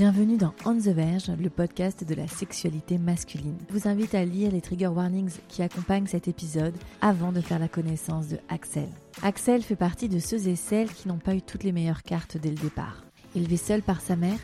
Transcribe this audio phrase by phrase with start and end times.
[0.00, 3.58] Bienvenue dans On the Verge, le podcast de la sexualité masculine.
[3.68, 7.58] Je vous invite à lire les trigger warnings qui accompagnent cet épisode avant de faire
[7.58, 8.88] la connaissance de Axel.
[9.20, 12.38] Axel fait partie de ceux et celles qui n'ont pas eu toutes les meilleures cartes
[12.38, 13.04] dès le départ.
[13.36, 14.38] Élevé seul par sa mère,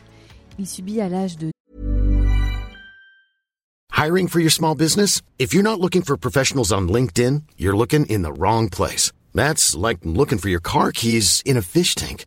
[0.59, 1.51] il subit à l'âge de
[3.97, 5.23] Hiring for your small business?
[5.38, 9.11] If you're not looking for professionals on LinkedIn, you're looking in the wrong place.
[9.35, 12.27] That's like looking for your car keys in a fish tank.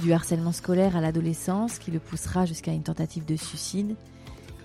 [0.00, 3.96] du harcèlement scolaire à l'adolescence qui le poussera jusqu'à une tentative de suicide.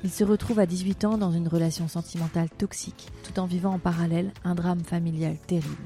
[0.04, 3.80] Il se retrouve à 18 ans dans une relation sentimentale toxique, tout en vivant en
[3.80, 5.84] parallèle un drame familial terrible.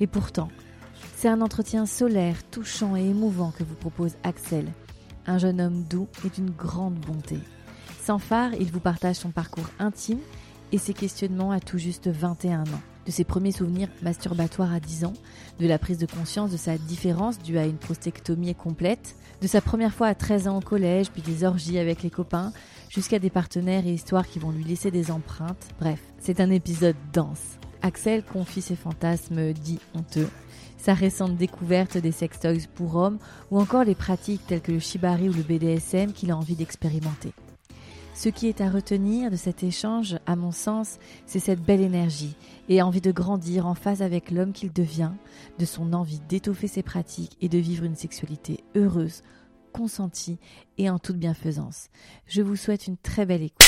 [0.00, 0.48] Et pourtant,
[1.16, 4.66] c'est un entretien solaire, touchant et émouvant que vous propose Axel,
[5.26, 7.38] un jeune homme doux et d'une grande bonté.
[8.02, 10.20] Sans phare, il vous partage son parcours intime
[10.72, 12.95] et ses questionnements à tout juste 21 ans.
[13.06, 15.12] De ses premiers souvenirs masturbatoires à 10 ans,
[15.60, 19.60] de la prise de conscience de sa différence due à une prostectomie complète, de sa
[19.60, 22.52] première fois à 13 ans au collège, puis des orgies avec les copains,
[22.88, 25.68] jusqu'à des partenaires et histoires qui vont lui laisser des empreintes.
[25.78, 27.58] Bref, c'est un épisode dense.
[27.80, 30.28] Axel confie ses fantasmes dits honteux,
[30.76, 33.18] sa récente découverte des sextoys pour hommes
[33.52, 37.32] ou encore les pratiques telles que le shibari ou le BDSM qu'il a envie d'expérimenter.
[38.16, 42.34] Ce qui est à retenir de cet échange, à mon sens, c'est cette belle énergie
[42.70, 45.12] et envie de grandir en phase avec l'homme qu'il devient,
[45.58, 49.22] de son envie d'étoffer ses pratiques et de vivre une sexualité heureuse,
[49.74, 50.38] consentie
[50.78, 51.90] et en toute bienfaisance.
[52.26, 53.66] Je vous souhaite une très belle écoute.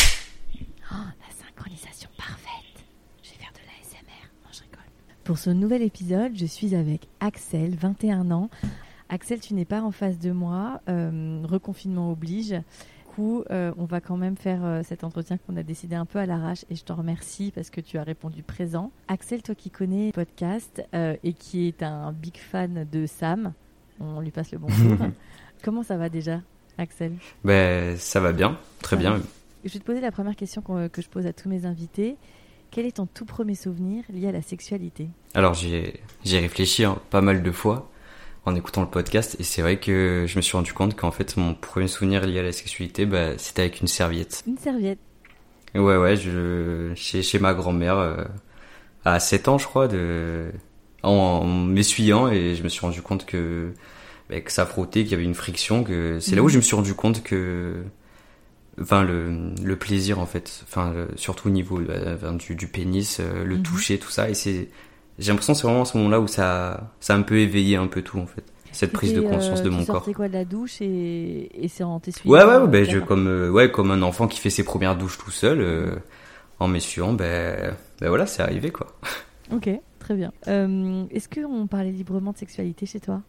[0.56, 2.86] Oh, la synchronisation parfaite.
[3.22, 4.30] Je vais faire de l'ASMR.
[4.42, 4.90] Non, je rigole.
[5.24, 8.48] Pour ce nouvel épisode, je suis avec Axel, 21 ans.
[9.10, 10.80] Axel, tu n'es pas en face de moi.
[10.88, 12.54] Euh, reconfinement oblige.
[13.18, 16.26] Euh, on va quand même faire euh, cet entretien qu'on a décidé un peu à
[16.26, 18.90] l'arrache et je te remercie parce que tu as répondu présent.
[19.08, 23.52] Axel, toi qui connais le podcast euh, et qui est un big fan de Sam,
[24.00, 24.96] on lui passe le bonjour.
[25.64, 26.40] Comment ça va déjà,
[26.78, 27.12] Axel?
[27.44, 29.10] Ben, ça va bien, très Ça bien.
[29.16, 29.22] va.
[29.64, 32.16] Je vais te poser la première question que je pose à tous mes invités.
[32.70, 35.08] Quel est ton tout premier souvenir lié à la sexualité?
[35.34, 37.90] Alors, j'ai j'ai réfléchi hein, pas mal de fois
[38.48, 41.36] en écoutant le podcast et c'est vrai que je me suis rendu compte qu'en fait,
[41.36, 44.42] mon premier souvenir lié à la sexualité, bah, c'était avec une serviette.
[44.46, 44.98] Une serviette.
[45.74, 48.24] Et ouais, ouais, je, chez, chez ma grand-mère, euh,
[49.04, 50.50] à 7 ans, je crois, de,
[51.02, 53.72] en, en m'essuyant et je me suis rendu compte que,
[54.30, 56.50] bah, que ça frottait, qu'il y avait une friction, que c'est là où Mhm.
[56.52, 57.74] je me suis rendu compte que,
[58.80, 61.80] enfin, le, le plaisir, en fait, enfin, le- surtout au niveau
[62.14, 63.62] enfin, du, du pénis, euh, le Mhm.
[63.62, 64.68] toucher, tout ça, et c'est,
[65.18, 67.76] j'ai l'impression que c'est vraiment à ce moment-là où ça, ça a un peu éveillé
[67.76, 68.44] un peu tout, en fait.
[68.72, 70.02] Cette prise de C'était, conscience euh, de tu mon corps.
[70.02, 72.84] sortais quoi de la douche et, et c'est en t'essuyant Ouais, ouais, ouais, euh, ben,
[72.84, 75.96] je, comme, euh, ouais, comme un enfant qui fait ses premières douches tout seul, euh,
[76.60, 78.88] en m'essuyant, ben, ben voilà, c'est arrivé, quoi.
[79.50, 79.68] Ok,
[79.98, 80.32] très bien.
[80.48, 83.22] Euh, Est-ce qu'on parlait librement de sexualité chez toi?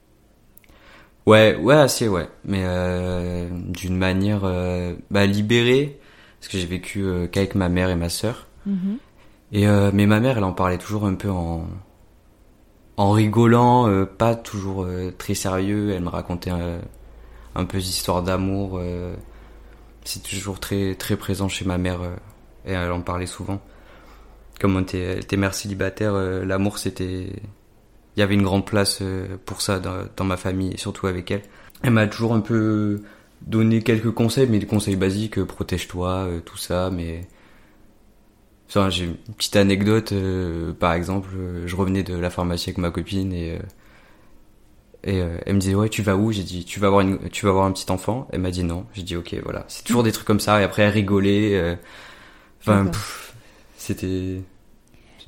[1.26, 2.28] Ouais, ouais, assez, ouais.
[2.46, 6.00] Mais euh, d'une manière euh, bah, libérée,
[6.40, 8.48] parce que j'ai vécu euh, qu'avec ma mère et ma sœur.
[8.66, 9.00] Mhm.
[9.52, 11.66] Et euh, mais ma mère, elle en parlait toujours un peu en
[12.98, 15.92] en rigolant, euh, pas toujours euh, très sérieux.
[15.94, 16.80] Elle me racontait euh,
[17.56, 18.78] un peu histoires d'amour.
[18.80, 19.16] euh,
[20.04, 22.16] c'est toujours très très présent chez ma mère euh,
[22.66, 23.62] et elle en parlait souvent.
[24.59, 27.28] Comme on était, elle était mère célibataire, l'amour c'était,
[28.16, 29.02] il y avait une grande place
[29.46, 31.44] pour ça dans, dans ma famille et surtout avec elle.
[31.82, 33.02] Elle m'a toujours un peu
[33.42, 37.22] donné quelques conseils, mais des conseils basiques, protège-toi, tout ça, mais
[38.69, 42.78] Enfin, j'ai une petite anecdote, euh, par exemple, euh, je revenais de la pharmacie avec
[42.78, 43.59] ma copine et, euh,
[45.03, 46.31] et euh, elle me disait ouais tu vas où?
[46.31, 48.28] J'ai dit tu vas avoir une, tu vas avoir un petit enfant.
[48.31, 48.85] Elle m'a dit non.
[48.94, 49.66] J'ai dit ok voilà.
[49.69, 51.56] C'est toujours des trucs comme ça et après elle rigolait.
[51.58, 51.75] euh,
[52.62, 52.91] Enfin
[53.78, 54.41] c'était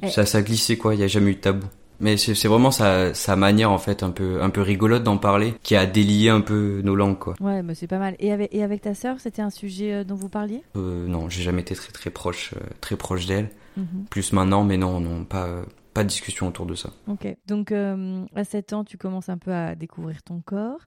[0.07, 0.95] ça ça glissait quoi.
[0.95, 1.67] Il y a jamais eu de tabou.
[2.01, 5.53] Mais c'est vraiment sa sa manière en fait un peu un peu rigolote d'en parler
[5.63, 7.35] qui a délié un peu nos langues quoi.
[7.39, 8.15] Ouais, mais c'est pas mal.
[8.19, 10.63] Et avec, et avec ta sœur, c'était un sujet euh, dont vous parliez?
[10.75, 13.49] Euh, non j'ai jamais été très très proche euh, très proche d'elle.
[13.77, 14.05] Mhm.
[14.09, 15.63] Plus maintenant mais non non pas euh,
[15.93, 16.89] pas de discussion autour de ça.
[17.07, 17.27] Ok.
[17.47, 20.79] Donc, euh, à 7 ans, tu commences un peu à découvrir ton corps.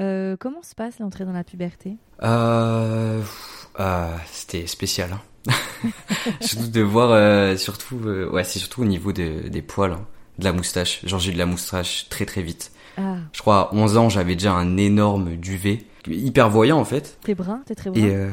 [0.00, 1.96] Euh, comment se passe l'entrée dans la puberté?
[2.24, 3.22] Euh,
[3.76, 5.10] ah, c'était spécial.
[5.12, 5.52] Hein.
[6.40, 7.98] surtout de voir, surtout,
[8.32, 10.06] ouais, c'est surtout au niveau de- des poils, hein,
[10.38, 11.04] de la moustache.
[11.06, 12.72] Genre j'ai eu de la moustache très très vite.
[12.96, 17.18] Ah, Je crois à 11 ans, j'avais déjà un énorme duvet, hyper voyant en fait.
[17.22, 17.62] t'es brun?
[17.66, 18.00] T'es très brun?
[18.00, 18.30] Et euh,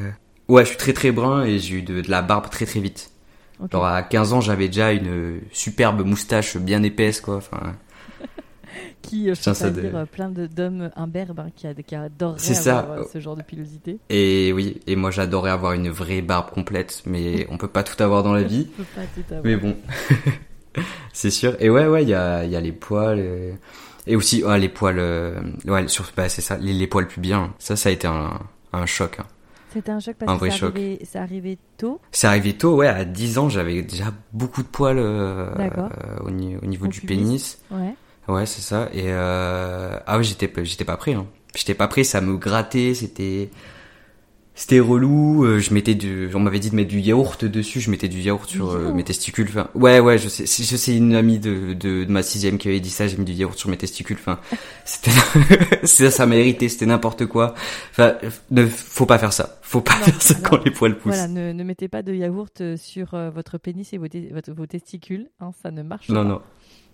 [0.47, 2.79] Ouais, je suis très très brun et j'ai eu de, de la barbe très très
[2.79, 3.11] vite.
[3.59, 3.71] Ok.
[3.71, 7.37] Genre à 15 ans, j'avais déjà une superbe moustache bien épaisse, quoi.
[7.37, 7.75] Enfin,
[9.01, 12.53] Qui, euh, je ça de- dire, euh, plein d'hommes imberbes hein, qui, qui adoreraient C'est
[12.55, 12.79] ça.
[12.79, 13.99] avoir ce genre de pilosité.
[14.09, 18.01] et oui, et moi j'adorais avoir une vraie barbe complète, mais on peut pas tout
[18.03, 18.67] avoir dans la vie.
[18.77, 19.45] Je peux pas tout avoir.
[19.45, 19.75] Mais bon,
[21.13, 21.55] c'est sûr.
[21.59, 23.19] Et ouais, ouais, il y a, il y a les poils.
[24.07, 24.99] Et aussi, ah, les poils.
[24.99, 27.53] euh, Ouais, sur, bah, c'est ça, les, les poils pubiens.
[27.59, 28.39] Ça, ça a été un,
[28.73, 29.17] un choc.
[29.19, 29.25] hein.
[29.73, 30.75] C'était un choc parce Un que vrai ça choc.
[30.75, 31.99] arrivait, ça arrivait tôt.
[32.11, 35.89] C'est arrivé tôt, ouais, à 10 ans, j'avais déjà beaucoup de poils euh, euh,
[36.23, 37.17] au, ni- au niveau Au du pubis.
[37.17, 37.57] pénis.
[37.71, 37.93] Ouais.
[38.29, 38.87] Ouais, c'est ça.
[38.93, 39.97] Et euh...
[40.07, 41.13] ah ouais, j'étais pas- j'étais pas prêt.
[41.13, 41.25] Hein.
[41.55, 43.49] J'étais pas prêt, ça me grattait, c'était
[44.55, 45.43] c'était relou.
[45.45, 47.79] euh, Je mettais du, on m'avait dit de mettre du yaourt dessus.
[47.81, 49.47] Je mettais du yaourt sur euh, mes testicules.
[49.49, 52.67] Enfin, ouais, ouais, je sais, je sais une amie de, de, de ma sixième qui
[52.69, 53.07] avait dit ça.
[53.07, 54.17] J'ai mis du yaourt sur mes testicules.
[54.19, 54.39] Enfin,
[54.85, 55.11] c'était
[55.83, 56.69] ça, ça m'a irrité.
[56.69, 57.53] C'était n'importe quoi.
[57.91, 58.15] Enfin,
[58.51, 59.59] ne faut pas faire ça.
[59.61, 61.13] Faut pas Non, faire ça quand les poils poussent.
[61.13, 64.33] Voilà, ne, ne mettez pas de yaourt euh, sur euh, votre pénis et vos, te-
[64.33, 65.27] votre- vos testicules.
[65.41, 66.29] hein, ça ne marche Non, pas.
[66.29, 66.41] non,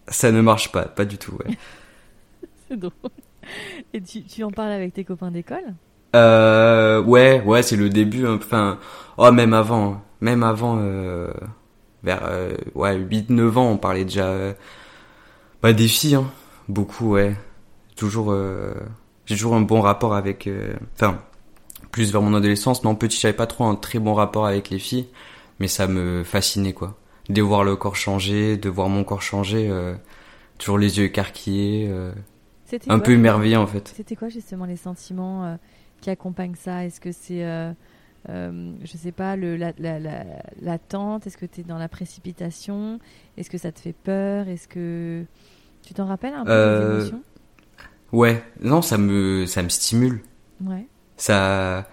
[0.07, 1.33] ça ne marche pas, pas du tout.
[1.33, 1.55] Ouais.
[2.69, 2.93] C'est drôle.
[3.93, 5.73] Et tu, tu en parles avec tes copains d'école?
[6.15, 8.25] Euh, ouais, ouais, c'est le début.
[8.27, 8.37] hein.
[8.41, 8.79] Enfin,
[9.17, 10.01] oh, même avant, hein.
[10.19, 11.31] même avant, euh,
[12.03, 14.53] vers euh, ouais, 8-9 ans, on parlait déjà euh,
[15.61, 16.29] bah, des filles, hein.
[16.67, 17.35] beaucoup, ouais.
[17.95, 18.35] Toujours,
[19.25, 20.49] j'ai toujours un bon rapport avec,
[20.95, 21.19] enfin,
[21.91, 22.83] plus vers mon adolescence.
[22.83, 25.07] Non, petit, j'avais pas trop un très bon rapport avec les filles,
[25.59, 26.97] mais ça me fascinait, quoi.
[27.29, 29.71] De voir le corps changer, de voir mon corps changer,
[30.57, 31.91] toujours les yeux écarquillés,
[32.87, 33.93] un quoi, peu émerveillé en fait.
[33.95, 35.59] C'était quoi justement les sentiments
[36.01, 36.85] qui accompagnent ça?
[36.85, 37.71] Est-ce que c'est, euh,
[38.29, 40.25] euh, je sais pas, le, la, la, la-
[40.61, 41.27] l'attente?
[41.27, 42.99] Est-ce que tu es dans la précipitation?
[43.37, 44.47] Est-ce que ça te fait peur?
[44.49, 45.25] Est-ce que
[45.83, 47.23] tu t'en rappelles un peu Euh, émotions?
[48.11, 50.21] Ouais, non, ça me, ça me stimule.
[50.63, 50.87] Ouais.
[51.17, 51.87] ça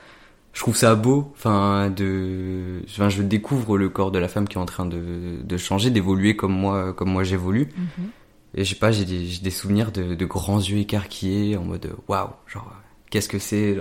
[0.55, 4.57] je trouve ça beau enfin de enfin, je découvre le corps de la femme qui
[4.57, 7.69] est en train de, de changer d'évoluer comme moi comme moi j'évolue.
[7.77, 8.11] Mhm.
[8.55, 11.65] et je sais pas j'ai des, j'ai des souvenirs de, de grands yeux écarquillés en
[11.65, 12.73] mode waouh genre
[13.11, 13.77] qu'est-ce que c'est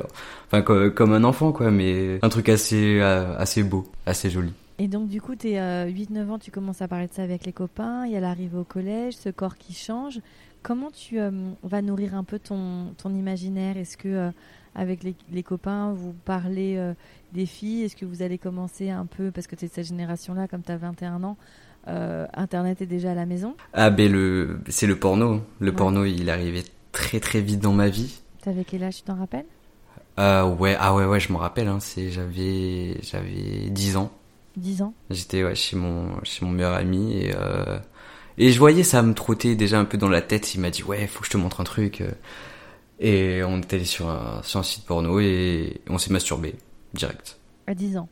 [0.48, 4.54] enfin comme, comme un enfant quoi mais un truc assez euh, assez beau assez joli.
[4.80, 7.48] Et donc, du coup, tu es 8-9 ans, tu commences à parler de ça avec
[7.48, 10.20] les copains, il y a l'arrivée au collège, ce corps qui change.
[10.62, 11.32] Comment tu euh,
[11.64, 13.76] vas nourrir un peu ton, ton imaginaire?
[13.76, 14.30] Est-ce que, euh,
[14.76, 16.94] avec les, les copains, vous parlez euh,
[17.34, 17.86] des filles?
[17.86, 20.62] Est-ce que vous allez commencer un peu, parce que tu es de cette génération-là, comme
[20.62, 21.38] tu as 21 ans,
[21.88, 23.56] euh, Internet est déjà à la maison?
[23.74, 25.42] Ah ben le c'est le porno.
[25.60, 25.76] Le Ouais.
[25.76, 29.16] porno il arrivé très très vite dans ma vie Tu avais quel âge, tu t'en
[29.16, 29.46] rappelles?
[30.20, 34.10] Euh, ouais ah ouais ouais je me rappelle hein, c'est j'avais j'avais 10 ans
[34.56, 34.94] 10 ans?
[35.10, 37.78] J'étais ouais, chez mon chez mon meilleur ami et euh,
[38.38, 40.56] et je voyais ça me trottait déjà un peu dans la tête.
[40.56, 42.02] Il m'a dit ouais, faut que je te montre un truc.
[43.02, 46.56] Et on était allé sur un sur un site porno et on s'est masturbé
[46.94, 48.08] direct À 10 ans?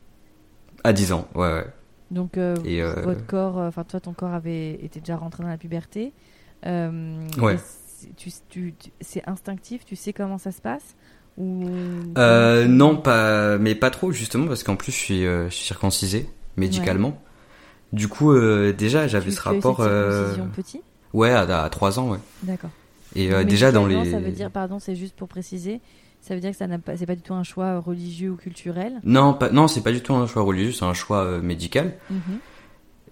[0.84, 1.26] à 10 ans.
[1.34, 1.66] Ouais ouais.
[2.10, 5.56] Donc, euh, Et, votre corps, enfin, toi, ton corps avait été déjà rentré dans la
[5.56, 6.12] puberté.
[6.62, 7.56] Ouais.
[8.16, 10.94] Tu, tu- tu- c'est instinctif, tu sais comment ça se passe
[11.38, 15.54] ou Euh, non pas mais pas trop justement parce qu'en plus je suis euh, je
[15.54, 17.20] suis circoncisé médicalement.
[17.92, 20.80] Du coup euh, déjà j'avais ce rapport petit?
[21.12, 22.18] ouais à, à 3 ans ouais.
[22.42, 22.70] D'accord.
[23.14, 25.80] Et Donc, déjà dans les Ça veut dire, pardon, c'est juste pour préciser,
[26.20, 28.36] ça veut dire que ça n'a pas, c'est pas du tout un choix religieux ou
[28.36, 29.00] culturel?
[29.04, 31.94] Non, pas, non, c'est pas du tout un choix religieux, c'est un choix médical.
[32.10, 32.40] Mhm.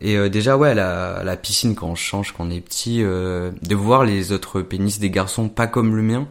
[0.01, 3.53] Et euh, déjà, ouais, la, la piscine, quand on change, quand on est petit, euh,
[3.63, 6.29] de voir les autres pénis des garçons pas comme le mien,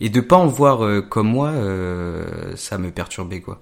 [0.00, 1.52] et de pas en voir euh, comme moi,
[2.56, 3.60] ça me perturbait, quoi.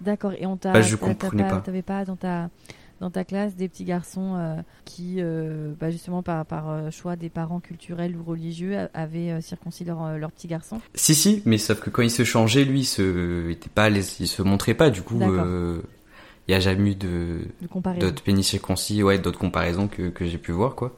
[0.00, 0.32] D'accord.
[0.38, 1.56] Et on t'a, Bah, je comprenais pas.
[1.60, 2.50] T'avais pas dans ta
[3.00, 5.20] dans ta classe des petits garçons qui,
[5.78, 10.48] bah, justement par, par choix des parents culturels ou religieux, avaient circoncis leur, leur petit
[10.48, 10.80] garçon.
[10.94, 13.90] Si, si, mais sauf que quand il se changeait, lui, il se, il était pas,
[13.90, 15.20] il se montrait pas, du coup,
[16.48, 17.38] il y a jamais eu de,
[18.00, 20.94] d'autres pénis circoncis, ouais, d'autres comparaisons que, que j'ai pu voir, quoi.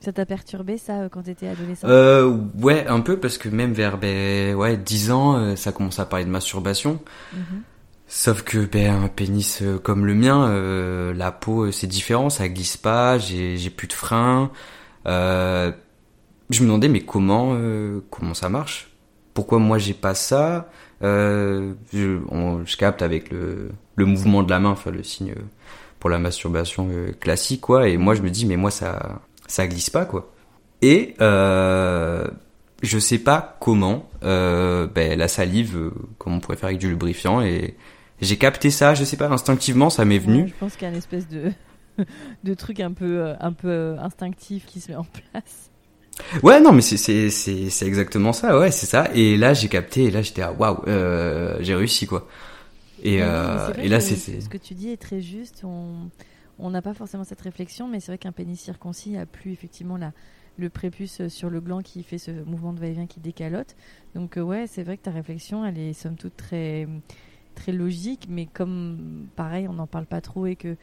[0.00, 1.86] Ça t'a perturbé ça euh, quand t'étais adolescent?
[1.88, 5.98] Euh, ouais, un peu, parce que même vers, ben, ouais, 10 ans, euh, ça commence
[5.98, 7.00] à parler de masturbation.
[7.34, 7.62] Mhm.
[8.12, 12.76] Sauf que ben un pénis comme le mien, euh, la peau c'est différent, ça glisse
[12.76, 14.50] pas, j'ai j'ai plus de frein.
[15.06, 15.70] Euh,
[16.50, 17.56] je me demandais mais comment
[18.10, 18.90] comment ça marche?
[19.32, 20.68] Pourquoi moi j'ai pas ça?
[21.02, 23.70] Je, on- je capte avec le
[24.00, 25.34] le mouvement de la main, enfin le signe
[26.00, 27.88] pour la masturbation euh, classique quoi.
[27.88, 30.32] Et moi je me dis mais moi ça ça glisse pas quoi.
[30.82, 32.26] Et euh,
[32.82, 36.88] je sais pas comment euh, ben, la salive, euh, comme on pourrait faire avec du
[36.88, 37.74] lubrifiant et
[38.20, 40.48] j'ai capté ça, je sais pas, instinctivement, ça m'est venu.
[40.48, 41.52] je pense qu'il y a une espèce de
[42.44, 45.70] de truc un peu un peu instinctif qui se met en place.
[46.42, 49.08] Ouais, non, mais c'est c'est exactement ça, ouais, c'est ça.
[49.14, 50.82] Et là, j'ai capté, et là, j'étais ah waouh,
[51.60, 52.26] j'ai réussi quoi.
[53.02, 54.40] Et, euh, mais c'est et là, c'est.
[54.40, 55.64] Ce que tu dis est très juste.
[56.62, 59.96] On n'a pas forcément cette réflexion, mais c'est vrai qu'un pénis circoncis a plus effectivement
[59.96, 60.12] la,
[60.58, 63.76] le prépuce sur le gland qui fait ce mouvement de va-et-vient qui décalote.
[64.14, 66.86] Donc euh, ouais, c'est vrai que ta réflexion, elle est somme toute très
[67.56, 70.76] très logique, mais comme pareil, on n'en parle pas trop et que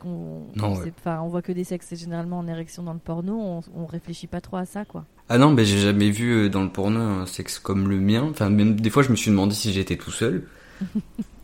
[0.00, 0.92] qu'on Non, c'est- ouais.
[1.22, 4.40] on voit que des sexes généralement en érection dans le porno, on, on réfléchit pas
[4.40, 5.04] trop à ça quoi.
[5.28, 8.26] Ah non, ben j'ai jamais vu euh, dans le porno un sexe comme le mien.
[8.30, 10.46] Enfin, même des fois, je me suis demandé si j'étais tout seul.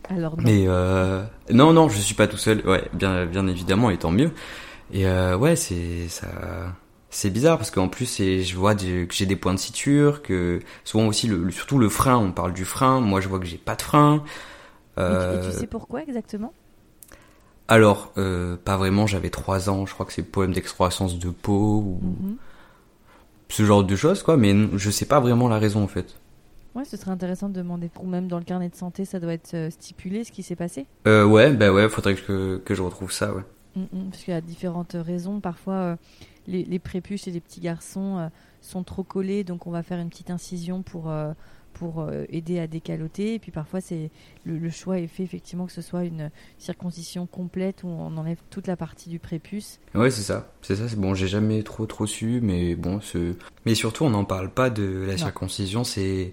[0.08, 0.42] Alors non.
[0.44, 1.22] Mais euh...
[1.50, 2.62] non, non, je suis pas tout seul.
[2.66, 4.32] Ouais, bien, bien évidemment, et tant mieux.
[4.92, 6.28] Et euh, ouais, c'est ça,
[7.10, 10.60] c'est bizarre parce qu'en plus, je vois des- que j'ai des points de suture, que
[10.84, 12.18] souvent aussi, le, surtout le frein.
[12.18, 13.00] On parle du frein.
[13.00, 14.24] Moi, je vois que j'ai pas de frein.
[15.06, 16.52] Et tu- et, Euh, tu sais pourquoi exactement?
[17.68, 19.06] Alors, euh, pas vraiment.
[19.06, 19.86] J'avais 3 ans.
[19.86, 22.38] Je crois que c'est problème d'excroissance de peau ou Mhm.
[23.48, 24.36] ce genre de choses, quoi.
[24.36, 26.14] Mais je sais pas vraiment la raison en fait.
[26.74, 27.90] Ouais, ce serait intéressant de demander.
[28.02, 30.56] Ou même dans le carnet de santé, ça doit être euh, stipulé ce qui s'est
[30.56, 30.86] passé.
[31.06, 33.42] Euh, ouais, bah ouais, faudrait que, que je retrouve ça, ouais.
[33.76, 35.40] Mm, mm, parce qu'il y a différentes raisons.
[35.40, 35.96] Parfois, euh,
[36.46, 38.28] les, les prépuces chez les petits garçons euh,
[38.60, 41.32] sont trop collés, donc on va faire une petite incision pour, euh,
[41.74, 43.34] pour euh, aider à décaloter.
[43.34, 44.10] Et puis parfois, c'est
[44.44, 48.38] le, le choix est fait effectivement que ce soit une circoncision complète où on enlève
[48.50, 49.78] toute la partie du prépuce.
[49.94, 50.52] Ouais, c'est ça.
[50.62, 53.34] C'est ça, c'est bon, j'ai jamais trop trop su, mais bon, ce...
[53.66, 55.18] Mais surtout, on n'en parle pas de la Non.
[55.18, 56.32] circoncision, c'est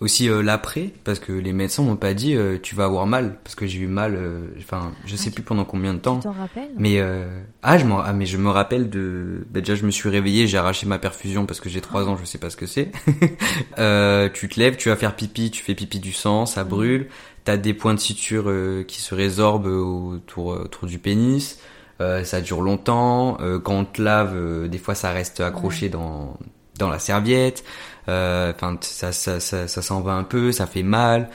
[0.00, 3.38] aussi euh, l'après, parce que les médecins m'ont pas dit euh, tu vas avoir mal,
[3.42, 6.16] parce que j'ai eu mal, euh, enfin, je sais Ah, plus pendant combien de temps.
[6.16, 6.70] Tu t'en rappelles?
[6.76, 7.26] Mais euh...
[7.62, 9.46] ah, je ah, mais je me rappelle de.
[9.50, 12.16] Bah, déjà, je me suis réveillé, j'ai arraché ma perfusion parce que j'ai 3 ans,
[12.16, 12.90] je sais pas ce que c'est.
[13.78, 17.08] euh, tu te lèves, tu vas faire pipi, tu fais pipi du sang, ça brûle.
[17.44, 21.58] T'as des points de suture euh, qui se résorbent autour autour du pénis.
[22.00, 23.38] Euh, ça dure longtemps.
[23.40, 26.36] Euh, quand on te lave, euh, des fois ça reste accroché dans
[26.78, 27.64] dans la serviette.
[28.08, 31.30] Euh, Enfin, ça ça ça, ça s'en va un peu, ça fait mal.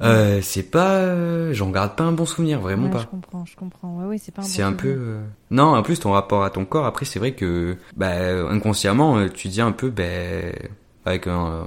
[0.00, 2.98] Euh, c'est pas, euh, j'en garde pas un bon souvenir, vraiment Ouais, pas.
[2.98, 3.96] Je comprends, je comprends.
[3.98, 4.88] Ouais, oui, c'est pas un C'est bon un peu.
[4.88, 8.10] euh, Non, en plus, ton rapport à ton corps, après, c'est vrai que, bah,
[8.50, 10.52] inconsciemment, tu dis un peu, ben,
[11.04, 11.66] avec un.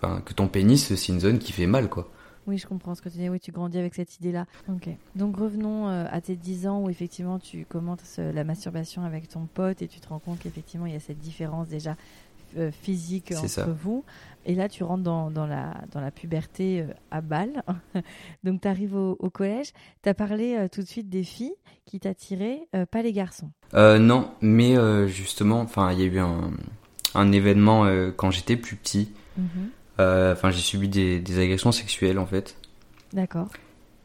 [0.00, 2.08] Enfin, que ton pénis, c'est une zone qui fait mal, quoi.
[2.46, 3.28] Oui, je comprends ce que tu dis.
[3.28, 4.44] Oui, tu grandis avec cette idée-là.
[4.68, 4.88] Ok.
[5.16, 9.80] Donc revenons à tes 10 ans où effectivement tu commences la masturbation avec ton pote
[9.80, 11.96] et tu te rends compte qu'effectivement il y a cette différence déjà
[12.70, 13.66] physique C'est entre ça.
[13.82, 14.04] vous.
[14.46, 17.62] Et là, tu rentres dans, dans, la, dans la puberté euh, à balle.
[18.44, 19.72] Donc tu arrives au, au collège.
[20.02, 21.54] Tu as parlé euh, tout de suite des filles
[21.86, 23.50] qui t'attiraient, euh, pas les garçons.
[23.72, 26.50] Euh, non, mais euh, justement, enfin, il y a eu un,
[27.14, 29.10] un événement euh, quand j'étais plus petit.
[29.38, 29.46] Mhm.
[30.00, 32.56] Euh, Enfin, j'ai subi des, des agressions sexuelles, en fait.
[33.14, 33.48] D'accord.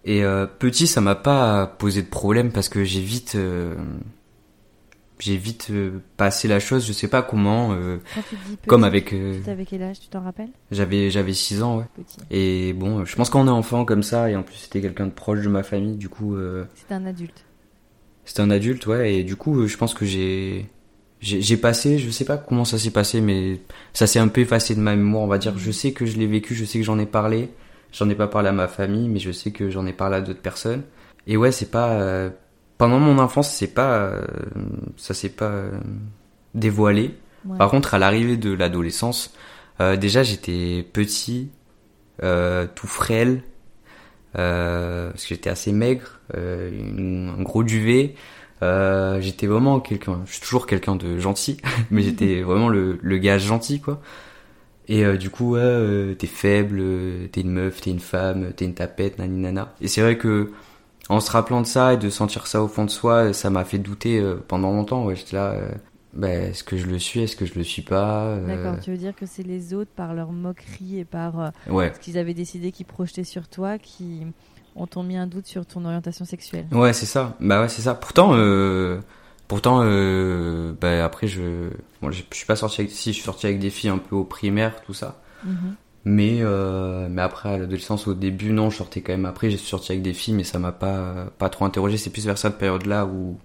[0.06, 3.34] Et euh, petit, ça m'a pas posé de problème parce que j'ai vite.
[3.36, 3.76] euh,
[5.20, 7.74] j'ai vite euh, passé la chose, je sais pas comment.
[7.74, 9.14] euh, Quand tu dis petit, comme avec.
[9.14, 10.50] euh, tu avais quel âge Tu t'en rappelles?
[10.72, 11.86] J'avais j'avais 6 ans, ouais.
[11.96, 12.18] Petit.
[12.32, 15.12] Et bon, je pense qu'on est enfant comme ça, et en plus c'était quelqu'un de
[15.12, 17.44] proche de ma famille, du coup euh, C'était un adulte.
[18.26, 20.66] c'était un adulte, ouais, et du coup je pense que j'ai
[21.22, 23.60] j'ai passé, je sais pas comment ça s'est passé, mais
[23.92, 25.58] ça s'est un peu effacé de ma mémoire, on va dire.
[25.58, 27.50] Je sais que je l'ai vécu, je sais que j'en ai parlé,
[27.92, 30.22] j'en ai pas parlé à ma famille, mais je sais que j'en ai parlé à
[30.22, 30.84] d'autres personnes.
[31.28, 32.30] Et ouais, c'est pas
[32.80, 34.22] pendant mon enfance, c'est pas euh,
[34.98, 35.72] ça s'est pas euh,
[36.56, 37.16] dévoilé.
[37.46, 37.58] Ouais.
[37.60, 39.34] Par contre, à l'arrivée de l'adolescence,
[39.82, 41.52] euh, déjà j'étais petit,
[42.24, 43.44] euh, tout frêle,
[44.38, 48.16] euh, parce que j'étais assez maigre, euh, une- un gros duvet.
[48.62, 51.58] Euh, j'étais vraiment quelqu'un, je suis toujours quelqu'un de gentil,
[51.92, 54.02] mais j'étais vraiment le, le gars gentil quoi.
[54.88, 56.82] Et euh, du coup, ouais, euh, t'es faible,
[57.32, 59.74] t'es une meuf, t'es une femme, t'es une tapette, nani nana.
[59.82, 60.52] Et c'est vrai que
[61.10, 63.66] en se rappelant de ça et de sentir ça au fond de soi, ça m'a
[63.66, 65.06] fait douter euh, pendant longtemps.
[65.06, 65.72] Ouais, j'étais là, euh,
[66.14, 68.92] bah, est-ce que je le suis, est-ce que je le suis pas euh, D'accord, tu
[68.92, 72.18] veux dire que c'est les autres, par leur moquerie et par euh, Ouais, ce qu'ils
[72.20, 74.22] avaient décidé qu'ils projetaient sur toi, qui
[74.76, 76.68] ont mis un doute sur ton orientation sexuelle.
[76.72, 77.36] ouais, c'est ça.
[77.40, 77.96] Bah ouais, c'est ça.
[77.96, 78.30] Pourtant,
[79.48, 79.80] pourtant,
[80.80, 81.70] bah après, je,
[82.02, 83.98] bon, je je suis pas sorti avec, si je suis sorti avec des filles un
[83.98, 85.20] peu au primaire, tout ça.
[85.44, 85.76] Mhm.
[86.06, 89.58] Mais euh, mais après à l'adolescence au début non je sortais quand même après j'ai
[89.58, 91.98] sorti avec des filles mais ça m'a pas pas trop interrogé.
[91.98, 93.38] C'est plus vers cette période là où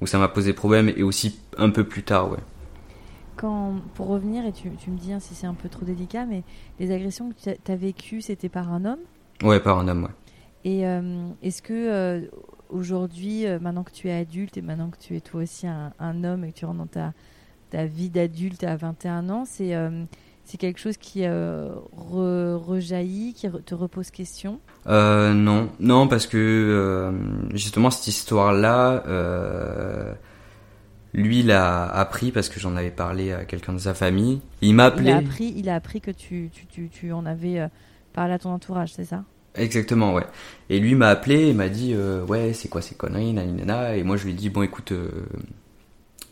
[0.00, 2.38] où ça m'a posé problème et aussi un peu plus tard ouais.
[3.36, 6.26] Quand, pour revenir, et tu, tu me dis hein, si c'est un peu trop délicat,
[6.26, 6.42] mais
[6.78, 9.00] les agressions que tu as vécues, c'était par un homme?
[9.42, 10.10] ouais par un homme ouais.
[10.64, 12.26] Et euh, est-ce que euh,
[12.68, 16.24] aujourd'hui, maintenant que tu es adulte et maintenant que tu es toi aussi un, un
[16.24, 17.12] homme et que tu rentres dans ta,
[17.70, 19.74] ta vie d'adulte à 21 ans, c'est
[20.44, 24.60] c'est quelque chose qui euh, re- rejaillit, qui te repose question?
[24.86, 27.12] Euh, non non parce que euh,
[27.54, 30.12] justement cette histoire là euh,
[31.14, 34.74] lui il a appris parce que j'en avais parlé à quelqu'un de sa famille il
[34.74, 37.68] m'a il appelé a, appris, il a appris que tu, tu, tu, tu en avais
[38.12, 39.24] parlé à ton entourage, c'est ça?
[39.54, 40.26] Exactement, ouais.
[40.70, 43.96] Et lui m'a appelé et m'a dit euh, ouais c'est quoi ces conneries, nanana.
[43.96, 45.08] Et moi je lui ai dit bon écoute, euh,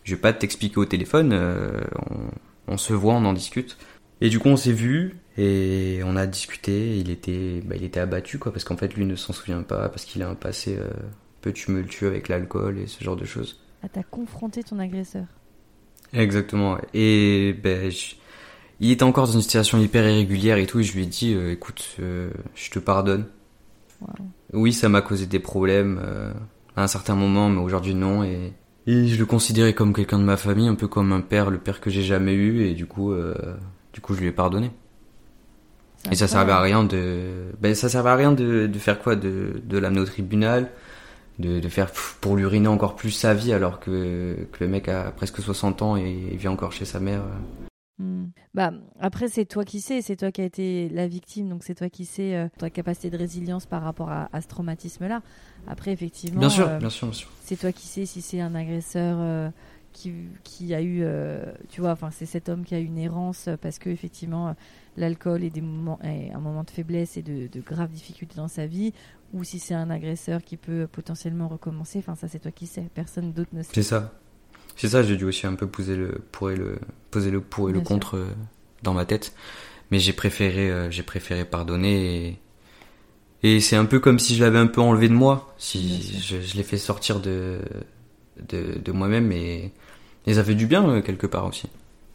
[0.04, 3.76] je vais pas t'expliquer au téléphone, euh, on, on, se voit, on en discute.
[4.20, 6.98] Et du coup on s'est vu et on a discuté.
[6.98, 9.88] Il était, bah, il était abattu quoi parce qu'en fait lui ne s'en souvient pas
[9.88, 10.90] parce qu'il a un passé euh,
[11.40, 13.60] peu tumultueux avec l'alcool et ce genre de choses.
[13.82, 15.24] Ah t'as confronté ton agresseur.
[16.12, 16.78] Exactement.
[16.92, 18.14] Et ben je,
[18.80, 20.80] il était encore dans une situation hyper irrégulière et tout.
[20.80, 23.26] Et je lui ai dit euh, écoute, je te pardonne.
[24.00, 24.08] Wow.
[24.52, 26.32] Oui, ça m'a causé des problèmes euh,
[26.76, 28.24] à un certain moment, mais aujourd'hui non.
[28.24, 28.52] Et,
[28.86, 31.58] et je le considérais comme quelqu'un de ma famille, un peu comme un père, le
[31.58, 32.64] père que j'ai jamais eu.
[32.64, 33.34] Et du coup, euh,
[33.92, 34.70] du coup, je lui ai pardonné.
[36.10, 39.16] Et ça servait à rien de, ben ça servait à rien de, de faire quoi,
[39.16, 40.70] de, de l'amener au tribunal,
[41.38, 45.10] de, de faire pour l'uriner encore plus sa vie alors que, que le mec a
[45.10, 47.22] presque 60 ans et vit encore chez sa mère.
[48.00, 48.28] Mmh.
[48.54, 51.74] Bah, après, c'est toi qui sais, c'est toi qui as été la victime, donc c'est
[51.74, 55.20] toi qui sais euh, ta capacité de résilience par rapport à, à ce traumatisme-là.
[55.68, 57.28] Après, effectivement, bien sûr, euh, bien sûr, bien sûr.
[57.44, 59.50] c'est toi qui sais si c'est un agresseur euh,
[59.92, 60.12] qui,
[60.44, 61.04] qui a eu,
[61.68, 64.54] tu vois, enfin, c'est cet homme qui a eu une errance parce que effectivement,
[64.96, 68.48] l'alcool est des moments, est un moment de faiblesse et de, de graves difficultés dans
[68.48, 68.92] sa vie,
[69.32, 71.98] ou si c'est un agresseur qui peut potentiellement recommencer.
[71.98, 72.88] Enfin, ça, c'est toi qui sais.
[72.94, 73.70] Personne d'autre ne sait.
[73.74, 74.12] C'est ça.
[74.76, 76.78] C'est ça, j'ai dû aussi un peu poser le pour et le
[77.10, 77.94] poser le pour et Bien le sûr.
[77.94, 78.26] contre euh,
[78.82, 79.34] dans ma tête,
[79.90, 82.38] mais j'ai préféré euh, j'ai préféré pardonner
[83.42, 86.18] et, et c'est un peu comme si je l'avais un peu enlevé de moi, si
[86.22, 87.58] je l'ai fait sortir de
[88.48, 89.72] de, de moi-même et,
[90.26, 91.68] et ça fait du bien euh, quelque part aussi.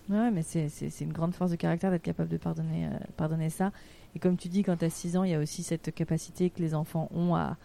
[0.10, 0.70] Ouais, mais c'est-
[1.02, 3.72] une grande force de caractère d'être capable de pardonner, euh, pardonner ça.
[4.16, 6.50] Et comme tu dis, quand tu as 6 ans, il y a aussi cette capacité
[6.52, 7.58] que les enfants ont à,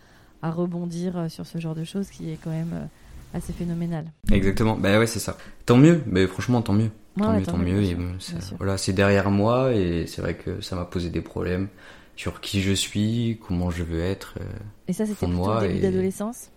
[0.43, 2.89] à rebondir euh, sur ce genre de choses qui est quand même
[3.35, 4.07] assez phénoménal.
[4.33, 4.77] Exactement.
[4.77, 5.37] Bah ouais, c'est ça.
[5.67, 6.91] Tant mieux, mais franchement tant mieux.
[7.17, 7.95] Ouais, Tant ouais, mieux, tant mieux.
[7.97, 8.57] bon, bien c'est- sûr.
[8.59, 11.69] voilà, c'est derrière moi et c'est vrai que ça m'a posé des problèmes
[12.17, 14.35] sur qui je suis, comment je veux être.
[14.41, 14.45] euh,
[14.89, 16.51] Et ça, c'était plutôt moi au début et- d'adolescence?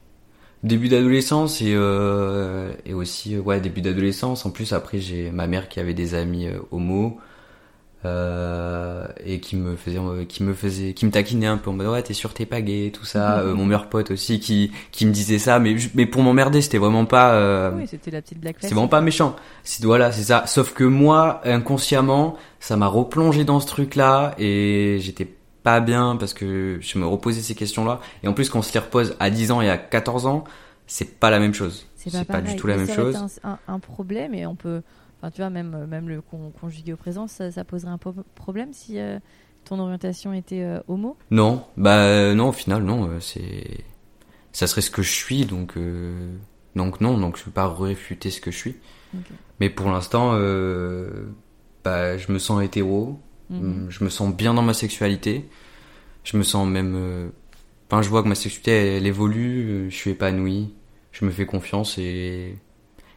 [0.64, 4.46] Début d'adolescence et euh, et aussi euh, ouais début d'adolescence.
[4.46, 7.18] En plus après j'ai ma mère qui avait des amis euh, homo
[8.06, 11.74] euh, et qui me faisait euh, qui me faisait qui me taquinait un peu en
[11.74, 13.40] mode ouais t'es sûr t'es pas gay tout ça.
[13.40, 16.78] Euh, mon meilleur pote aussi qui qui me disait ça mais mais pour m'emmerder c'était
[16.78, 19.36] vraiment pas euh, Oui, c'était la petite blague c'est vraiment pas méchant.
[19.64, 20.46] C'est voilà, c'est ça.
[20.48, 25.28] Sauf que moi, inconsciemment, ça m'a replongé dans ce truc-là et j'étais
[25.64, 28.00] pas bien parce que je me reposais ces questions-là.
[28.24, 30.44] Et en plus, quand on se les repose à 10 ans et à 14 ans,
[30.88, 31.86] c'est pas la même chose.
[31.96, 33.16] C'est C'est pas, pas, du tout la même ça chose.
[33.16, 34.82] été Un, un- problème et on peut.
[35.20, 38.00] Enfin, tu vois, même, même le con, conjugué au présent, ça, ça poserait un
[38.36, 39.20] problème si euh,
[39.64, 41.16] ton orientation était euh, homo?
[41.32, 43.08] Non, bah euh, non, au final, non.
[43.10, 43.86] euh, C'est,
[44.52, 45.78] ça serait ce que je suis, donc
[46.76, 48.76] donc non, donc je peux pas réfuter ce que je suis.
[49.60, 50.34] Mais pour l'instant,
[51.84, 53.20] bah je me sens hétéro.
[53.62, 53.86] Mhm.
[53.90, 55.46] Je me sens bien dans ma sexualité.
[56.24, 56.94] Je me sens même.
[56.96, 57.30] euh,
[57.90, 59.70] Enfin, je vois que ma sexualité, elle, évolue.
[59.70, 60.74] euh, Je suis épanoui.
[61.12, 62.56] Je me fais confiance et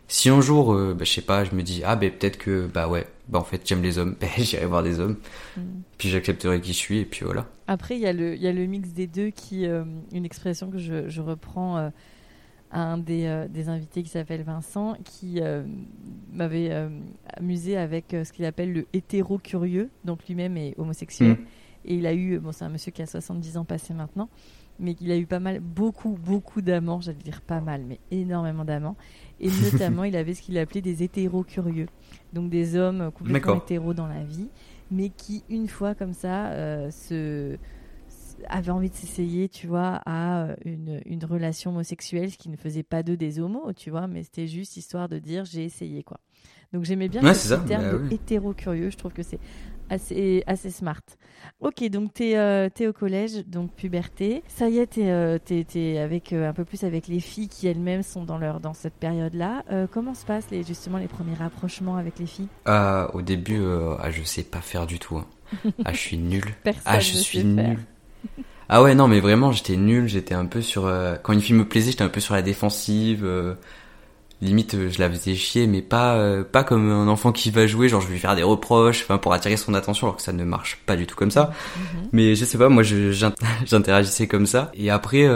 [0.09, 2.67] si un jour, euh, bah, je sais pas, je me dis ah ben peut-être que
[2.67, 5.17] bah ouais, bah en fait j'aime les hommes, ben, j'irai voir des hommes.
[5.57, 5.83] Mhm.
[5.99, 7.47] Puis j'accepterai qui je suis et puis voilà.
[7.69, 10.25] Après, il y, a le- il y a le mix des deux qui, euh, une
[10.27, 11.89] expression que je, je reprends euh,
[12.71, 15.65] à un des, euh, des invités qui s'appelle Vincent, qui euh,
[16.33, 16.89] m'avait euh,
[17.35, 21.31] amusé avec ce qu'il appelle le hétéro curieux, donc lui-même est homosexuel.
[21.31, 21.47] Mhm.
[21.85, 24.29] Et il a eu, bon, c'est un monsieur qui a 70 ans passé maintenant,
[24.81, 28.65] mais qu'il a eu pas mal, beaucoup, beaucoup d'amants, j'allais dire pas mal, mais énormément
[28.65, 28.97] d'amants.
[29.41, 31.87] Et notamment, il avait ce qu'il appelait des hétéros curieux.
[32.33, 34.49] Donc des hommes complètement hétéros dans la vie,
[34.91, 36.51] mais qui, une fois comme ça,
[36.91, 37.57] se
[38.49, 42.57] avait envie de s'essayer, tu vois, à euh, une, une relation homosexuelle, ce qui ne
[42.57, 46.03] faisait pas d'eux des homos, tu vois, mais c'était juste histoire de dire j'ai essayé,
[46.03, 46.19] quoi.
[46.73, 48.15] Donc j'aimais bien Ouais, ce ça, terme bah de oui.
[48.15, 49.39] hétéro-curieux, je trouve que c'est
[49.89, 51.01] assez, assez smart.
[51.61, 54.43] Ok, donc t'es euh, t'es au collège, donc puberté.
[54.49, 57.69] Ça y est, t'es euh, t'es avec, euh, un peu plus avec les filles qui
[57.69, 59.65] elles-mêmes sont dans, leur, dans cette période-là.
[59.71, 62.49] Euh, comment se passent les, justement les premiers rapprochements avec les filles?
[62.65, 63.61] Ah, au début,
[64.01, 65.19] ah, je sais pas faire du tout.
[65.19, 65.27] hein.
[65.85, 66.45] Ah, je suis nul.
[66.65, 67.71] Personne Ah, je ne suis sait faire.
[67.71, 67.87] nul.
[68.69, 70.09] Ah ouais, non, mais vraiment, j'étais nul.
[70.09, 70.87] J'étais un peu sur.
[70.87, 73.25] euh, Quand une fille me plaisait, j'étais un peu sur la défensive.
[73.25, 73.55] euh,
[74.43, 77.67] Limite, euh, je la faisais chier, mais pas euh, pas comme un enfant qui va
[77.67, 77.89] jouer.
[77.89, 80.33] Genre, je vais lui faire des reproches, enfin, pour attirer son attention, alors que ça
[80.33, 81.53] ne marche pas du tout comme ça.
[81.77, 82.09] Mhm.
[82.13, 82.83] Mais je sais pas, moi,
[83.67, 84.71] j'interagissais comme ça.
[84.75, 85.27] Et après,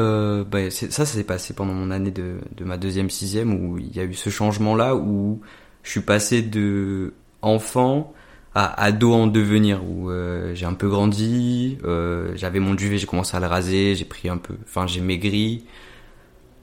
[0.44, 3.79] bah, c'est- ça, ça s'est passé pendant mon année de, de ma deuxième sixième, où
[3.79, 5.40] il y a eu ce changement-là, où
[5.83, 8.12] je suis passé de enfant
[8.54, 13.06] à ado en devenir, où euh, j'ai un peu grandi, euh, j'avais mon duvet, j'ai
[13.06, 15.64] commencé à le raser, j'ai pris un peu, enfin, j'ai maigri.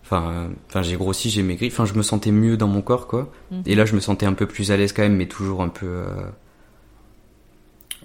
[0.03, 1.67] Enfin, euh, enfin, j'ai grossi, j'ai maigri.
[1.67, 3.31] Enfin, je me sentais mieux dans mon corps, quoi.
[3.51, 3.63] Mhm.
[3.65, 5.67] Et là, je me sentais un peu plus à l'aise quand même, mais toujours un
[5.69, 6.29] peu, euh,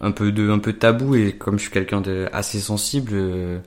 [0.03, 3.59] un peu de un peu tabou et comme je suis quelqu'un de assez sensible euh,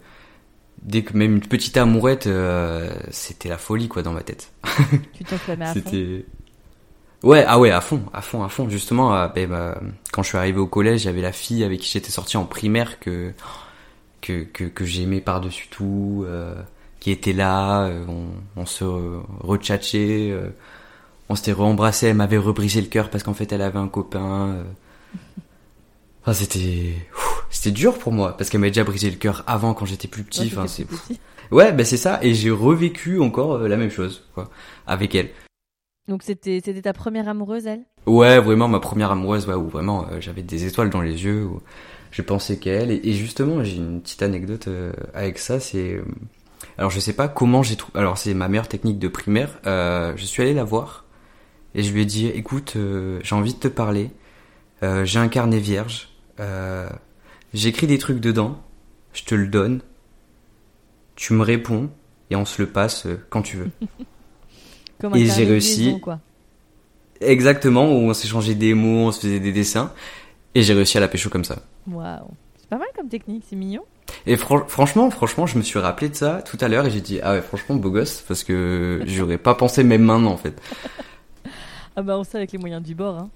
[0.83, 4.51] dès que même une petite amourette euh, c'était la folie quoi dans ma tête
[5.13, 5.81] Tu t'enflammais à fond?
[7.23, 9.79] ouais ah ouais à fond à fond à fond justement euh, ben, bah,
[10.11, 12.99] quand je suis arrivé au collège j'avais la fille avec qui j'étais sorti en primaire
[12.99, 13.31] que
[14.21, 16.55] que que, que j'aimais par dessus tout euh,
[16.99, 18.83] qui était là euh, on, on se
[19.41, 20.49] retchatchait euh,
[21.29, 24.57] on s'était re-embrassé elle m'avait rebrisé le cœur parce qu'en fait elle avait un copain.
[26.21, 26.93] Enfin, c'était
[27.49, 30.23] c'était dur pour moi parce qu'elle m'avait déjà brisé le cœur avant quand j'étais plus
[30.23, 30.41] petit.
[30.41, 30.85] Ouais, Enfin, c'est
[31.51, 32.19] ouais, ben c'est ça.
[32.23, 34.49] Et j'ai revécu encore la même chose quoi
[34.87, 35.29] avec elle.
[36.07, 37.81] Donc c'était c'était ta première amoureuse, elle?
[38.05, 41.45] Ouais, vraiment ma première amoureuse, ouais, où vraiment euh, j'avais des étoiles dans les yeux,
[41.45, 41.61] où
[42.11, 42.91] je pensais qu'elle.
[42.91, 45.59] Et, et justement, j'ai une petite anecdote euh, avec ça.
[45.59, 46.05] C'est euh,
[46.77, 47.99] alors je sais pas comment j'ai trouvé.
[47.99, 49.59] Alors c'est ma meilleure technique de primaire.
[49.65, 51.05] Euh, je suis allé la voir
[51.73, 52.77] et je lui ai dit, écoute,
[53.21, 54.11] j'ai envie de te parler.
[54.81, 56.09] J'ai un carnet vierge.
[57.53, 58.63] J'écris des trucs dedans.
[59.11, 59.81] Je te le donne.
[61.15, 61.89] Tu me réponds
[62.29, 63.71] et on se le passe quand tu veux.
[64.99, 65.99] Comme Et j'ai réussi.
[66.01, 66.19] quoi.
[67.21, 69.91] Exactement, où on s'échangeait des mots, on se faisait des dessins.
[70.53, 71.57] Et j'ai réussi à la pécho comme ça.
[71.89, 72.27] Waouh.
[72.59, 73.83] C'est pas mal comme technique, c'est mignon.
[74.25, 77.01] Et fran- franchement, franchement, je me suis rappelé de ça tout à l'heure et j'ai
[77.01, 80.59] dit, ah ouais, franchement, beau gosse, parce que j'aurais pas pensé même maintenant, en fait.
[81.95, 83.29] Ah bah on sait avec les moyens du bord, hein.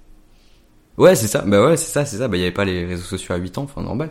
[0.98, 2.28] Ouais, c'est ça, bah ouais, c'est ça, c'est ça.
[2.28, 4.10] Bah, il y avait pas les réseaux sociaux à 8 ans, enfin, normal.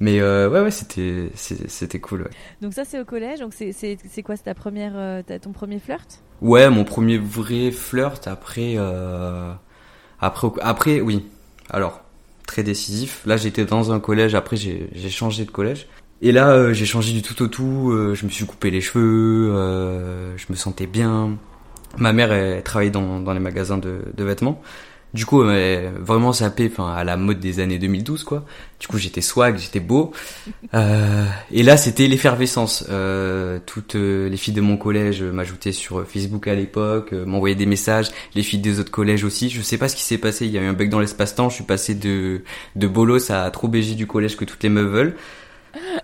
[0.00, 2.30] Mais euh, ouais, ouais, c'était, c'était cool, ouais.
[2.62, 5.78] Donc ça c'est au collège, donc c'est c'est quoi, c'est ta première, euh, ton premier
[5.78, 6.22] flirt?
[6.40, 9.52] Ouais, mon premier vrai flirt après, euh,
[10.18, 11.26] après, après, oui.
[11.68, 12.00] Alors,
[12.46, 13.22] très décisif.
[13.26, 14.34] Là, j'étais dans un collège.
[14.34, 15.86] Après, j'ai, j'ai changé de collège.
[16.22, 17.92] Et là, euh, j'ai changé du tout au tout.
[18.14, 19.52] je me suis coupé les cheveux.
[20.36, 21.36] je me sentais bien.
[21.98, 24.62] Ma mère, elle, travaillait dans, dans les magasins de, de vêtements.
[25.12, 28.44] Du coup, m'a vraiment sapé, enfin, à la mode des années 2012, quoi.
[28.78, 30.12] Du coup, j'étais swag, j'étais beau.
[30.72, 32.84] Euh, et là, c'était l'effervescence.
[32.90, 37.26] Euh, toutes euh, les filles de mon collège euh, m'ajoutaient sur Facebook à l'époque, euh,
[37.26, 38.10] m'envoyaient des messages.
[38.36, 39.50] Les filles des autres collèges aussi.
[39.50, 40.46] Je sais pas ce qui s'est passé.
[40.46, 41.48] Il y a eu un bug dans l'espace-temps.
[41.48, 42.42] Je suis passé de
[42.76, 45.16] de bolos à trop BG du collège que toutes les meufs veulent.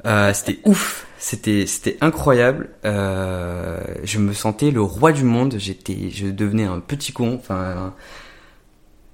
[0.06, 1.06] Euh, c'était ouf.
[1.18, 2.68] C'était c'était incroyable.
[2.84, 5.54] Euh, je me sentais le roi du monde.
[5.58, 7.34] J'étais, je devenais un petit con.
[7.38, 7.94] Enfin,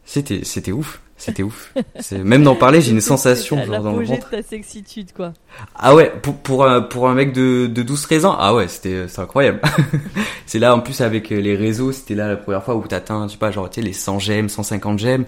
[0.05, 1.01] c'était c'était ouf.
[1.23, 1.73] C'était ouf.
[2.01, 4.29] C'est même d'en parler, j'ai une sensation genre dans le ventre.
[4.31, 5.33] de ta sexitude, quoi.
[5.77, 9.07] Ah ouais, pour, pour, un, pour un mec de, de 12-13 ans, ah ouais, c'était
[9.07, 9.61] c'est incroyable.
[10.47, 13.35] c'est là, en plus, avec les réseaux, c'était là la première fois où t'atteins, je
[13.35, 15.25] sais pas, genre, tu sais, les 100 j'aime, 150 j'aime.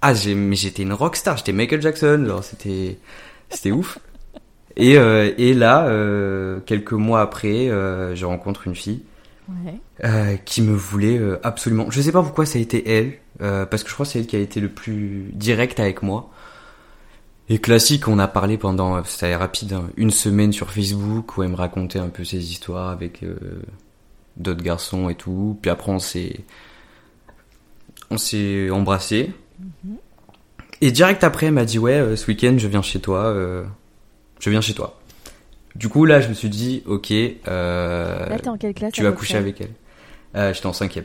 [0.00, 2.96] Ah, j'ai, mais j'étais une rockstar, j'étais Michael Jackson, genre, c'était,
[3.50, 3.98] c'était ouf.
[4.76, 9.02] Et, euh, et là, euh, quelques mois après, euh, je rencontre une fille
[9.48, 9.80] Ouais.
[10.04, 11.90] euh, qui me voulait euh, absolument.
[11.90, 14.18] Je sais pas pourquoi ça a été elle, euh, parce que je crois que c'est
[14.18, 16.30] elle qui a été le plus direct avec moi.
[17.48, 21.44] Et classique, on a parlé pendant, euh, c'était rapide, hein, une semaine sur Facebook où
[21.44, 23.36] elle me racontait un peu ses histoires avec euh,
[24.36, 25.56] d'autres garçons et tout.
[25.62, 26.40] Puis après, on s'est,
[28.10, 29.32] on s'est embrassé.
[30.80, 33.26] Et direct après, elle m'a dit ouais, ce week-end, je viens chez toi.
[33.26, 33.64] euh,
[34.40, 34.98] je viens chez toi.
[35.76, 37.12] Du coup, là, je me suis dit, ok.
[37.12, 39.70] Euh, Là t'es en quelle classe tu vas coucher avec elle.
[40.34, 41.04] Euh, J'étais en cinquième.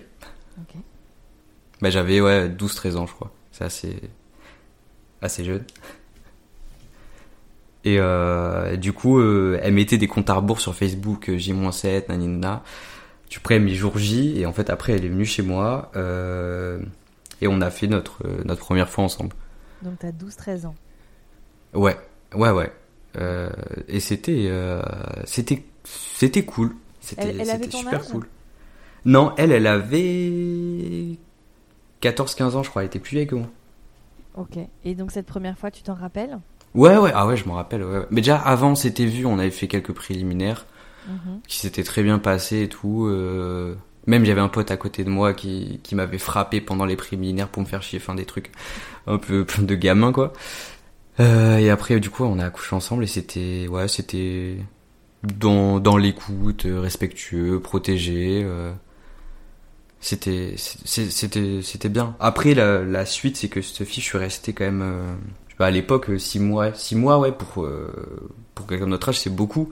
[0.60, 0.76] Ok.
[1.82, 3.32] Bah, j'avais ouais 12-13 ans, je crois.
[3.52, 3.96] C'est assez
[5.22, 5.64] assez jeune.
[7.84, 12.10] Et euh, du coup, euh, elle mettait des comptes à rebours sur Facebook, euh, J-7,
[12.10, 12.64] nanina.
[13.28, 16.80] Tu prends mes jours J, et en fait après elle est venue chez moi, euh,
[17.40, 19.32] et on a fait notre euh, notre première fois ensemble.
[19.84, 20.76] Donc t'as 12-13 ans.
[21.74, 21.98] Ouais,
[22.36, 22.72] ouais, ouais.
[23.18, 23.50] Euh,
[23.88, 24.82] et c'était euh,
[25.26, 26.76] c'était c'était cool.
[27.02, 28.28] C'était Elle- elle avait c'était ton super âge cool.
[29.06, 31.18] Non, elle, elle avait
[32.02, 32.84] 14-15 ans, je crois.
[32.84, 33.48] Elle était plus vieille que moi.
[34.38, 34.58] Ok.
[34.86, 36.40] Et donc cette première fois, tu t'en rappelles?
[36.74, 37.84] Ouais, ouais, ah ouais, je m'en rappelle.
[37.84, 38.06] Ouais, ouais.
[38.12, 40.66] Mais déjà avant, on s'était vu, on avait fait quelques préliminaires
[41.08, 41.40] Mhm.
[41.48, 43.08] qui s'étaient très bien passés et tout.
[43.08, 43.76] euh,
[44.08, 47.50] Même j'avais un pote à côté de moi qui, qui m'avait frappé pendant les préliminaires
[47.50, 48.52] pour me faire chier, enfin des trucs
[49.08, 50.32] un peu de gamin quoi.
[51.20, 54.58] Euh, et après du coup on a accouché ensemble et c'était ouais c'était
[55.24, 58.42] dans dans l'écoute, euh, respectueux, protégé.
[58.44, 58.72] euh,
[60.00, 62.16] C'était c'était c'était bien.
[62.20, 65.14] Après la, la suite c'est que cette je suis resté quand même euh,
[65.48, 67.92] je sais pas, à l'époque 6 mois six mois ouais pour euh,
[68.56, 69.70] pour quelqu'un de notre âge c'est beaucoup.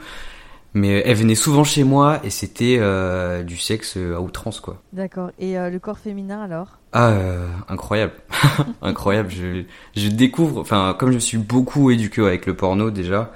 [0.76, 4.82] Mais elle venait souvent chez moi et c'était euh, du sexe à outrance quoi.
[4.94, 5.32] D'accord.
[5.40, 6.78] Et euh, le corps féminin alors?
[6.94, 8.14] Ah, euh, incroyable,
[8.82, 9.30] incroyable.
[9.32, 9.64] Je,
[9.96, 13.32] je découvre, enfin, comme je me suis beaucoup éduqué avec le porno déjà,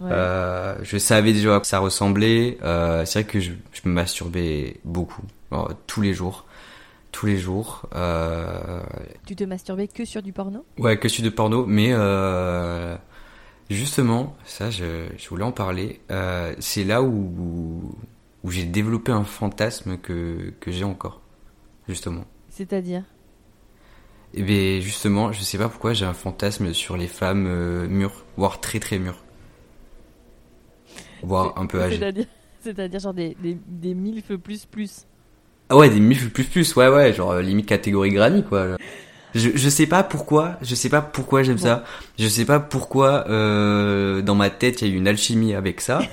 [0.00, 0.10] Ouais.
[0.12, 2.58] euh, je savais déjà à quoi ça ressemblait.
[2.64, 6.44] Euh, c'est vrai que je, je me masturbais beaucoup, alors, tous les jours.
[7.12, 7.82] tous les jours.
[7.94, 8.80] Euh,
[9.24, 10.64] Tu te masturbais que sur du porno?
[10.78, 12.96] Ouais, que sur du porno, mais euh,
[13.70, 16.00] justement, ça, je, je voulais en parler.
[16.10, 17.96] Euh, c'est là où,
[18.42, 21.20] où j'ai développé un fantasme que, que j'ai encore,
[21.88, 22.24] justement.
[22.50, 23.02] C'est-à-dire?
[24.34, 28.24] Et bien, justement, je sais pas pourquoi j'ai un fantasme sur les femmes euh, mûres,
[28.36, 29.22] voire très très mûres.
[31.22, 31.98] Voire un peu âgées.
[31.98, 32.26] C'est-à-dire,
[32.60, 35.06] c'est-à-dire genre des, des, des milfs plus plus.
[35.68, 38.76] Ah ouais, des milfs plus plus, ouais ouais, genre euh, limite catégorie granny quoi.
[39.34, 41.84] Je, je sais pas pourquoi, je sais pas pourquoi j'aime ça.
[42.18, 45.80] Je sais pas pourquoi euh, dans ma tête il y a eu une alchimie avec
[45.80, 46.00] ça.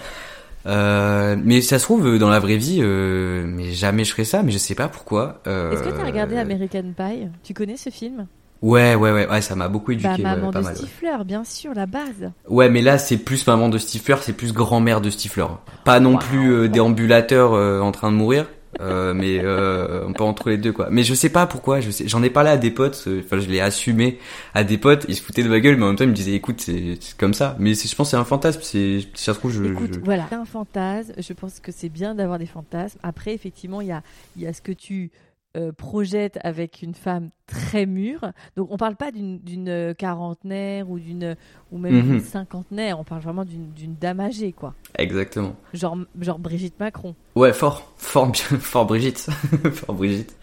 [0.68, 4.44] Euh, mais ça se trouve dans la vraie vie, euh, mais jamais je ferais ça.
[4.44, 5.42] Mais je sais pas pourquoi.
[5.48, 7.30] Euh, Est-ce que t'as regardé American Pie?
[7.44, 8.28] Tu connais ce film?
[8.62, 10.74] Ouais ouais ouais, ouais ça m'a beaucoup Bah, éduqué, ouais, maman pas de mal.
[10.74, 10.78] ouais.
[10.80, 12.30] Stifler, bien sûr, la base.
[12.48, 15.48] Ouais, mais là c'est plus maman de Stifler, c'est plus grand-mère de Stifler.
[15.84, 18.46] Pas non plus euh, déambulateur euh, en train de mourir,
[18.80, 20.88] euh, mais euh, un peu entre les deux quoi.
[20.90, 23.40] Mais je sais pas pourquoi, je sais, j'en ai parlé à des potes, euh, enfin
[23.40, 24.20] je l'ai assumé
[24.54, 26.14] à des potes, ils se foutaient de ma gueule, mais en même temps ils me
[26.16, 27.56] disaient écoute c'est comme ça.
[27.60, 29.64] Mais je pense que c'est un fantasme, c'est si ça se trouve je.
[29.66, 31.14] Écoute, je- voilà, c'est un fantasme.
[31.18, 32.98] Je pense que c'est bien d'avoir des fantasmes.
[33.04, 34.02] Après, effectivement, il y a,
[34.38, 35.12] il y a ce que tu
[35.58, 38.32] euh, projettes avec une femme très mûre.
[38.56, 41.36] Donc, on parle pas d'une euh, quarantenaire ou d'une
[41.72, 42.02] ou même Mhm.
[42.04, 43.00] d'une cinquantenaire.
[43.00, 44.74] On parle vraiment d'une dame âgée, quoi.
[44.98, 45.56] Exactement.
[45.74, 47.16] Genre, genre Brigitte Macron.
[47.36, 49.28] Ouais, fort, fort bien, fort Brigitte,
[49.74, 50.38] fort Brigitte.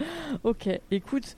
[0.44, 1.36] Ok, écoute.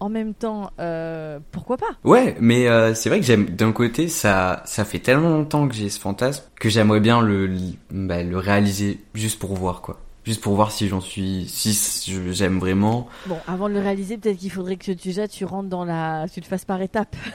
[0.00, 1.88] En même temps, euh, pourquoi pas?
[2.04, 5.74] Ouais, mais euh, c'est vrai que j'aime d'un côté ça ça fait tellement longtemps que
[5.74, 7.50] j'ai ce fantasme que j'aimerais bien le
[7.90, 9.98] bah, le réaliser juste pour voir quoi.
[10.28, 11.72] Juste pour voir si j'en suis si
[12.32, 13.08] j'aime vraiment.
[13.24, 16.26] Bon, avant de le réaliser, peut-être qu'il faudrait que tu, déjà tu rentres dans la,
[16.30, 17.16] tu le fasses par étapes.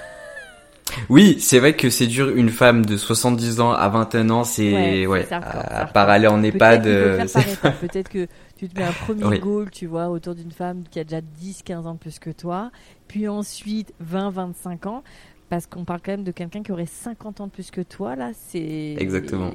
[1.10, 4.72] Oui, c'est vrai que c'est dur une femme de 70 ans à 21 ans, c'est
[4.72, 7.72] Ouais, ouais, ça, à, part aller en EHPAD Peut-être euh.
[7.82, 8.28] Peut-être que
[8.58, 9.40] tu te mets un premier Oui.
[9.40, 12.70] goal, tu vois, autour d'une femme qui a déjà 10-15 ans de plus que toi.
[13.08, 15.04] Puis ensuite 20-25 ans.
[15.50, 18.16] Parce qu'on parle quand même de quelqu'un qui aurait 50 ans de plus que toi,
[18.16, 18.30] là.
[18.36, 18.96] C'est.
[19.00, 19.50] Exactement.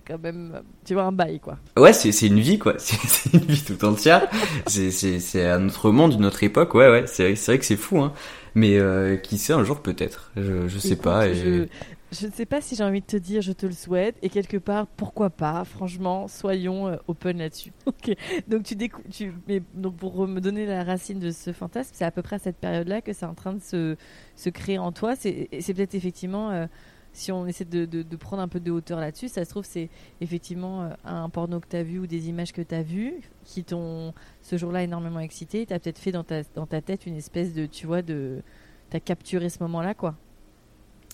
[0.00, 0.62] C'est- quand même.
[0.84, 1.58] Tu vois, un bail, quoi.
[1.78, 4.28] Ouais, c'est c'est une vie quoi, c'est c'est une vie tout entière.
[4.66, 6.74] c'est un autre monde, une autre époque.
[6.74, 8.12] Ouais ouais, c'est vrai que c'est fou hein.
[8.54, 10.32] Mais euh, qui sait un jour peut-être.
[10.36, 11.28] Je je sais Écoute, pas.
[11.28, 11.66] et- Je,
[12.10, 14.16] je ne sais pas si j'ai envie de te dire je te le souhaite.
[14.22, 15.64] Et quelque part, pourquoi pas?
[15.64, 17.72] Franchement, soyons euh, open là-dessus.
[17.86, 18.16] ok.
[18.48, 22.04] Donc, tu décou- tu, mais, donc pour me donner la racine de ce fantasme, c'est
[22.04, 23.96] à peu près à cette période-là que c'est en train de se,
[24.36, 25.14] se créer en toi.
[25.16, 26.66] C'est et c'est peut-être effectivement, euh,
[27.12, 29.88] si on essaie de, de- prendre un peu de hauteur là-dessus, ça se trouve, c'est
[30.20, 33.14] effectivement euh, un porno que tu as vu ou des images que tu as vues
[33.44, 35.66] qui t'ont ce jour-là énormément excité.
[35.66, 38.42] Tu as peut-être fait dans ta, dans ta tête une espèce de, tu vois, de.
[38.90, 40.14] Tu as capturé ce moment-là, quoi.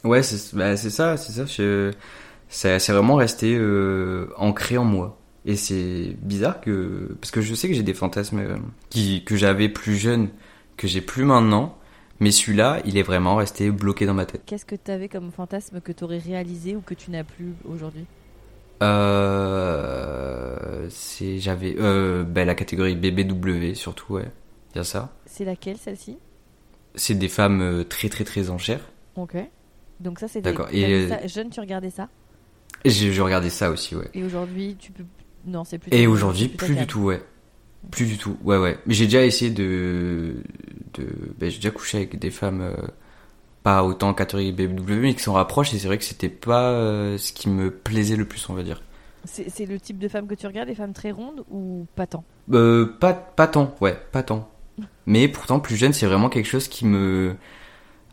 [0.04, 1.46] Ouais, c'est bah, ça, c'est ça.
[1.46, 1.92] je-
[2.48, 5.18] C'est c'est vraiment resté euh, ancré en moi.
[5.46, 8.56] Et c'est bizarre que parce que je sais que j'ai des fantasmes euh,
[8.90, 10.28] qui que j'avais plus jeune
[10.76, 11.76] que j'ai plus maintenant,
[12.20, 14.42] mais celui-là, il est vraiment resté bloqué dans ma tête.
[14.46, 17.54] Qu'est-ce que tu avais comme fantasme que tu aurais réalisé ou que tu n'as plus
[17.64, 18.06] aujourd'hui?
[18.82, 24.30] Euh, c'est j'avais euh, ben, la catégorie BBW surtout ouais,
[24.74, 25.12] a ça.
[25.26, 26.18] C'est laquelle celle-ci?
[26.94, 28.80] C'est des femmes euh, très très très en chair.
[29.16, 29.36] Ok.
[30.00, 30.68] Donc ça c'est D'accord.
[30.72, 32.08] Et, euh, ça- jeune tu regardais ça?
[32.84, 34.08] Je regardais ça aussi ouais.
[34.14, 35.04] et aujourd'hui tu peux
[35.46, 37.22] non c'est plus Et aujourd'hui, plus du tout, ouais.
[37.90, 38.78] Plus du tout, ouais, ouais.
[38.86, 40.42] Mais j'ai déjà essayé de.
[40.94, 41.06] de
[41.38, 42.74] ben, j'ai déjà couché avec des femmes, euh,
[43.62, 47.18] pas autant catégorie BW, mais qui s'en rapprochent, et c'est vrai que c'était pas euh,
[47.18, 48.82] ce qui me plaisait le plus, on va dire.
[49.24, 52.22] C'est le type de femme que tu regardes, des femmes très rondes ou pas tant?
[52.52, 54.48] Euh, pas, pas tant, ouais, pas tant.
[55.06, 57.36] Mais pourtant, plus jeune, c'est vraiment quelque chose qui me.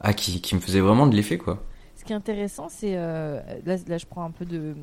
[0.01, 1.63] Ah, qui, qui me faisait vraiment de l'effet, quoi.
[1.95, 4.75] Ce qui est intéressant, c'est là, là, je prends un peu de,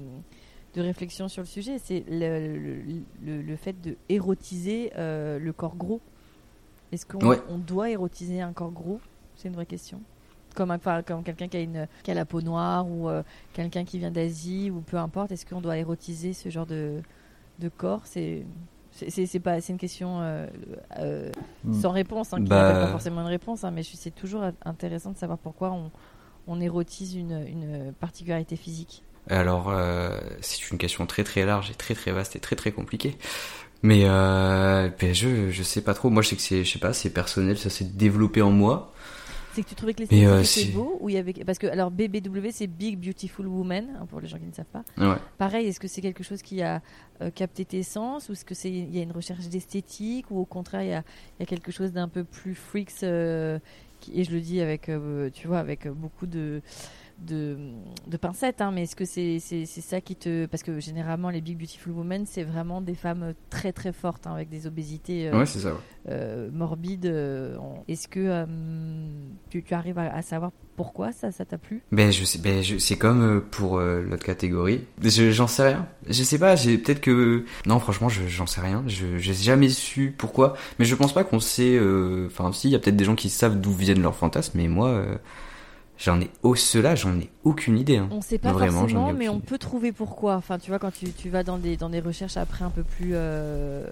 [0.75, 2.83] de réflexion sur le sujet, c'est le, le,
[3.25, 6.01] le- le fait de érotiser euh, le corps gros.
[6.93, 7.41] Est-ce qu'on Ouais.
[7.49, 9.01] on doit érotiser un corps gros?
[9.37, 10.01] C'est une vraie question.
[10.55, 13.85] Comme, enfin, comme quelqu'un qui a, une, qui a la peau noire ou euh, quelqu'un
[13.85, 17.01] qui vient d'Asie ou peu importe, est-ce qu'on doit érotiser ce genre de,
[17.59, 18.03] de corps?
[18.05, 18.45] C'est
[18.93, 20.49] c'est- pas c'est une question euh,
[20.99, 21.31] euh,
[21.81, 25.13] sans réponse, hein, qui Bah- n'appelle pas forcément une réponse, hein, mais c'est toujours intéressant
[25.13, 25.93] de savoir pourquoi on,
[26.49, 29.05] on érotise une, une particularité physique.
[29.29, 32.73] Alors, euh, c'est une question très très large et très très vaste et très très
[32.73, 33.17] compliquée.
[33.83, 36.11] Mais euh, ben, je je sais pas trop.
[36.11, 38.93] Moi, je sais que c'est je sais pas, c'est personnel, ça s'est développé en moi.
[39.53, 41.67] C'est que tu trouvais que les statues euh, beaux ou il y avait parce que
[41.67, 44.85] alors BBW c'est Big Beautiful Woman hein, pour les gens qui ne savent pas.
[44.97, 45.17] Ouais.
[45.39, 46.81] Pareil, est-ce que c'est quelque chose qui a
[47.21, 50.39] euh, capté tes sens ou est-ce que c'est il y a une recherche d'esthétique ou
[50.39, 51.03] au contraire il y a,
[51.39, 53.59] il y a quelque chose d'un peu plus freaks euh,
[53.99, 54.89] qui- et je le dis avec
[55.35, 56.63] tu vois avec beaucoup de
[57.27, 57.57] de,
[58.07, 60.47] de pincettes, hein, mais est-ce que c'est ça qui te...
[60.47, 64.33] Parce que généralement, les Big Beautiful Women, c'est vraiment des femmes très très fortes, hein,
[64.33, 65.73] avec des obésités euh, Ouais, c'est ça.
[65.73, 65.81] ouais.
[66.09, 67.07] euh, morbides.
[67.07, 67.57] euh,
[67.89, 68.47] Est-ce que euh,
[69.51, 71.83] tu, tu arrives à, à savoir pourquoi ça ça t'a plu?
[71.93, 74.87] Ben je sais, ben je, c'est comme pour l'autre catégorie.
[75.03, 75.87] Je, j'en sais rien.
[76.09, 76.57] Je sais pas.
[76.57, 78.83] J'ai peut-être que non, franchement, je, j'en sais rien.
[78.87, 80.55] Je, j'ai jamais su pourquoi.
[80.79, 81.79] Mais je pense pas qu'on sait.
[82.27, 84.69] Enfin, si, il y a peut-être des gens qui savent d'où viennent leurs fantasmes, mais
[84.69, 85.05] moi,
[86.01, 87.99] j'en ai au cela, j'en ai aucune idée.
[87.99, 88.09] Hein.
[88.11, 90.35] On sait pas Vraiment, forcément, mais on peut trouver pourquoi.
[90.37, 92.83] Enfin, tu vois, quand tu, tu vas dans des, dans des recherches après un peu
[92.83, 93.11] plus.
[93.13, 93.87] euh,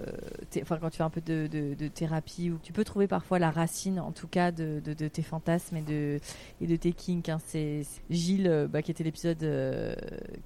[0.61, 3.37] Enfin, quand tu fais un peu de, de, de thérapie, ou tu peux trouver parfois
[3.39, 6.19] la racine, en tout cas, de, de, tes fantasmes et de,
[6.61, 7.29] et de tes kinks.
[7.29, 7.37] hein.
[7.45, 9.93] C'est Gilles, euh, bah, qui était l'épisode euh,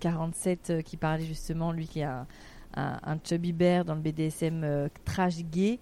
[0.01, 2.25] 47, euh, qui parlait justement, lui qui a
[2.75, 5.79] un, un chubby bear dans le BDSM trash gay.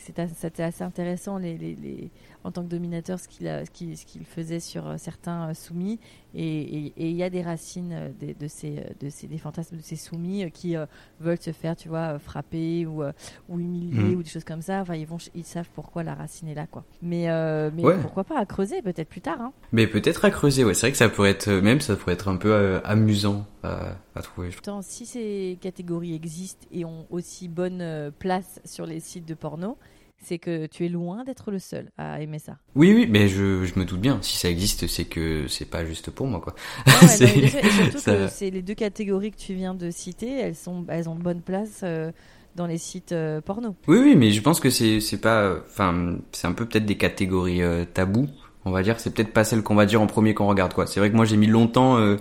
[0.00, 2.10] C'était assez intéressant les, les, les-
[2.44, 5.48] en tant que dominateur ce qu'il a- ce qu'il ce qu'il faisait sur euh, certains
[5.50, 5.98] euh, soumis
[6.36, 9.96] et il y a des racines euh, de, ces, de ces des fantasmes de ces
[9.96, 10.84] soumis qui euh,
[11.20, 13.02] veulent se faire tu vois frapper ou,
[13.48, 14.16] ou humilier Mhm.
[14.16, 16.66] ou des choses comme ça enfin ils vont ils savent pourquoi la racine est là
[16.66, 17.98] quoi mais euh, mais Ouais.
[18.00, 19.52] pourquoi pas à creuser peut-être plus tard hein.
[19.72, 20.64] Mais peut-être à creuser.
[20.64, 23.46] Ouais, c'est vrai que ça pourrait être même ça pourrait être un peu euh, amusant
[23.62, 24.50] à, à trouver.
[24.50, 29.78] Pourtant, si ces catégories existent et ont aussi bonne place sur les sites de porno,
[30.24, 32.56] c'est que tu es loin d'être le seul à aimer ça.
[32.74, 34.18] Oui, oui, mais je, je me doute bien.
[34.22, 36.54] Si ça existe, c'est que c'est pas juste pour moi, quoi.
[36.86, 39.36] Ouais, C'est- non, mais bien sûr, et surtout ça- que c'est les deux catégories que
[39.38, 42.10] tu viens de citer, elles sont, elles ont bonne place euh,
[42.56, 43.76] dans les sites euh, porno.
[43.86, 46.96] Oui, oui, mais je pense que c'est c'est pas, enfin, c'est un peu peut-être des
[46.96, 48.28] catégories euh, tabous,
[48.64, 49.00] on va dire.
[49.00, 50.86] C'est peut-être pas celle qu'on va dire en premier quand on regarde, quoi.
[50.86, 52.16] C'est vrai que moi j'ai mis longtemps euh,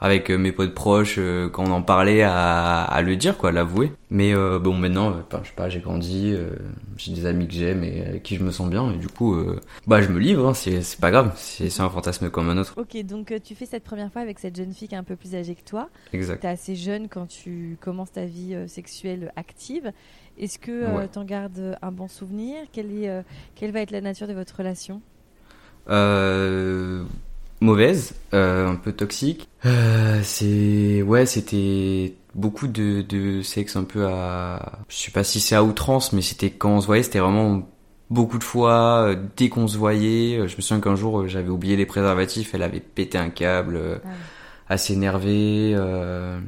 [0.00, 3.48] avec euh, mes potes proches euh, quand on en parlait à, à le dire, quoi,
[3.48, 3.92] à l'avouer.
[4.10, 6.34] Mais euh, bon, maintenant, euh, je sais pas, j'ai grandi,
[6.96, 9.36] j'ai des amis que j'aime et avec qui je me sens bien, et du coup,
[9.86, 10.46] bah je me livre.
[10.48, 11.32] Hein, c'est pas grave.
[11.36, 12.74] C'est un fantasme comme un autre.
[12.76, 15.16] Ok, donc tu fais cette première fois avec cette jeune fille qui est un peu
[15.16, 15.88] plus âgée que toi.
[16.12, 16.40] Exact.
[16.40, 19.92] Tu es assez jeune quand tu commences ta vie sexuelle active.
[20.38, 21.08] Est-ce que Ouais.
[21.08, 22.56] t'en gardes un bon souvenir?
[22.72, 23.10] Quelle, est,
[23.54, 25.00] quelle va être la nature de votre relation?
[25.88, 27.04] Euh,
[27.60, 29.48] mauvaise, euh, un peu toxique.
[29.64, 35.40] Euh, c'est ouais, c'était beaucoup de, de sexe un peu à, je sais pas si
[35.40, 37.68] c'est à outrance, mais c'était quand on se voyait, c'était vraiment
[38.10, 39.08] beaucoup de fois.
[39.08, 41.86] euh, Dès qu'on se voyait, euh, je me souviens qu'un jour euh, j'avais oublié les
[41.86, 44.08] préservatifs, elle avait pété un câble, Ah
[44.68, 45.72] assez énervée.
[45.76, 46.38] euh.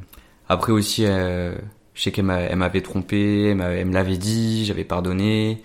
[0.49, 1.55] Après aussi, euh,
[1.93, 5.61] je sais qu'elle m'a- elle m'avait trompé, elle m'avait- elle me l'avait dit, j'avais pardonné.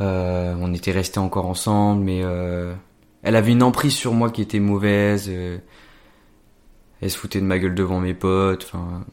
[0.00, 2.74] Euh, on était restés encore ensemble, mais euh,
[3.22, 5.26] elle avait une emprise sur moi qui était mauvaise.
[5.28, 5.58] euh,
[7.00, 8.64] elle se foutait de ma gueule devant mes potes.
[8.64, 9.04] Enfin,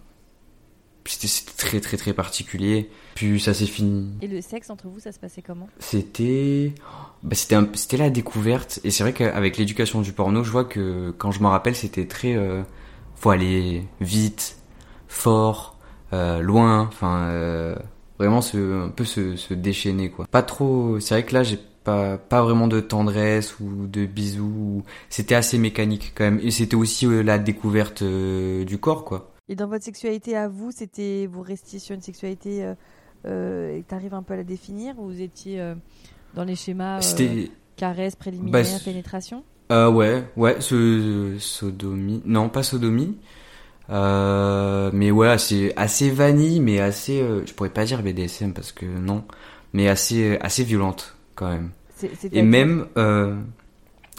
[1.05, 2.89] c'était très très très particulier.
[3.15, 4.11] Puis ça s'est fini.
[4.21, 5.67] Et le sexe entre vous, ça se passait comment?
[5.79, 6.73] C'était,
[7.23, 8.79] bah, c'était un- c'était la découverte.
[8.83, 12.05] Et c'est vrai qu'avec l'éducation du porno, je vois que quand je m'en rappelle, c'était
[12.05, 12.61] très, euh,
[13.15, 14.57] faut aller vite,
[15.07, 15.77] fort,
[16.13, 16.81] euh, loin.
[16.81, 17.75] Enfin, euh,
[18.19, 20.27] vraiment se, un peu se, se déchaîner quoi.
[20.29, 20.99] Pas trop.
[20.99, 24.83] C'est vrai que là, j'ai pas, pas vraiment de tendresse ou de bisous.
[25.09, 26.39] C'était assez mécanique quand même.
[26.43, 29.31] Et c'était aussi euh, la découverte euh, du corps quoi.
[29.49, 32.75] Et dans votre sexualité à vous, c'était vous restiez sur une sexualité euh,
[33.25, 35.73] euh, et t'arrives un peu à la définir ou vous étiez euh,
[36.35, 36.99] dans les schémas
[37.75, 39.43] caresse, préliminaire, Bah, pénétration?
[39.71, 42.21] ouais, ouais, ce, sodomie.
[42.25, 43.17] Non, pas sodomie.
[43.89, 49.23] Mais ouais, c'est assez vanille, mais assez, je pourrais pas dire BDSM parce que non,
[49.73, 51.71] mais assez, assez violente quand même.
[52.31, 53.35] Et même, euh,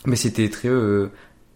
[0.06, 1.10] mais c'était très, euh,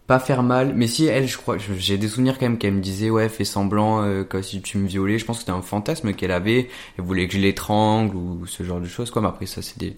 [0.07, 2.81] pas faire mal, mais si elle, je crois, j'ai des souvenirs quand même qu'elle me
[2.81, 5.19] disait, ouais, fais semblant, euh, comme si tu me violais.
[5.19, 6.69] Je pense que c'était un fantasme qu'elle avait.
[6.99, 9.23] Elle voulait que je l'étrangle ou ce genre de choses, quoi.
[9.23, 9.97] Mais après, ça, c'est des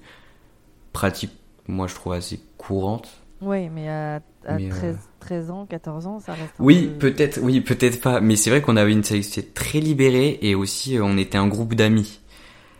[0.92, 1.32] pratiques,
[1.68, 3.08] moi, je trouve assez courantes.
[3.42, 4.14] Oui, mais à,
[4.46, 8.00] à Mais, euh, 13, 13 ans, 14 ans, ça reste Oui, peu- peut-être, oui, peut-être
[8.00, 8.20] pas.
[8.20, 11.46] Mais c'est vrai qu'on avait une sexualité très libérée et aussi euh, on était un
[11.48, 12.20] groupe d'amis.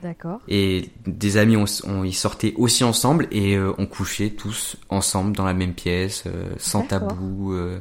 [0.03, 0.41] D'accord.
[0.49, 4.77] Et des amis, on, s- on y sortait aussi ensemble et euh, on couchait tous
[4.89, 7.53] ensemble dans la même pièce, euh, sans tabou.
[7.55, 7.81] euh,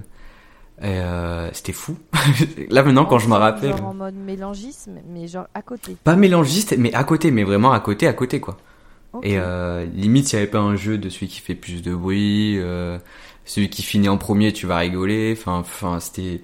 [0.84, 1.98] euh, C'était fou.
[2.70, 5.96] Là maintenant, quand je me rappelle, Genre en mode mélangisme, mais genre à côté.
[6.04, 8.58] pas mélangiste, mais à côté, mais vraiment à côté, à côté quoi.
[9.24, 9.38] Et
[9.94, 12.60] limite, s'il n'y avait pas un jeu de celui qui fait plus de bruit,
[13.46, 15.34] celui qui finit en premier, tu vas rigoler.
[15.38, 16.42] Enfin, enfin, c'était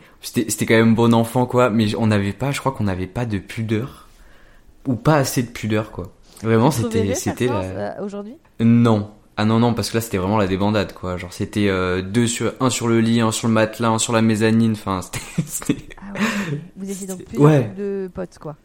[0.65, 1.69] quand même bon enfant, quoi.
[1.69, 4.07] Mais on n'avait pas, je crois qu'on n'avait pas de pudeur
[4.87, 6.11] ou pas assez de pudeur, quoi.
[6.43, 7.61] Vraiment, c'était, c'était la...
[7.61, 8.35] euh, aujourd'hui?
[8.59, 9.11] Non.
[9.37, 12.27] Ah non non parce que là c'était vraiment la débandade quoi genre c'était euh, deux
[12.27, 14.99] sur un sur le lit un sur le matelas un sur la mezzanine enfin
[15.47, 16.59] c'était Ah ouais.
[16.75, 17.71] Vous étiez donc plus ouais.
[17.75, 18.57] de potes, quoi.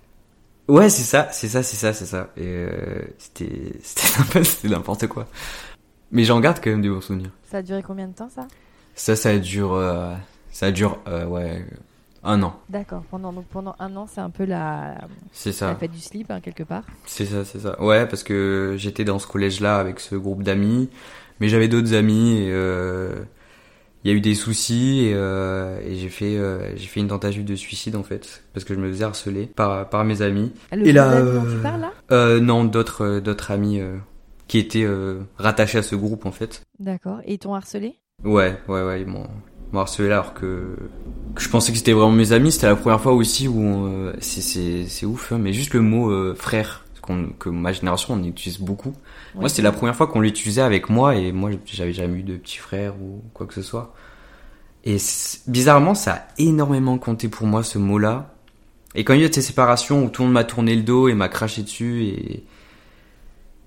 [0.69, 5.29] ouais c'est ça c'est ça c'est ça c'est ça et euh, c'était c'était n'importe quoi
[6.11, 8.47] mais j'en garde quand même des bons souvenirs Ça a duré combien de temps, ça?
[8.97, 10.15] Ça, ça dure, euh,
[10.51, 10.99] ça dure,
[11.29, 11.65] ouais,
[12.27, 12.59] un an.
[12.69, 13.03] D'accord.
[13.11, 14.97] Pendant donc pendant un an, c'est un peu la,
[15.33, 15.75] C'est la ça.
[15.77, 16.85] fête du slip hein, quelque part.
[17.07, 17.81] C'est ça, c'est ça.
[17.83, 20.89] Ouais, parce que j'étais dans ce collège-là avec ce groupe d'amis,
[21.41, 23.15] mais j'avais d'autres amis et euh,
[24.05, 27.09] il y a eu des soucis et, euh, et j'ai fait, euh, j'ai fait une
[27.09, 30.53] tentative de suicide en fait, parce que je me faisais harceler par, par mes amis.
[30.73, 32.41] Le Et là, dont euh, tu parles là?
[32.41, 33.81] non, d'autres, d'autres amis
[34.49, 34.87] qui étaient
[35.39, 36.63] rattachés à ce groupe en fait.
[36.79, 37.19] D'accord.
[37.25, 37.97] Et ils t'ont harcelé?
[38.25, 39.27] Ouais, ouais, ouais, ils m'ont
[39.77, 40.77] m'ont harcelé alors que,
[41.35, 42.53] que je pensais que c'était vraiment mes amis.
[42.53, 46.35] C'était la première fois aussi où euh, c'est ouf, hein, mais juste le mot euh,
[46.35, 46.83] frère
[47.39, 48.93] que ma génération on utilise beaucoup.
[49.35, 52.37] Moi, c'était la première fois qu'on l'utilisait avec moi et moi j'avais jamais eu de
[52.37, 53.95] petit frère ou quoi que ce soit.
[54.85, 54.97] Et
[55.47, 58.35] bizarrement, ça a énormément compté pour moi ce mot-là.
[58.95, 60.83] Et quand il y a eu ces séparations où tout le monde m'a tourné le
[60.83, 62.45] dos et m'a craché dessus et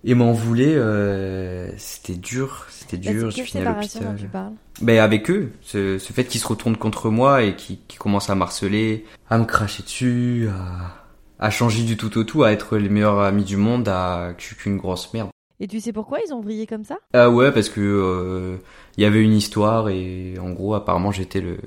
[0.03, 3.27] et m'en voulait, euh, c'était dur, c'était dur.
[3.27, 4.15] Est-ce J'ai que fini à l'hôpital.
[4.17, 7.79] tu parles Ben avec eux, ce, ce fait qu'ils se retournent contre moi et qui,
[7.87, 12.43] qui commencent à m'harceler, à me cracher dessus, à, à changer du tout au tout,
[12.43, 15.29] à être les meilleurs amis du monde, à que je suis qu'une grosse merde.
[15.61, 16.97] Et tu sais pourquoi ils ont vrillé comme ça?
[17.13, 18.55] Ah ouais, parce que euh,
[18.95, 21.57] il y avait une histoire et en gros apparemment j'étais le,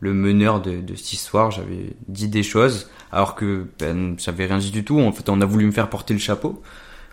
[0.00, 1.50] le meneur de, de cette histoire.
[1.50, 5.00] J'avais dit des choses alors que ben j'avais rien dit du tout.
[5.00, 6.62] En fait, on a voulu me faire porter le chapeau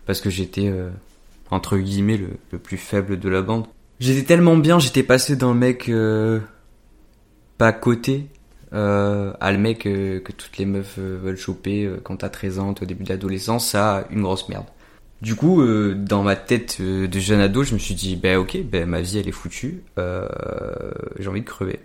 [0.05, 0.89] parce que j'étais euh,
[1.51, 3.65] entre guillemets le, le plus faible de la bande.
[3.99, 6.39] J'étais tellement bien, j'étais passé d'un mec euh,
[7.57, 8.27] pas coté
[8.73, 12.29] euh, à le mec euh, que toutes les meufs euh, veulent choper euh, quand t'as
[12.29, 14.65] 13 ans, au début de l'adolescence, à une grosse merde.
[15.21, 15.63] Du coup,
[15.95, 19.17] dans ma tête de jeune ado, je me suis dit, ben ok, ben ma vie
[19.17, 21.79] elle est foutue, j'ai envie de crever.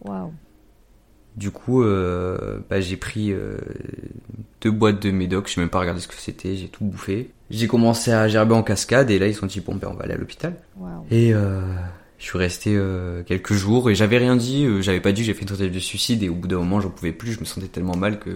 [0.00, 0.32] Waouh.
[1.36, 3.58] Du coup, euh, bah, j'ai pris euh,
[4.62, 7.30] deux boîtes de médoc, j'ai même pas regardé ce que c'était, j'ai tout bouffé.
[7.50, 10.04] J'ai commencé à gerber en cascade et là ils sont dit, bon ben on va
[10.04, 10.54] aller à l'hôpital.
[11.10, 11.60] Et euh,
[12.18, 15.34] je suis resté euh, quelques jours et j'avais rien dit, euh, j'avais pas dit j'ai
[15.34, 17.44] fait une tentative de suicide et au bout d'un moment j'en pouvais plus, je me
[17.44, 18.30] sentais tellement mal que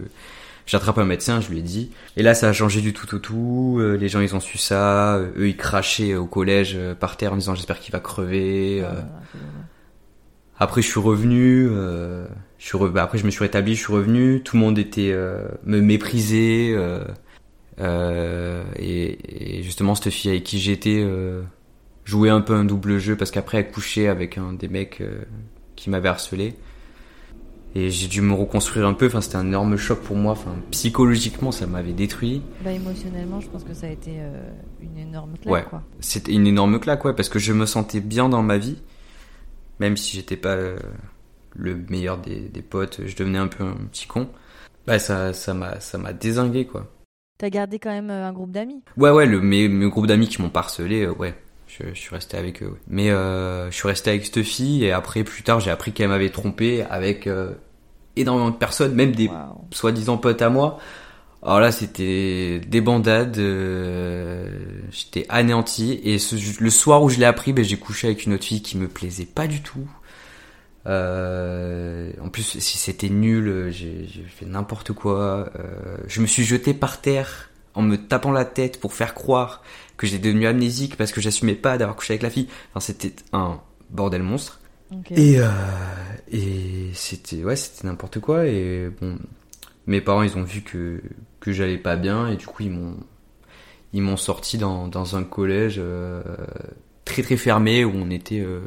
[0.67, 1.91] j'ai attrapé un médecin, je lui ai dit.
[2.19, 4.59] Et là ça a changé du tout au tout, euh, les gens ils ont su
[4.59, 8.83] ça, eux ils crachaient au collège par terre en disant j'espère qu'il va crever.
[8.83, 8.91] euh.
[8.95, 9.39] Ah.
[10.59, 12.27] Après je suis revenu, euh,
[12.61, 14.79] je suis re- bah, après je me suis rétabli, je suis revenu, tout le monde
[14.79, 17.03] était euh, me méprisait euh,
[17.81, 21.43] euh, et, et justement cette fille avec qui j'étais euh,
[22.05, 25.23] jouait un peu un double jeu parce qu'après elle couchait avec un des mecs euh,
[25.75, 26.55] qui m'avait harcelé
[27.75, 29.07] et j'ai dû me reconstruire un peu.
[29.07, 30.33] Enfin c'était un énorme choc pour moi.
[30.33, 32.43] Enfin psychologiquement ça m'avait détruit.
[32.65, 34.43] Bah, émotionnellement, je pense que ça a été euh,
[34.83, 35.79] une énorme claque, Ouais.
[36.01, 38.77] C'était une énorme claque, ouais, parce que je me sentais bien dans ma vie,
[39.79, 40.77] même si j'étais pas euh,
[41.55, 44.29] le meilleur des, des potes, je devenais un peu un petit con.
[44.87, 46.87] Bah ça, ça m'a, ça m'a désingué, quoi.
[47.39, 48.83] T'as gardé quand même euh, un groupe d'amis?
[48.97, 51.35] Ouais, ouais, le, mes, mes groupes d'amis qui m'ont parcelé, euh, ouais,
[51.69, 52.67] je, je suis resté avec eux.
[52.69, 52.79] ouais.
[52.89, 56.09] Mais euh, je suis resté avec cette fille et après, plus tard, j'ai appris qu'elle
[56.09, 57.53] m'avait trompé avec euh,
[58.17, 59.31] énormément de personnes, même des
[59.73, 60.79] soi-disant potes à moi.
[61.43, 64.49] Alors là, c'était des bandades, euh,
[64.91, 66.01] j'étais anéanti.
[66.05, 68.63] Et ce- le soir où je l'ai appris, ben, j'ai couché avec une autre fille
[68.63, 69.89] qui me plaisait pas du tout.
[70.87, 75.51] Euh, en plus, si c'était nul, j'ai j'ai fait n'importe quoi.
[75.59, 79.63] Euh, je me suis jeté par terre en me tapant la tête pour faire croire
[79.97, 82.49] que j'étais devenu amnésique parce que j'assumais pas d'avoir couché avec la fille.
[82.71, 83.61] Enfin, c'était un
[83.91, 84.61] bordel monstre.
[85.11, 85.49] Et, euh,
[86.33, 88.47] et c'était ouais, c'était n'importe quoi.
[88.47, 89.19] Et bon,
[89.87, 91.01] mes parents, ils ont vu que,
[91.39, 92.97] que j'allais pas bien et du coup, ils m'ont
[93.93, 96.23] ils m'ont sorti dans, dans un collège euh,
[97.05, 98.61] très très fermé où on était, euh,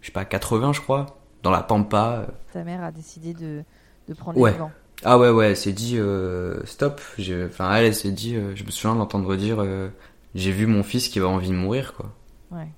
[0.00, 2.26] je sais pas, 80 je crois, dans la pampa.
[2.52, 3.62] Ta mère a décidé de,
[4.08, 4.50] de prendre Ouais.
[4.50, 4.72] les devants.
[5.02, 7.00] Ah ouais ouais, elle s'est dit euh, stop.
[7.46, 9.88] Enfin elle, elle s'est dit, euh, je me souviens de l'entendre dire, euh,
[10.34, 12.12] j'ai vu mon fils qui avait envie de mourir quoi.
[12.50, 12.68] Ouais.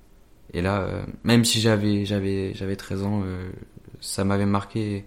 [0.53, 3.49] Et là, euh, même si j'avais j'avais j'avais 13 ans, euh,
[3.99, 5.05] ça m'avait marqué.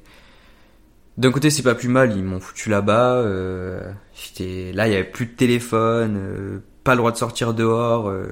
[1.17, 3.15] D'un côté, c'est pas plus mal, ils m'ont foutu là-bas.
[3.15, 3.81] Euh,
[4.75, 8.27] là, il y avait plus de téléphone, euh, pas le droit de sortir dehors, euh,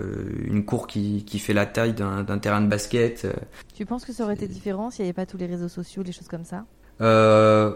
[0.45, 3.27] une cour qui qui fait la taille d'un terrain de basket.
[3.75, 6.05] Tu penses que ça aurait été différent s'il n'y avait pas tous les réseaux sociaux,
[6.05, 6.65] les choses comme ça?
[7.01, 7.75] Euh,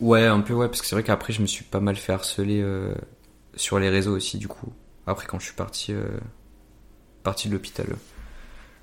[0.00, 2.12] ouais, un peu ouais, parce que c'est vrai qu'après, je me suis pas mal fait
[2.12, 2.94] harceler euh,
[3.54, 4.70] sur les réseaux aussi, du coup.
[5.06, 6.04] Après, quand je suis parti euh,
[7.22, 7.86] parti de l'hôpital.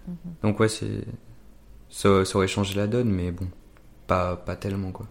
[0.08, 0.16] Mhm.
[0.42, 1.06] Donc ouais, c'est
[1.90, 3.48] ça, ça aurait changé la donne, mais bon,
[4.08, 5.06] pas pas tellement quoi.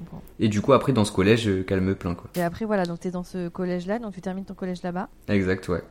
[0.00, 0.22] Comprends.
[0.40, 2.28] Et du coup après dans ce collège, euh, qu'elle me plaint quoi.
[2.34, 5.08] Et après, voilà, donc t'es dans ce collège-là, donc tu termines ton collège là-bas.
[5.28, 5.82] Exact ouais.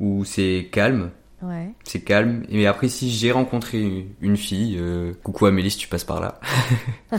[0.00, 1.10] Où c'est calme,
[1.42, 1.70] Ouais.
[1.84, 2.42] c'est calme.
[2.50, 6.20] Mais après si j'ai rencontré une- une fille, euh, coucou Amélie si tu passes par
[6.20, 6.40] là.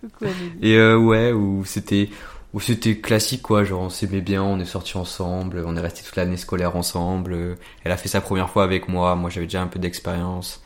[0.00, 0.52] Coucou Amélie.
[0.62, 2.08] Et euh, ouais, où c'était
[2.52, 6.02] où c'était classique quoi, genre on s'aimait bien, on est sortis ensemble, on est resté
[6.02, 7.58] toute l'année scolaire ensemble.
[7.84, 10.62] Elle a fait sa première fois avec moi, moi j'avais déjà un peu d'expérience.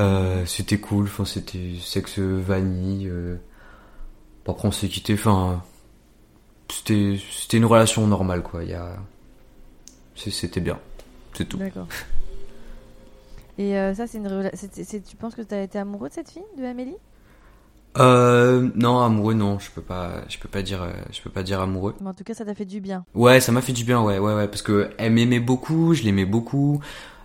[0.00, 3.08] Euh, c'était cool, enfin c'était sexe vanille.
[3.08, 3.36] Euh...
[4.46, 5.62] Après on s'est quitté, enfin
[6.70, 8.64] c'était c'était une relation normale quoi.
[8.64, 8.96] Il y a
[10.16, 10.78] c'était bien,
[11.34, 11.56] c'est tout.
[11.58, 11.86] D'accord.
[13.58, 16.08] Et euh, ça c'est une rela- c'est- c'est- tu penses que tu as été amoureux
[16.08, 16.96] de cette fille, de Amélie?
[17.98, 21.42] Euh, non amoureux non, je peux pas je peux pas dire euh, je peux pas
[21.42, 21.94] dire amoureux.
[22.00, 23.04] Mais en tout cas ça t'a fait du bien.
[23.14, 26.02] Ouais, ça m'a fait du bien, ouais, ouais, ouais, parce que elle m'aimait beaucoup, je
[26.02, 26.80] l'aimais beaucoup.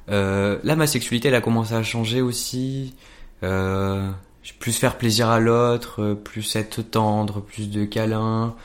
[0.09, 2.95] Euh, là, ma sexualité, elle a commencé à changer aussi.
[3.43, 4.09] Euh,
[4.53, 8.55] plus faire plaisir à l'autre, euh, plus être tendre, plus de câlins,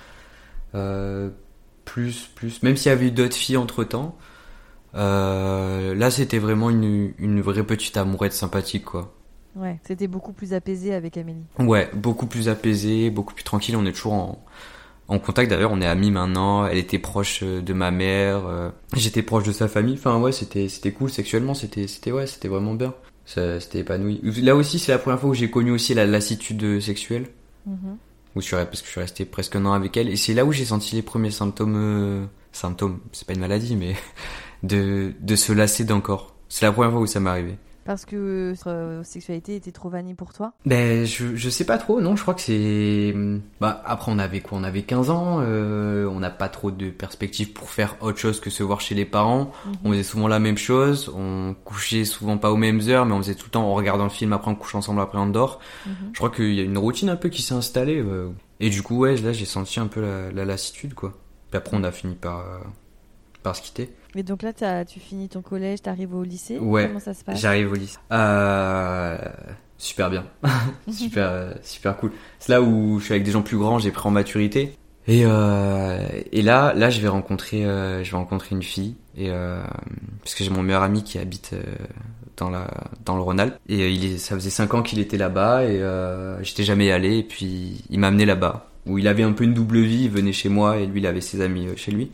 [0.75, 1.31] euh,
[1.85, 2.63] plus, plus.
[2.63, 4.17] Même s'il y avait eu d'autres filles entre temps,
[4.95, 9.15] euh, là, c'était vraiment une, une vraie petite amourette sympathique, quoi.
[9.55, 11.45] Ouais, c'était beaucoup plus apaisé avec Amélie.
[11.59, 13.77] Ouais, beaucoup plus apaisé, beaucoup plus tranquille.
[13.77, 14.45] On est toujours en,
[15.09, 15.51] en contact.
[15.51, 16.65] D'ailleurs, on est amis maintenant.
[16.67, 18.47] Elle était proche euh, de ma mère.
[18.47, 19.95] euh, J'étais proche de sa famille.
[19.95, 21.53] Enfin, ouais, c'était c'était cool sexuellement.
[21.53, 22.95] C'était c'était ouais, c'était vraiment bien.
[23.35, 24.21] Ça- C'était épanoui.
[24.43, 27.27] Là aussi, c'est la première fois où j'ai connu aussi la lassitude sexuelle.
[27.67, 27.97] Mhm.
[28.35, 30.09] Où je suis, parce que je suis resté presque un an avec elle.
[30.09, 31.75] Et c'est là où j'ai senti les premiers symptômes.
[31.77, 33.95] euh, symptômes, c'est pas une maladie, mais
[34.63, 36.35] de de se lasser d'un corps.
[36.49, 37.57] C'est la première fois où ça m'est arrivé.
[37.85, 40.53] Parce que euh, sexualité était trop vanille pour toi?
[40.67, 43.15] Ben, je, je sais pas trop, non, je crois que c'est...
[43.61, 44.57] Bah, après, on avait quoi?
[44.59, 48.39] On avait 15 ans, euh, on n'a pas trop de perspectives pour faire autre chose
[48.41, 49.51] que se voir chez les parents.
[49.67, 49.73] Mhm.
[49.85, 53.19] On faisait souvent la même chose, on couchait souvent pas aux mêmes heures, mais on
[53.19, 55.59] faisait tout le temps, on regardant le film, après on couche ensemble, après on dort.
[55.87, 55.93] Mhm.
[56.13, 57.99] Je crois qu'il y a une routine un peu qui s'est installée.
[57.99, 58.29] euh.
[58.61, 61.13] Et du coup, ouais, là, j'ai senti un peu la, la lassitude, quoi.
[61.51, 62.59] Puis après, on a fini par, euh,
[63.43, 63.91] par se quitter.
[64.15, 67.41] Et donc là, tu finis ton collège, t'arrives au lycée Ouais, Comment ça se passe?
[67.41, 67.99] J'arrive au lycée.
[68.13, 69.17] Euh,
[69.79, 70.25] super bien.
[70.91, 72.13] super, super cool.
[72.39, 74.75] C'est là où je suis avec des gens plus grands, j'ai pris en maturité.
[75.09, 78.97] Et, euh, et là, là, je vais rencontrer, euh, je vais rencontrer une fille.
[79.17, 79.31] Et
[80.23, 81.55] parce que j'ai mon meilleur ami qui habite
[82.39, 82.67] dans la,
[83.05, 83.59] dans le Rhône-Alpes.
[83.69, 85.83] Et il est, ça faisait cinq ans qu'il était là-bas et
[86.43, 87.19] j'étais jamais allé.
[87.19, 90.05] Et puis il m'a amené là-bas où il avait un peu une double vie.
[90.05, 92.11] Il venait chez moi et lui, il avait ses amis chez lui.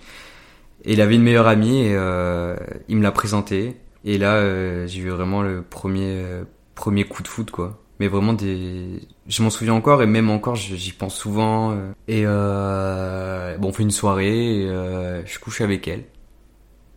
[0.85, 2.57] Et il avait une meilleure amie et euh,
[2.89, 3.77] il me l'a présenté.
[4.05, 7.83] Et là, euh, j'ai eu vraiment le premier euh, premier coup de foot quoi.
[8.01, 11.77] Mais vraiment des, je m'en souviens encore et même encore, j'y pense souvent.
[12.07, 16.05] Et bon, on fait une soirée, et, je couche avec elle.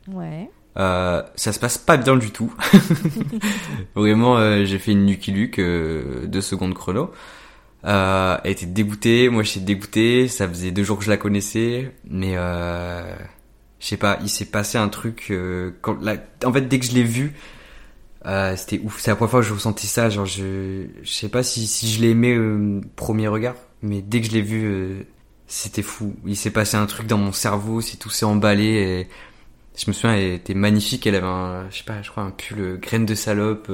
[0.07, 0.47] Ouais.
[0.75, 2.53] Ça se passe pas bien du tout.
[3.95, 7.09] Vraiment, j'ai fait une Lucky Luke, deux secondes chrono.
[7.83, 12.33] Elle était dégoûtée, moi j'étais dégoûté, ça faisait deux jours que je la connaissais, mais
[12.35, 13.15] euh,
[13.81, 16.15] je sais pas, il s'est passé un truc, euh, quand la...
[16.45, 17.33] en fait dès que je l'ai vue,
[18.25, 21.29] euh, c'était ouf, c'est la première fois que je ressentais ça, genre je, je sais
[21.29, 24.65] pas si, si je l'ai aimé euh, premier regard, mais dès que je l'ai vue,
[24.65, 25.03] euh,
[25.47, 29.07] c'était fou, il s'est passé un truc dans mon cerveau, c'est tout s'est emballé et
[29.77, 31.07] je me souviens, elle était magnifique.
[31.07, 33.71] Elle avait un, je sais pas, je crois un pull euh, graine de salope,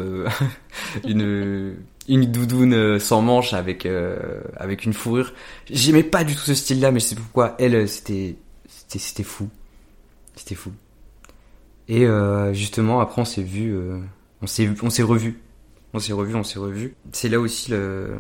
[1.07, 1.75] une
[2.07, 5.33] une doudoune sans manches avec euh, avec une fourrure.
[5.69, 7.55] J'aimais pas du tout ce style-là, mais je sais pourquoi.
[7.59, 8.35] Elle, c'était
[8.67, 9.49] c'était c'était fou,
[10.38, 10.71] c'était fou.
[11.88, 13.99] Et euh, justement, après, on s'est vu, euh,
[14.41, 15.39] on s'est on s'est revu,
[15.93, 16.95] on s'est revu, on s'est revu.
[17.13, 18.17] C'est là aussi le,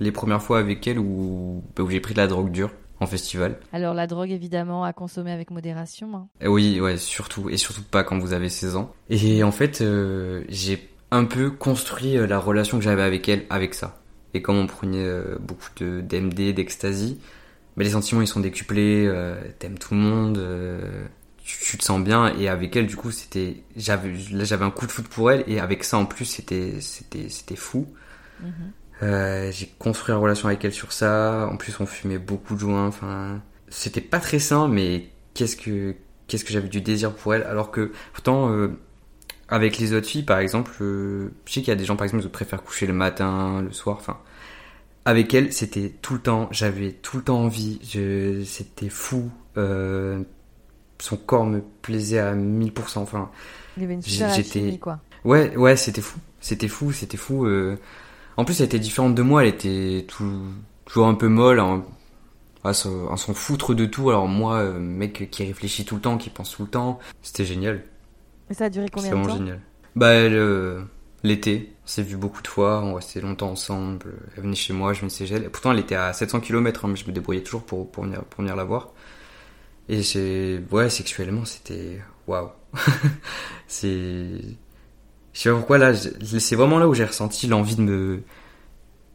[0.00, 3.06] les premières fois avec elle où bah, où j'ai pris de la drogue dure en
[3.06, 3.58] festival.
[3.72, 6.14] Alors la drogue, évidemment, à consommer avec modération.
[6.16, 6.28] hein.
[6.42, 8.92] Euh, Oui, ouais, surtout et surtout pas quand vous avez 16 ans.
[9.08, 13.72] Et en fait, euh, j'ai un peu construit la relation que j'avais avec elle avec
[13.74, 14.02] ça.
[14.34, 15.08] Et comme on prenait
[15.40, 17.18] beaucoup de d'MD, d'ecstasy,
[17.78, 21.06] mais les sentiments ils sont décuplés, euh, t'aimes tout le monde, euh,
[21.48, 24.70] tu, tu te sens bien et avec elle du coup c'était j'avais là j'avais un
[24.70, 27.88] coup de foot pour elle et avec ça en plus c'était c'était c'était fou.
[28.40, 28.72] Mhm.
[29.02, 31.48] Euh, j'ai construit une relation avec elle sur ça.
[31.50, 32.86] En plus, on fumait beaucoup de joints.
[32.86, 35.94] Enfin, c'était pas très sain, mais qu'est-ce que
[36.26, 37.44] qu'est-ce que j'avais du désir pour elle?
[37.44, 38.68] Alors que pourtant, euh,
[39.48, 42.04] avec les autres filles, par exemple, euh, je sais qu'il y a des gens, par
[42.04, 43.96] exemple, qui préfèrent coucher le matin, le soir.
[44.00, 44.18] Enfin,
[45.04, 46.48] avec elle, c'était tout le temps.
[46.50, 47.80] J'avais tout le temps envie.
[47.88, 49.30] Je, c'était fou.
[49.56, 50.22] Euh,
[51.00, 52.98] son corps me plaisait à 1000%.
[53.02, 53.30] Enfin,
[53.76, 54.98] Il y avait une super J'étais- alchimie, quoi.
[55.24, 56.18] Ouais, ouais, c'était fou.
[56.40, 57.44] C'était fou, c'était fou.
[57.46, 57.76] euh.
[58.36, 59.42] En plus, elle était différente de moi.
[59.42, 60.42] Elle était tout-
[60.84, 61.84] toujours un peu molle, hein,
[62.64, 64.10] à s'en à s'en foutre de tout.
[64.10, 67.44] Alors moi, euh, mec qui réfléchit tout le temps, qui pense tout le temps, c'était
[67.44, 67.82] génial.
[68.50, 69.60] Et ça a duré combien de vraiment temps génial.
[69.96, 70.80] Bah, elle, euh,
[71.24, 74.06] l'été, on s'est vu beaucoup de fois, on restait longtemps ensemble.
[74.36, 75.50] Elle venait chez moi, je venais chez elle.
[75.50, 78.40] Pourtant, elle était à 700 km, mais je me débrouillais toujours pour, pour, venir, pour
[78.42, 78.92] venir la voir.
[79.88, 82.50] Et c'est, ouais, sexuellement, c'était, waouh.
[83.66, 84.40] c'est,
[85.32, 88.22] je sais pas pourquoi là, c'est vraiment là où j'ai ressenti l'envie de me,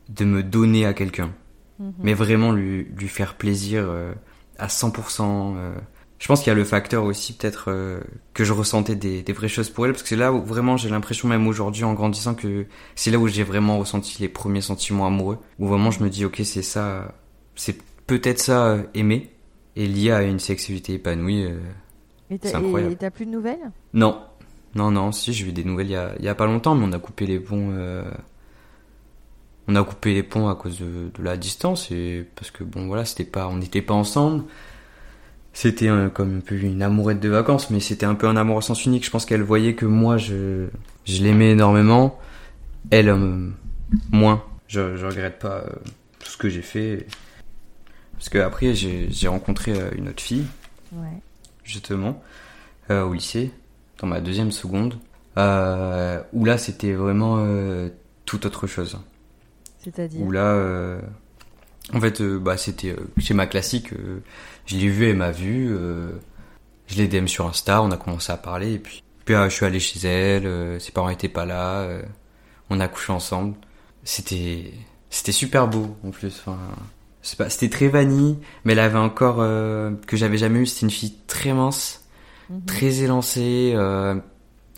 [0.09, 1.33] de me donner à quelqu'un.
[1.79, 1.93] Mhm.
[1.99, 4.13] Mais vraiment lui, lui faire plaisir euh,
[4.57, 5.55] à 100%.
[5.57, 5.75] euh,
[6.19, 7.99] je pense qu'il y a le facteur aussi peut-être euh,
[8.33, 10.77] que je ressentais des, des vraies choses pour elle parce que c'est là où vraiment
[10.77, 12.65] j'ai l'impression même aujourd'hui en grandissant que
[12.95, 16.23] c'est là où j'ai vraiment ressenti les premiers sentiments amoureux où vraiment je me dis
[16.23, 17.13] ok c'est ça
[17.55, 19.32] c'est peut-être ça aimer
[19.75, 21.57] et lié à une sexualité épanouie euh,
[22.29, 22.93] Et C'est incroyable.
[22.93, 23.71] et t'as plus de nouvelles?
[23.93, 24.19] Non.
[24.75, 26.73] Non non si j'ai eu des nouvelles il y a, il y a pas longtemps
[26.75, 28.03] mais on a coupé les ponts euh,
[29.67, 32.87] on a coupé les ponts à cause de, de la distance et parce que bon
[32.87, 34.43] voilà c'était pas on n'était pas ensemble.
[35.55, 38.57] C'était euh, comme un peu une amourette de vacances mais c'était un peu un amour
[38.57, 39.05] au sens unique.
[39.05, 40.67] Je pense qu'elle voyait que moi je
[41.05, 42.19] je l'aimais énormément.
[42.89, 43.49] Elle euh,
[44.11, 44.43] moins.
[44.67, 45.69] Je, je regrette pas euh,
[46.19, 47.05] tout ce que j'ai fait
[48.23, 50.45] parce que après j'ai rencontré euh, une autre fille.
[50.93, 51.19] Ouais.
[51.65, 52.23] justement.
[52.89, 53.51] Euh, au lycée.
[53.99, 54.97] Dans ma deuxième seconde.
[55.37, 57.89] Euh, où là c'était vraiment euh,
[58.23, 58.97] tout autre chose.
[59.79, 61.01] C'est-à-dire où là
[61.93, 63.89] en fait bah c'était schéma classique
[64.65, 65.75] je l'ai vu elle m'a vu
[66.87, 69.55] je l'ai DM sur Insta on a commencé à parler et puis puis euh, je
[69.55, 71.85] suis allé chez elle ses parents étaient pas là
[72.69, 73.57] on a couché ensemble.
[74.05, 74.71] C'était
[75.09, 76.57] c'était super beau en plus enfin
[77.23, 80.91] c'était très vanille mais elle avait un corps euh, que j'avais jamais eu c'était une
[80.91, 82.03] fille très mince
[82.49, 82.65] Mhm.
[82.65, 84.15] très élancée, euh,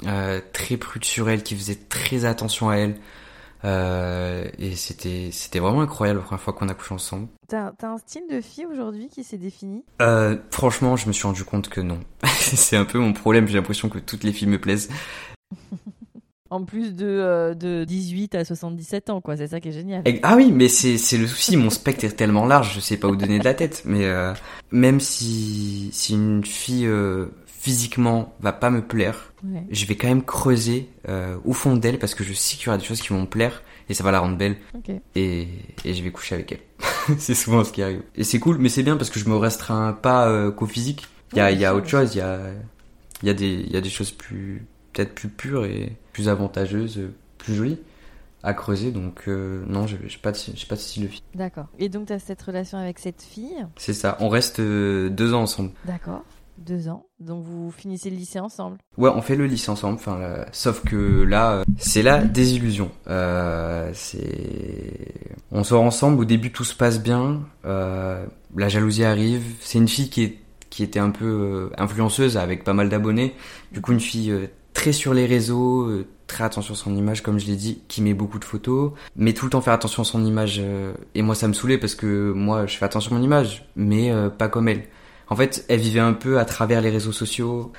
[0.05, 2.95] euh, très prude sur elle, qui faisait très attention à elle.
[3.63, 7.27] Euh, et c'était c'était vraiment incroyable la première fois qu'on a couché ensemble.
[7.47, 9.83] T'as t'as un style de fille aujourd'hui qui s'est défini?
[10.51, 11.99] Franchement, je me suis rendu compte que non.
[12.25, 13.47] c'est un peu mon problème.
[13.47, 14.89] J'ai l'impression que toutes les filles me plaisent.
[16.55, 19.37] En plus de, euh, de 18 à 77 ans, quoi.
[19.37, 20.01] C'est ça qui est génial.
[20.05, 21.57] Et- ah oui, mais c'est c'est le souci.
[21.57, 23.83] Mon spectre est tellement large, je sais pas où donner de la tête.
[23.85, 24.33] Mais euh,
[24.71, 29.63] même si si une fille euh, physiquement va pas me plaire, Ouais.
[29.69, 32.69] je vais quand même creuser euh, au fond d'elle parce que je sais qu'il y
[32.69, 34.55] aura des choses qui vont me plaire et ça va la rendre belle.
[35.15, 35.47] Et,
[35.83, 36.59] et je vais coucher avec elle.
[37.19, 38.01] c'est souvent ce qui arrive.
[38.15, 41.05] Et c'est cool, mais c'est bien parce que je me restreins pas euh, qu'au physique.
[41.33, 42.39] Il y a, y a autre chose, il y a,
[43.21, 44.65] y a des, y a des choses plus,
[44.95, 47.79] peut-être plus pures et plus avantageuses, euh, plus jolies
[48.41, 48.91] à creuser.
[48.91, 50.37] Donc euh, non, j'ai j'ai pas de,
[50.67, 51.23] pas de style de fille.
[51.33, 51.67] D'accord.
[51.77, 53.65] Et donc t'as cette relation avec cette fille?
[53.75, 54.17] C'est ça.
[54.19, 55.71] On reste euh, deux ans ensemble.
[55.85, 56.23] D'accord.
[56.57, 57.05] Deux ans.
[57.19, 58.77] Donc vous finissez le lycée ensemble?
[58.97, 59.95] Ouais, on fait le lycée ensemble.
[59.95, 62.91] Enfin, là, sauf que là, euh, c'est la désillusion.
[63.93, 64.21] C'est,
[65.51, 66.21] on sort ensemble.
[66.21, 67.41] Au début, tout se passe bien.
[67.65, 69.43] La jalousie arrive.
[69.59, 70.39] C'est une fille qui est
[70.69, 73.33] qui était un peu influenceuse avec pas mal d'abonnés.
[73.71, 74.33] Du coup, une fille
[74.75, 78.03] très sur les réseaux, euh, très attention à son image, comme je l'ai dit, qui
[78.03, 80.57] met beaucoup de photos, mais tout le temps faire attention à son image.
[80.59, 83.65] euh, et moi, ça me saoulait parce que moi, je fais attention à mon image,
[83.75, 84.83] mais euh, pas comme elle.
[85.27, 87.71] En fait, elle vivait un peu à travers les réseaux sociaux.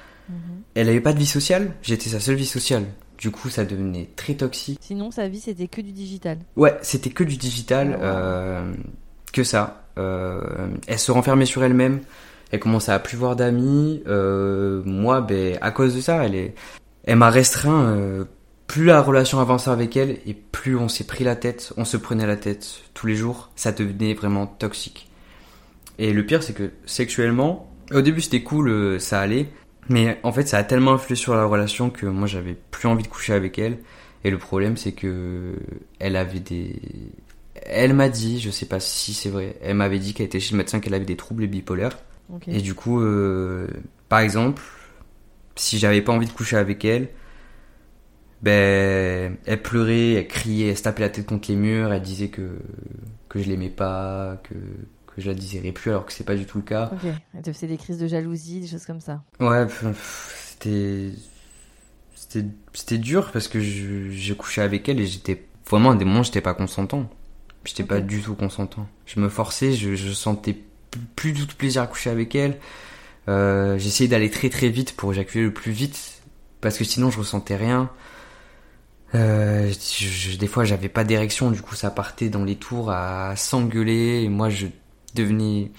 [0.74, 1.72] Elle avait pas de vie sociale.
[1.82, 2.84] J'étais sa seule vie sociale.
[3.18, 4.78] Du coup, ça devenait très toxique.
[4.82, 6.38] Sinon, sa vie, c'était que du digital.
[6.56, 8.74] Ouais, c'était que du digital, euh,
[9.32, 9.84] que ça.
[9.98, 10.40] Euh,
[10.88, 12.00] elle se renfermait sur elle-même.
[12.50, 14.02] Elle commençait à plus voir d'amis.
[14.06, 16.54] Euh, moi, ben, à cause de ça, elle est,
[17.06, 17.86] elle m'a restreint.
[17.86, 18.24] euh,
[18.66, 21.96] plus la relation avançait avec elle et plus on s'est pris la tête, on se
[21.96, 23.50] prenait la tête tous les jours.
[23.56, 25.08] Ça devenait vraiment toxique.
[25.98, 29.48] Et le pire, c'est que sexuellement, au début c'était cool, euh, ça allait.
[29.88, 33.04] Mais en fait, ça a tellement influé sur la relation que moi, j'avais plus envie
[33.04, 33.78] de coucher avec elle.
[34.24, 35.54] Et le problème, c'est que
[36.00, 36.80] elle avait des.
[37.62, 40.52] Elle m'a dit, je sais pas si c'est vrai, elle m'avait dit qu'elle était chez
[40.52, 41.96] le médecin qu'elle avait des troubles bipolaires.
[42.48, 43.68] Et du coup, euh,
[44.08, 44.60] par exemple,
[45.56, 47.08] si j'avais pas envie de coucher avec elle,
[48.42, 52.28] ben, elle pleurait, elle criait, elle se tapait la tête contre les murs, elle disait
[52.28, 52.58] que,
[53.28, 56.46] que je l'aimais pas, que, que je la désirais plus alors que c'est pas du
[56.46, 56.92] tout le cas.
[56.92, 57.04] Ok.
[57.34, 59.24] Elle te faisait des crises de jalousie, des choses comme ça.
[59.40, 59.66] Ouais,
[60.44, 61.12] c'était,
[62.14, 66.04] c'était, c'était dur parce que je, j'ai couché avec elle et j'étais, vraiment à des
[66.04, 67.10] moments j'étais pas consentant.
[67.64, 67.88] J'étais Ok.
[67.88, 68.88] pas du tout consentant.
[69.06, 70.56] Je me forçais, je, je sentais
[71.16, 72.58] plus du tout plaisir à coucher avec elle.
[73.28, 76.22] Euh, j'essayais d'aller très très vite pour éjaculer le plus vite
[76.60, 77.90] parce que sinon je ressentais rien.
[79.14, 82.90] Euh, je- je- des fois j'avais pas d'érection, du coup ça partait dans les tours
[82.90, 84.66] à s'engueuler et moi je
[85.14, 85.70] devenais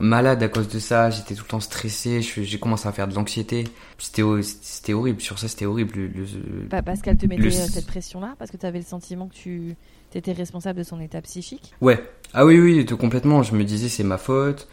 [0.00, 3.14] malade à cause de ça, j'étais tout le temps stressé, j'ai commencé à faire de
[3.14, 3.64] l'anxiété.
[3.98, 5.94] C'était ho- c'était horrible, sur ça c'était horrible.
[5.96, 8.80] Le- le- Pas parce qu'elle te mettait Le- euh, cette pression-là, parce que tu avais
[8.80, 9.76] le sentiment que tu
[10.14, 11.72] étais responsable de son état psychique?
[11.80, 12.02] Ouais.
[12.34, 13.42] Ah oui, oui, tout complètement.
[13.44, 14.68] Je me disais, c'est ma faute.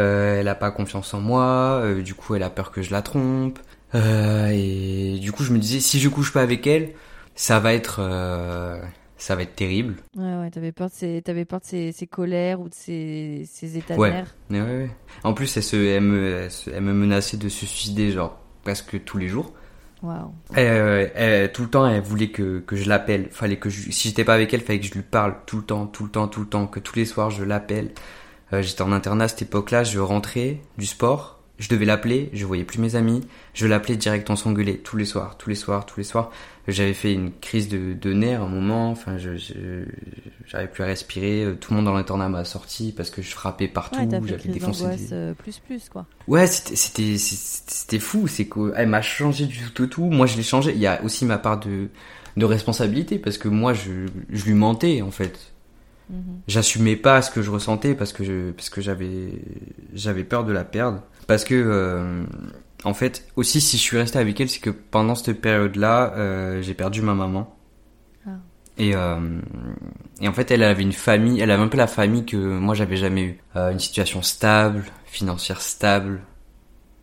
[0.00, 1.80] Euh, elle a pas confiance en moi.
[1.84, 3.58] euh, du coup, elle a peur que je la trompe.
[3.94, 6.90] Euh, et du coup, je me disais, si je couche pas avec elle,
[7.34, 8.00] ça va être,
[9.16, 9.96] ça va être terrible.
[10.16, 13.42] Ouais, ouais, t'avais peur de ses, t'avais peur de ses, ses colères ou de ses,
[13.50, 14.10] ses états Ouais.
[14.10, 14.34] de nerfs.
[14.50, 14.90] Ouais, ouais.
[15.24, 18.38] En plus, elle, se, elle, me, elle, se- elle me menaçait de se suicider, genre,
[18.62, 19.52] presque tous les jours.
[20.02, 20.32] Waouh.
[20.48, 23.28] Tout le temps, elle voulait que, que je l'appelle.
[23.30, 25.62] Fallait que je, si j'étais pas avec elle, fallait que je lui parle tout le
[25.64, 27.90] temps, tout le temps, tout le temps, que tous les soirs je l'appelle.
[28.52, 32.44] Euh, j'étais en internat à cette époque-là, je rentrais du sport, je devais l'appeler, je
[32.46, 33.20] voyais plus mes amis,
[33.54, 36.30] je l'appelais direct, on s'engueulait tous les soirs, tous les soirs, tous les soirs.
[36.66, 39.30] J'avais fait une crise de, de nerfs à un moment, enfin, je,
[40.46, 43.30] j'arrivais plus à respirer, euh, tout le monde dans l'internat m'a sorti parce que je
[43.30, 45.12] frappais partout, Ouais, j'avais défoncé des...
[45.12, 46.06] euh, plus plus quoi.
[46.28, 50.04] Ouais, c'était c'était c'était c'était fou, c'est qu'elle m'a changé du tout au tout.
[50.04, 50.72] Moi, je l'ai changé.
[50.72, 51.88] Il y a aussi ma part de
[52.36, 55.49] de responsabilité parce que moi, je je lui mentais en fait.
[56.10, 56.40] Mhm.
[56.48, 59.42] J'assumais pas ce que je ressentais parce que je parce que j'avais
[59.94, 62.24] j'avais peur de la perdre parce que euh,
[62.82, 66.62] en fait aussi si je suis resté avec elle, c'est que pendant cette période-là, euh,
[66.62, 67.56] j'ai perdu ma maman.
[68.26, 68.30] Ah.
[68.76, 69.40] Et, euh,
[70.20, 72.74] et en fait, elle avait une famille, elle avait un peu la famille que moi
[72.74, 73.38] j'avais jamais eu.
[73.54, 76.22] Une situation stable, financière stable,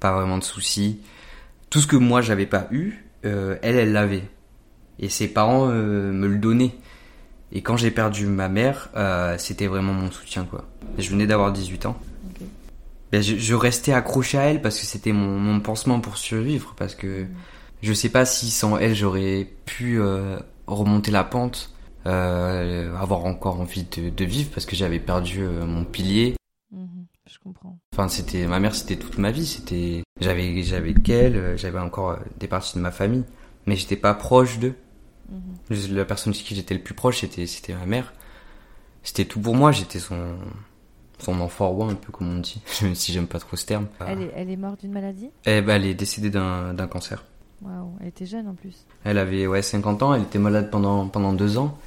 [0.01, 0.99] pas vraiment de soucis.
[1.69, 4.23] Tout ce que moi j'avais pas eu, elle, elle l'avait.
[4.99, 6.75] Et ses parents me le donnaient.
[7.51, 10.65] Et quand j'ai perdu ma mère, euh, c'était vraiment mon soutien quoi.
[10.97, 11.97] Je venais d'avoir 18 ans.
[13.11, 16.73] Ben, je, je restais accroché à elle parce que c'était mon, mon pansement pour survivre.
[16.77, 17.25] Parce que
[17.81, 21.71] je sais pas si sans elle j'aurais pu euh, remonter la pente,
[22.05, 26.35] euh, avoir encore envie de, de vivre parce que j'avais perdu mon pilier.
[26.71, 27.05] Mhm.
[27.31, 27.77] Je comprends.
[27.93, 29.45] Enfin, c'était ma mère, c'était toute ma vie.
[29.45, 33.23] C'était j'avais j'avais qu'elle, j'avais encore des parties de ma famille,
[33.65, 34.75] mais j'étais pas proche d'eux.
[35.30, 35.95] Mhm.
[35.95, 38.13] La personne avec qui j'étais le plus proche, c'était c'était ma mère.
[39.03, 39.71] C'était tout pour moi.
[39.71, 40.36] J'étais son
[41.19, 43.88] son enfant roi un peu comme on dit, même si j'aime pas trop ce terme.
[44.07, 45.30] Elle, est, elle est morte d'une maladie?
[45.45, 47.25] Eh ben, elle est décédée d'un d'un cancer.
[47.63, 48.86] Waouh, elle était jeune en plus.
[49.03, 51.78] Elle avait ouais 50 ans, elle était malade pendant pendant deux ans.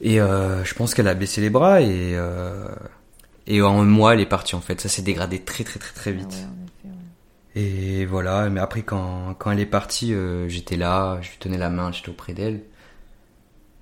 [0.00, 2.66] Et euh, je pense qu'elle a baissé les bras et euh,
[3.46, 4.80] et en un mois elle est partie en fait.
[4.80, 6.32] Ça s'est dégradé très très très très Ah vite.
[6.79, 6.79] ouais.
[7.54, 8.48] Et voilà.
[8.50, 11.92] Mais après quand quand elle est partie, euh, j'étais là, je lui tenais la main,
[11.92, 12.62] j'étais auprès d'elle.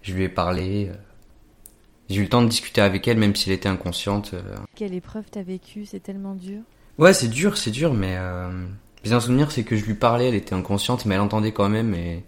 [0.02, 0.88] Je lui ai parlé.
[0.90, 0.94] euh.
[2.08, 4.32] J'ai eu le temps de discuter avec elle, même si elle était inconsciente.
[4.32, 4.40] euh.
[4.74, 5.84] Quelle épreuve t'as vécue?
[5.84, 6.60] C'est tellement dur.
[6.96, 8.50] Ouais, c'est dur, c'est dur, mais euh,
[9.04, 11.68] j'ai un souvenir, c'est que je lui parlais, elle était inconsciente, mais elle entendait quand
[11.68, 12.24] même, et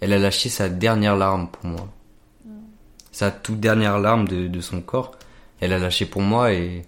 [0.00, 1.88] elle a lâché sa dernière larme pour moi.
[3.12, 5.10] Sa toute dernière larme de, de son corps,
[5.60, 6.86] elle a lâché pour moi, et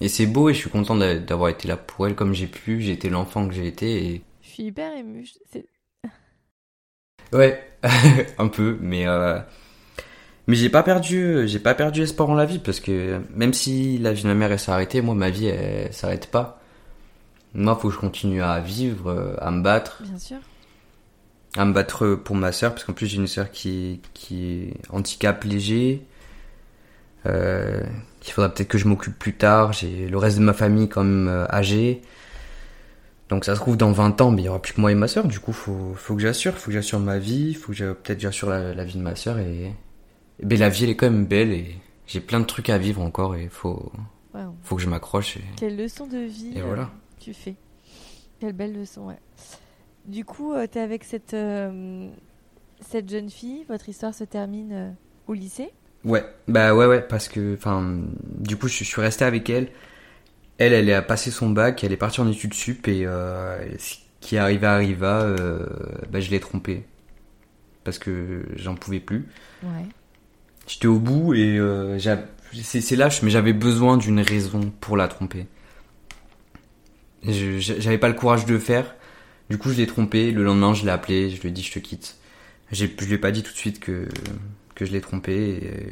[0.00, 2.46] et c'est beau, et je suis content d'a- d'avoir été là pour elle comme j'ai
[2.48, 5.28] pu, j'ai été l'enfant que j'ai été, et Je suis hyper émue.
[7.32, 7.60] ouais,
[8.38, 9.38] un peu, mais euh,
[10.46, 13.98] mais j'ai pas perdu, j'ai pas perdu espoir en la vie, parce que même si
[13.98, 16.60] la vie de ma mère elle s'est arrêtée, moi ma vie elle s'arrête pas.
[17.54, 20.40] Moi, faut que je continue à vivre, euh, à me battre, Bien sûr.
[21.56, 24.72] à me battre pour ma sœur, parce qu'en plus j'ai une sœur qui, qui est
[24.90, 26.02] handicap léger.
[27.26, 27.80] Euh,
[28.28, 29.72] il faudra peut-être que je m'occupe plus tard.
[29.72, 32.02] J'ai le reste de ma famille quand même euh, âgé.
[33.28, 34.94] Donc ça se trouve dans 20 ans, mais il y aura plus que moi et
[34.94, 35.26] ma sœur.
[35.26, 38.48] Du coup, faut, faut que j'assure, faut que j'assure ma vie, faut que peut-être j'assure
[38.48, 39.74] la, la vie de ma sœur et,
[40.40, 41.76] et ben, la vie elle est quand même belle et
[42.06, 43.92] j'ai plein de trucs à vivre encore et faut,
[44.62, 45.36] faut que je m'accroche.
[45.36, 45.44] Et...
[45.56, 46.90] Quelle leçon de vie Et euh, voilà.
[47.18, 47.56] tu fais.
[48.40, 49.18] Quelle belle leçon, ouais.
[50.06, 52.08] Du coup, euh, t'es avec cette, euh,
[52.80, 53.64] cette jeune fille.
[53.68, 54.90] Votre histoire se termine euh,
[55.26, 55.70] au lycée?
[56.04, 57.98] Ouais, bah ouais, ouais, parce que, enfin,
[58.38, 59.68] du coup, je suis resté avec elle.
[60.58, 63.96] Elle, elle a passé son bac, elle est partie en études sup et euh, ce
[64.20, 65.66] qui arriva arriva, euh,
[66.10, 66.84] bah, je l'ai trompée
[67.84, 69.28] parce que j'en pouvais plus.
[69.62, 69.86] Ouais.
[70.66, 71.98] J'étais au bout et euh,
[72.62, 75.46] c'est lâche, mais j'avais besoin d'une raison pour la tromper.
[77.24, 78.94] J'avais pas le courage de le faire.
[79.50, 80.30] Du coup, je l'ai trompée.
[80.30, 82.16] Le lendemain, je l'ai appelé, je lui ai dit je te quitte.
[82.70, 84.08] Je lui ai pas dit tout de suite que
[84.78, 85.88] que je l'ai trompée et,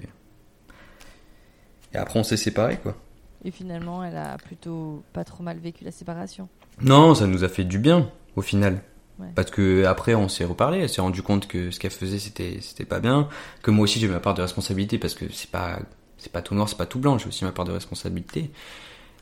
[1.92, 2.96] et après on s'est séparés quoi.
[3.44, 6.48] Et finalement, elle a plutôt pas trop mal vécu la séparation.
[6.80, 8.82] Non, ça nous a fait du bien au final.
[9.18, 9.28] Ouais.
[9.34, 12.58] Parce que après on s'est reparlé, elle s'est rendu compte que ce qu'elle faisait c'était
[12.60, 13.28] c'était pas bien,
[13.62, 15.80] que moi aussi j'ai ma part de responsabilité parce que c'est pas
[16.18, 18.50] c'est pas tout noir, c'est pas tout blanc, j'ai aussi ma part de responsabilité.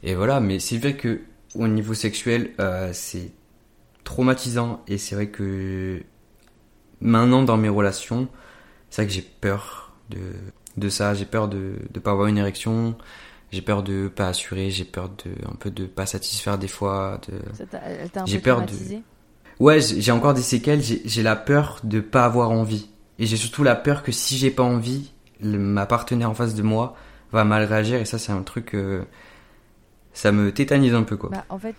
[0.03, 1.23] Et voilà, mais c'est vrai que
[1.55, 3.31] au niveau sexuel, euh, c'est
[4.03, 6.03] traumatisant et c'est vrai que
[7.01, 8.29] maintenant dans mes relations,
[8.95, 10.21] c'est vrai que j'ai peur de
[10.77, 12.97] de ça, j'ai peur de de pas avoir une érection,
[13.53, 17.21] j'ai peur de pas assurer, j'ai peur de un peu de pas satisfaire des fois,
[17.29, 17.39] de
[18.27, 18.73] J'ai peu peur de-
[19.61, 22.89] Ouais, j'ai encore des séquelles, j'ai la peur de pas avoir envie.
[23.19, 26.55] Et j'ai surtout la peur que si j'ai pas envie, le- ma partenaire en face
[26.55, 26.97] de moi
[27.33, 29.05] va mal réagir et ça c'est un truc euh,
[30.13, 31.31] ça me tétanise un peu quoi.
[31.31, 31.75] Bah, en fait,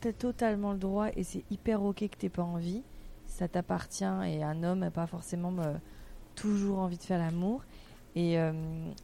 [0.00, 2.82] t'as totalement le droit et c'est hyper ok que t'aies pas envie.
[3.26, 5.74] Ça t'appartient et un homme n'a pas forcément euh,
[6.34, 7.62] toujours envie de faire l'amour.
[8.16, 8.52] Et, euh,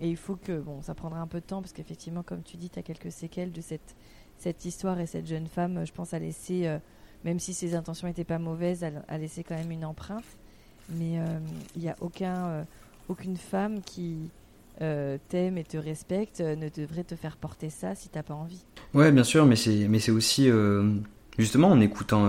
[0.00, 2.56] et il faut que, bon, ça prendra un peu de temps parce qu'effectivement, comme tu
[2.56, 3.96] dis, tu as quelques séquelles de cette,
[4.38, 6.78] cette histoire et cette jeune femme, euh, je pense, a laissé, euh,
[7.24, 10.24] même si ses intentions n'étaient pas mauvaises, elle a laissé quand même une empreinte.
[10.92, 11.20] Mais
[11.76, 12.66] il n'y a aucun,
[13.08, 14.28] aucune femme qui,
[14.78, 18.64] t'aime et te respecte ne devrait te faire porter ça si t'as pas envie.
[18.92, 20.50] Ouais, bien sûr, mais c'est aussi
[21.38, 22.28] justement en écoutant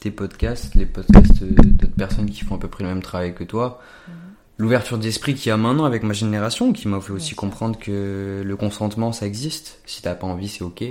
[0.00, 3.44] tes podcasts, les podcasts d'autres personnes qui font à peu près le même travail que
[3.44, 4.14] toi, Mhm.
[4.58, 7.36] l'ouverture d'esprit qu'il y a maintenant avec ma génération, qui m'a fait aussi Bien sûr.
[7.36, 9.80] comprendre que le consentement ça existe.
[9.86, 10.82] Si t'as pas envie, c'est ok.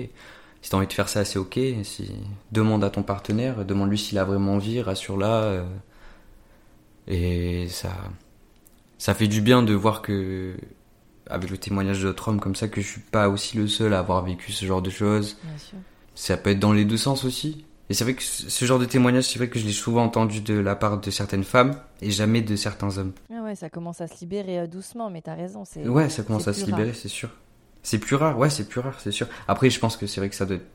[0.61, 1.57] Si t'as envie de faire ça, c'est ok.
[1.83, 2.11] Si
[2.51, 5.33] demande à ton partenaire, demande-lui s'il a vraiment envie, rassure-la.
[5.43, 5.63] euh,
[7.07, 7.89] et ça,
[8.97, 10.53] ça fait du bien de voir que
[11.27, 13.99] avec le témoignage d'autres hommes comme ça que je suis pas aussi le seul à
[13.99, 15.37] avoir vécu ce genre de choses.
[15.43, 15.77] Bien sûr.
[16.15, 17.65] Ça peut être dans les deux sens aussi.
[17.89, 20.41] Et c'est vrai que ce genre de témoignage, c'est vrai que je l'ai souvent entendu
[20.41, 23.13] de la part de certaines femmes et jamais de certains hommes.
[23.33, 25.65] Ah ouais, ça commence à se libérer euh, doucement, mais t'as raison.
[25.65, 26.95] c'est- Ouais, ça commence à se libérer, rare.
[26.95, 27.29] c'est sûr.
[27.81, 29.27] C'est plus rare, ouais, c'est plus rare, c'est sûr.
[29.47, 30.67] Après, je pense que c'est vrai que ça doit être...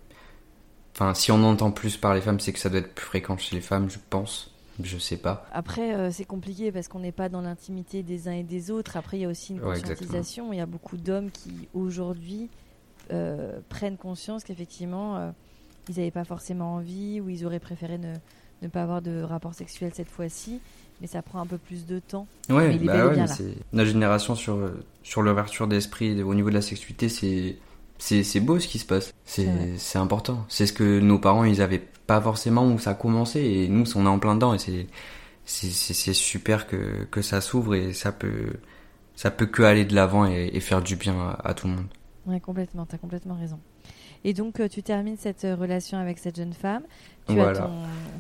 [0.95, 3.37] Enfin, si on entend plus par les femmes, c'est que ça doit être plus fréquent
[3.37, 4.51] chez les femmes, je pense.
[4.83, 5.47] Je sais pas.
[5.53, 8.97] Après, euh, c'est compliqué parce qu'on n'est pas dans l'intimité des uns et des autres.
[8.97, 10.53] Après, il y a aussi une Ouais, conscientisation.
[10.53, 12.49] il y a beaucoup d'hommes qui, aujourd'hui,
[13.13, 15.31] euh, prennent conscience qu'effectivement, euh,
[15.89, 18.15] ils n'avaient pas forcément envie ou ils auraient préféré ne,
[18.63, 20.61] ne pas avoir de rapport sexuel cette fois-ci.
[21.01, 22.27] Mais ça prend un peu plus de temps.
[22.49, 23.57] Ouais, Mais il bah ouais, mais c'est...
[23.73, 24.71] Notre génération sur,
[25.03, 27.57] sur l'ouverture d'esprit au niveau de la sexualité, c'est...
[27.97, 29.15] C'est, c'est beau ce qui se passe.
[29.25, 29.47] C'est
[29.97, 30.45] important.
[30.49, 33.97] C'est ce que nos parents, ils avaient pas forcément où ça a commencé et nous,
[33.97, 38.55] on est en plein dedans et c'est, super que, que ça s'ouvre et ça peut,
[39.15, 41.75] ça peut que aller de l'avant et, et faire du bien à, à tout le
[41.75, 41.87] monde.
[42.27, 42.85] Ouais, complètement.
[42.85, 43.61] Tu as complètement raison.
[44.25, 46.83] Et donc, euh, tu termines cette euh, relation avec cette jeune femme.
[47.29, 47.59] Tu, as Voilà.
[47.61, 47.71] ton,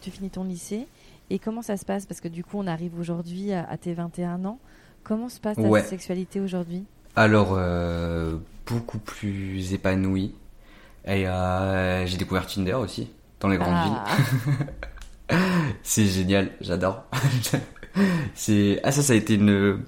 [0.02, 0.86] tu finis ton lycée.
[1.30, 2.04] Et comment ça se passe?
[2.06, 4.58] Parce que du coup, on arrive aujourd'hui à, à tes 21 ans.
[5.02, 5.82] Comment se passe ta Ouais.
[5.82, 6.84] sexualité aujourd'hui?
[7.16, 8.36] Alors, euh,
[8.66, 10.34] beaucoup plus épanoui.
[11.06, 13.98] Et euh, j'ai découvert Tinder aussi, dans les grandes villes.
[15.28, 15.36] Ah,
[15.82, 17.04] C'est génial, j'adore.
[18.34, 19.80] c'est ah ça ça a été une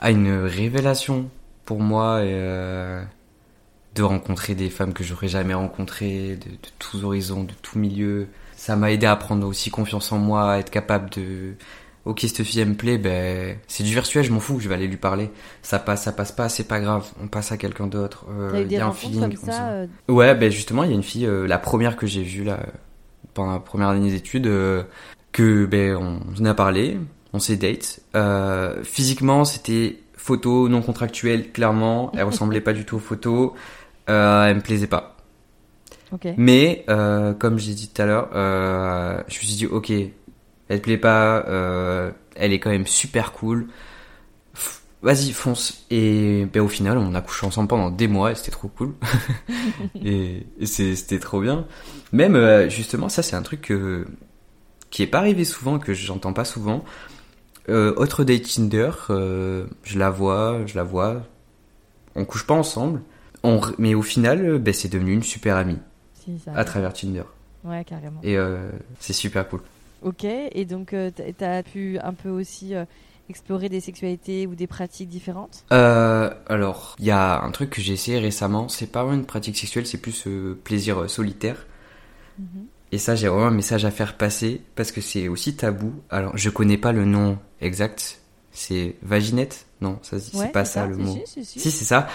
[0.00, 1.28] ah, une révélation
[1.64, 3.02] pour moi et, euh,
[3.94, 8.28] de rencontrer des femmes que j'aurais jamais rencontrées de, de tous horizons, de tous milieux.
[8.56, 11.54] Ça m'a aidé à prendre aussi confiance en moi, à être capable de
[12.06, 14.74] OK, cette fille elle me plaît, ben c'est du virtuel, je m'en fous, je vais
[14.74, 15.30] aller lui parler.
[15.62, 18.24] Ça passe, ça passe pas, c'est pas grave, on passe à quelqu'un d'autre.
[18.30, 20.96] Euh, il y a un feeling comme ça euh, Ouais, ben justement, il y a
[20.96, 22.60] une fille, euh, la première que j'ai vue là,
[23.34, 24.50] pendant la première année d'études,
[25.32, 26.98] que ben on, on a parlé,
[27.34, 28.00] on s'est date.
[28.82, 32.12] Physiquement, c'était photo non contractuelle, clairement.
[32.14, 33.52] Elle ressemblait pas du tout aux photos.
[34.10, 35.16] Euh, elle me plaisait pas.
[36.36, 40.78] Mais euh, comme j'ai dit tout à l'heure, euh, je me suis dit ok, elle
[40.78, 43.68] te plaît pas, euh, elle est quand même super cool.
[45.02, 45.86] Vas-y, fonce.
[45.90, 48.92] Et ben, au final, on a couché ensemble pendant des mois et c'était trop cool.
[50.04, 51.66] et c'était trop bien.
[52.12, 54.06] Même euh, justement, ça c'est un truc que-
[54.90, 56.84] qui est pas arrivé souvent, que j'entends pas souvent.
[57.68, 61.22] Autre date Tinder, je la vois, je la vois.
[62.16, 63.00] On couche pas ensemble.
[63.42, 65.78] On, mais au final, euh, ben, c'est devenu une super amie
[66.14, 67.22] Si, ça à travers Tinder.
[67.64, 68.20] Ouais, carrément.
[68.22, 68.70] Et euh,
[69.00, 69.60] c'est super cool.
[70.02, 70.24] Ok.
[70.24, 72.84] Et donc, euh, t'as- t'as pu un peu aussi euh,
[73.28, 75.64] explorer des sexualités ou des pratiques différentes?
[75.72, 78.68] Euh, alors, il y a un truc que j'ai essayé récemment.
[78.68, 80.26] C'est pas vraiment une pratique sexuelle, c'est plus
[80.64, 81.66] plaisir solitaire.
[82.38, 82.66] Mhm.
[82.92, 85.94] Et ça, j'ai vraiment un message à faire passer parce que c'est aussi tabou.
[86.10, 88.18] Alors, je connais pas le nom exact.
[88.52, 89.66] C'est vaginette?
[89.80, 91.14] Non, ça, Ouais, c'est pas ça, le mot.
[91.24, 91.60] Si, si, si.
[91.60, 92.08] Si, c'est ça.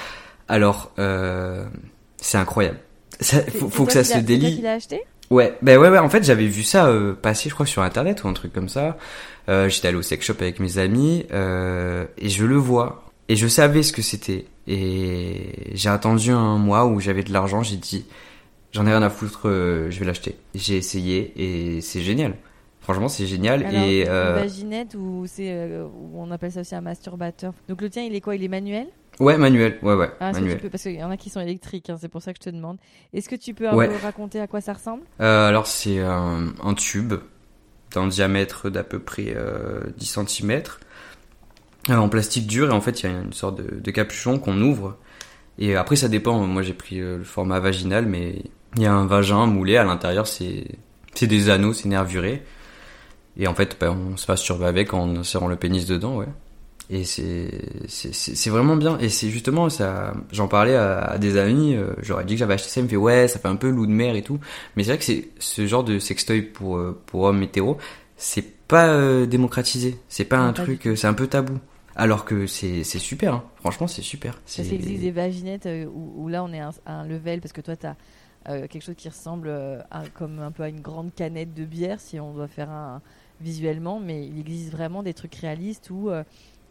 [0.47, 1.65] Alors, euh,
[2.17, 2.77] c'est incroyable.
[3.19, 4.55] Ça, faut, que ça se toi délie.
[4.57, 5.01] qui l'as acheté?
[5.31, 8.23] Ouais, ben ouais, ouais, en fait, j'avais vu ça euh, passer, je crois, sur Internet
[8.23, 8.97] ou un truc comme ça.
[9.49, 13.03] Euh, J'étais allé au sex shop avec mes amis euh, et je le vois.
[13.27, 14.45] Et je savais ce que c'était.
[14.67, 18.05] Et j'ai attendu un mois où j'avais de l'argent, j'ai dit,
[18.71, 20.35] j'en ai rien à foutre, euh, je vais l'acheter.
[20.53, 22.35] J'ai essayé et c'est génial.
[22.81, 23.65] Franchement, c'est génial.
[23.65, 27.53] Alors, et une euh, vaginette ou c'est euh, ou on appelle ça aussi un masturbateur?
[27.67, 28.35] Donc le tien, il est quoi?
[28.35, 28.85] Il est manuel?
[29.19, 30.61] Ouais, manuel, ouais, ouais, Ah, est-ce que tu manuel.
[30.61, 32.49] peux- Parce qu'il y en a qui sont électriques, hein, c'est pour ça que je
[32.49, 32.77] te demande.
[33.13, 33.87] Est-ce que tu peux un Ouais.
[33.87, 35.03] peu raconter à quoi ça ressemble?
[35.21, 37.13] Euh, alors c'est un, un tube
[37.93, 40.61] d'un diamètre d'à peu près euh, 10 cm
[41.89, 44.59] en plastique dur et en fait il y a une sorte de, de capuchon qu'on
[44.59, 44.97] ouvre
[45.59, 48.41] et après ça dépend moi j'ai pris euh, le format vaginal mais
[48.75, 50.65] il y a un vagin moulé à l'intérieur c'est
[51.13, 52.43] c'est des anneaux c'est nervuré
[53.37, 56.27] et en fait ben, on se masturbe avec en serrant le pénis dedans ouais
[56.89, 58.97] et c'est vraiment bien.
[58.99, 62.53] Et c'est justement ça j'en parlais à, à des amis euh, j'aurais dit que j'avais
[62.55, 64.39] acheté ça ils me fait ouais ça fait un peu loup de mer et tout.
[64.75, 67.77] Mais c'est vrai que c'est ce genre de sextoy pour euh, pour hommes hétéros
[68.17, 69.97] c'est pas euh, démocratisé.
[70.09, 71.59] C'est pas un pas truc euh, c'est un peu tabou.
[71.95, 73.43] Alors que c'est super hein.
[73.61, 74.33] franchement c'est super.
[74.45, 77.07] Ça c'est existe des vaginettes euh, où, où là on est à un, à un
[77.07, 77.95] level parce que toi tu as
[78.67, 81.99] quelque chose qui ressemble euh, à- comme un peu à une grande canette de bière
[81.99, 83.01] si on doit faire un
[83.41, 86.09] visuellement, mais il existe vraiment des trucs réalistes où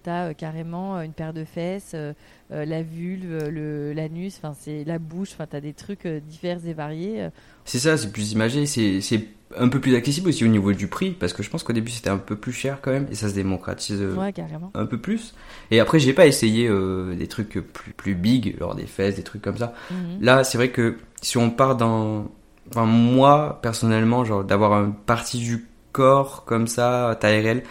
[0.05, 2.12] euh, t'as euh, carrément une paire de fesses, euh,
[2.52, 6.66] euh, la vulve, le l'anus, enfin c'est la bouche, enfin t'as des trucs euh, divers
[6.66, 7.28] et variés.
[7.64, 9.26] C'est ça, c'est plus imagé, c'est c'est
[9.57, 11.90] un peu plus accessible aussi au niveau du prix, parce que je pense qu'au début
[11.90, 14.32] c'était un peu plus cher quand même, et ça se démocratise euh, Ouais,
[14.74, 15.34] un peu plus.
[15.70, 19.22] Et après, j'ai pas essayé euh, des trucs plus, plus big, genre des fesses, des
[19.22, 19.74] trucs comme ça.
[19.90, 20.18] Mhm.
[20.20, 22.30] Là, c'est vrai que si on part dans.
[22.70, 27.62] Enfin, moi, personnellement, genre d'avoir une partie du corps comme ça, taille réelle,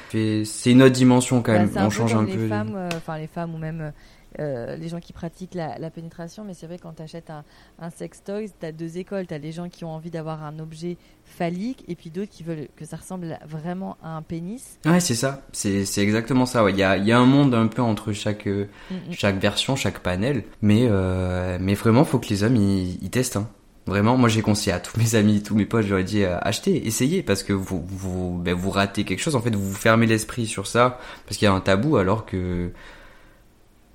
[0.46, 1.86] c'est une autre dimension quand Bah, même.
[1.86, 2.48] on change un les peu.
[2.48, 3.92] femmes, euh, enfin les femmes ou même
[4.40, 7.44] euh, les gens qui pratiquent la, la pénétration, mais c'est vrai quand tu achètes un,
[7.80, 9.28] un sex toys, tu as deux écoles.
[9.28, 12.42] Tu as les gens qui ont envie d'avoir un objet phallique et puis d'autres qui
[12.44, 14.80] veulent que ça ressemble vraiment à un pénis.
[14.86, 15.44] Ouais, c'est ça.
[15.52, 16.64] C'est exactement ça.
[16.64, 16.72] ouais.
[16.72, 19.12] Il y, a, y a un monde un peu entre chaque, euh, Mm, mm.
[19.12, 20.44] chaque version, chaque panel.
[20.64, 23.36] Mais, euh, mais vraiment, faut que les hommes ils, ils testent.
[23.38, 23.48] hein.
[23.86, 26.88] Vraiment, moi j'ai conseillé à tous mes amis, tous mes potes, j'aurais dit euh, achetez,
[26.88, 29.36] essayez, parce que vous, vous, ben, vous ratez quelque chose.
[29.36, 32.26] En fait, vous vous fermez l'esprit sur ça, parce qu'il y a un tabou, alors
[32.26, 32.72] que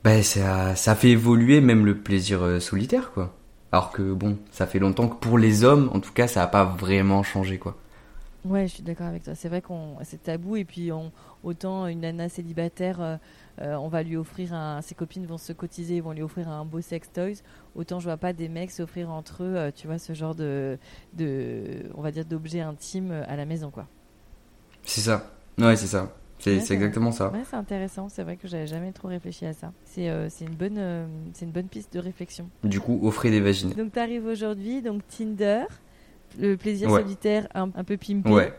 [0.04, 3.34] ben, ça, ça fait évoluer même le plaisir euh, solitaire, quoi.
[3.72, 6.46] Alors que bon, ça fait longtemps que pour les hommes, en tout cas, ça a
[6.46, 7.76] pas vraiment changé, quoi.
[8.44, 9.34] Ouais, je suis d'accord avec toi.
[9.34, 10.90] C'est vrai qu'on c'est tabou et puis
[11.42, 13.16] autant une nana célibataire, euh,
[13.60, 16.48] euh, on va lui offrir un, ses copines vont se cotiser, ils vont lui offrir
[16.48, 17.42] un beau sex toys.
[17.74, 20.78] Autant je vois pas des mecs s'offrir entre eux, euh, tu vois, ce genre de,
[21.14, 23.86] de on va dire d'objets intimes à la maison, quoi.
[24.84, 25.30] C'est ça.
[25.58, 26.12] Ouais, c'est ça.
[26.40, 27.30] C'est Ouais, exactement ça.
[27.32, 28.08] Ouais, c'est intéressant.
[28.08, 29.72] C'est vrai que j'avais jamais trop réfléchi à ça.
[29.84, 32.48] C'est euh, une bonne euh, c'est une bonne piste de réflexion.
[32.62, 33.70] Du coup, offrez des vagines.
[33.72, 35.64] Donc tu arrives aujourd'hui, donc Tinder,
[36.38, 37.02] le plaisir Ouais.
[37.02, 38.30] solitaire un, un peu pimpé.
[38.30, 38.52] Ouais.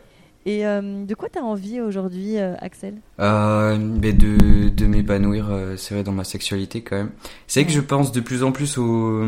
[0.46, 2.94] Et euh, de quoi tu as envie aujourd'hui, euh, Axel?
[3.20, 7.10] Euh, mais de, de m'épanouir, euh, c'est vrai, dans ma sexualité quand même.
[7.46, 9.22] C'est vrai que je pense de plus en plus au,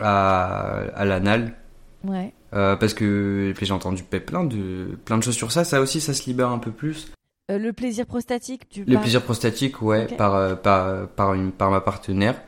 [0.00, 1.54] à, à l'anal.
[2.02, 2.32] Ouais.
[2.50, 5.64] Parce que j'ai entendu plein de, plein de choses sur ça.
[5.64, 7.12] Ça aussi, ça se libère un peu plus.
[7.48, 12.40] Le plaisir prostatique, tu Le plaisir prostatique, ouais, par, par, par, une, par ma partenaire.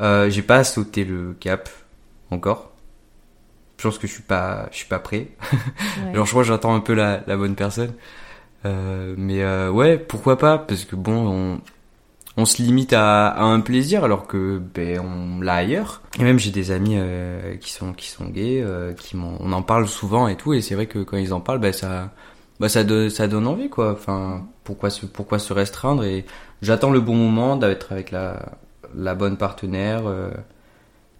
[0.00, 1.68] J'ai pas sauté le cap
[2.30, 2.72] encore.
[3.80, 5.28] Je pense que je suis pas, je suis pas prêt.
[6.06, 6.14] Ouais.
[6.14, 7.92] Genre, je crois que j'attends un peu la, la bonne personne.
[8.66, 10.58] Euh, mais euh, ouais, pourquoi pas?
[10.58, 11.26] Parce que bon,
[11.56, 11.60] on,
[12.36, 16.02] on se limite à, à un plaisir alors que ben on l'a ailleurs.
[16.18, 18.64] Et même j'ai des amis euh, qui sont qui sont gays,
[18.98, 20.52] qui m'en- on en parle souvent et tout.
[20.52, 22.10] Et c'est vrai que quand ils en parlent, ben ça,
[22.60, 23.92] bah ça donne ça donne envie quoi.
[23.92, 26.04] Enfin, pourquoi se pourquoi se restreindre?
[26.04, 26.24] Et
[26.62, 28.58] j'attends le bon moment d'être avec la
[28.94, 30.02] la bonne partenaire,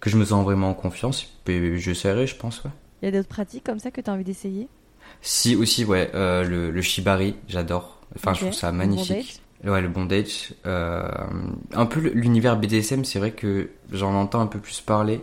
[0.00, 1.32] que je me sens vraiment en confiance.
[1.46, 2.70] Et je serai, je pense, ouais.
[3.02, 4.68] Il y a d'autres pratiques comme ça que tu as envie d'essayer?
[5.22, 7.98] Si aussi ouais euh, le, le shibari j'adore.
[8.16, 9.40] Enfin je trouve ça Le magnifique.
[9.64, 11.08] Ouais le bondage euh,
[11.72, 15.20] un peu le- l'univers BDSM c'est vrai que j'en entends un peu plus parler.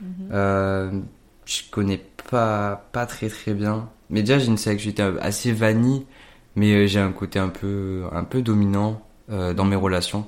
[0.00, 0.08] Mhm.
[0.32, 1.00] euh,
[1.46, 2.00] je connais
[2.30, 3.88] pas pas très très bien.
[4.10, 6.04] Mais déjà j'ai une sexualité assez vanille
[6.56, 10.26] mais j'ai un côté un peu un peu dominant dans mes relations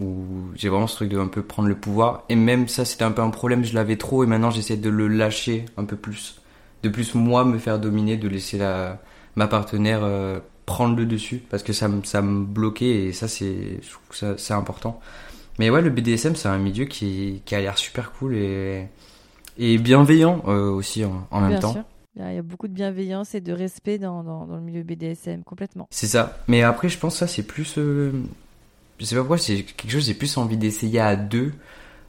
[0.00, 0.24] où
[0.54, 3.12] j'ai vraiment ce truc de un peu prendre le pouvoir et même ça c'était un
[3.12, 6.40] peu un problème je l'avais trop et maintenant j'essaie de le lâcher un peu plus
[6.82, 9.00] de plus moi me faire dominer de laisser la
[9.36, 13.28] ma partenaire euh, prendre le dessus parce que ça me ça me bloquait et ça
[13.28, 14.98] c'est je trouve que ça c'est important
[15.58, 18.86] mais ouais le BDSM c'est un milieu qui qui a l'air super cool et
[19.58, 21.84] et bienveillant euh, aussi en, en même Bien temps sûr.
[22.16, 24.56] Il y, a, il y a beaucoup de bienveillance et de respect dans, dans, dans
[24.56, 25.86] le milieu BDSM, complètement.
[25.90, 26.38] C'est ça.
[26.46, 27.78] Mais après, je pense que ça, c'est plus.
[27.78, 28.12] euh,
[28.98, 31.52] Je sais pas pourquoi, c'est quelque chose que j'ai plus envie d'essayer à deux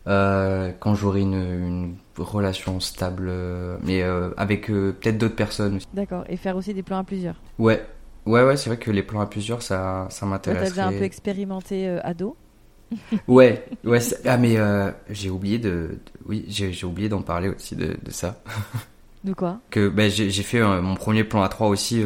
[0.07, 5.77] euh, quand j'aurai une, une relation stable, euh, mais euh, avec euh, peut-être d'autres personnes
[5.77, 5.87] aussi.
[5.93, 6.23] D'accord.
[6.29, 7.35] Et faire aussi des plans à plusieurs.
[7.57, 7.85] Ouais.
[8.25, 10.61] Ouais, ouais, c'est vrai que les plans à plusieurs, ça, ça m'intéresse.
[10.63, 12.37] t'as déjà un peu expérimenté ado?
[13.27, 13.99] Ouais, ouais.
[14.25, 14.55] Ah, mais
[15.09, 15.69] j'ai oublié de.
[15.69, 18.41] de- Oui, j'ai oublié d'en parler aussi de, de ça.
[19.23, 19.59] De quoi?
[19.71, 22.01] Que ben, j'ai fait mon premier plan à 3 aussi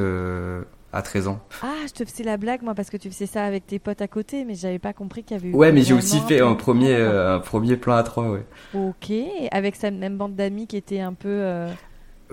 [0.98, 1.40] à 13 ans.
[1.62, 4.02] Ah, je te faisais la blague, moi, parce que tu faisais ça avec tes potes
[4.02, 5.54] à côté, mais j'avais pas compris qu'il y avait eu.
[5.54, 8.46] Ouais, mais j'ai aussi fait un premier, euh, un premier plan à 3, ouais.
[8.74, 9.12] Ok,
[9.52, 11.30] avec sa même bande d'amis qui était un peu.
[11.30, 11.68] euh,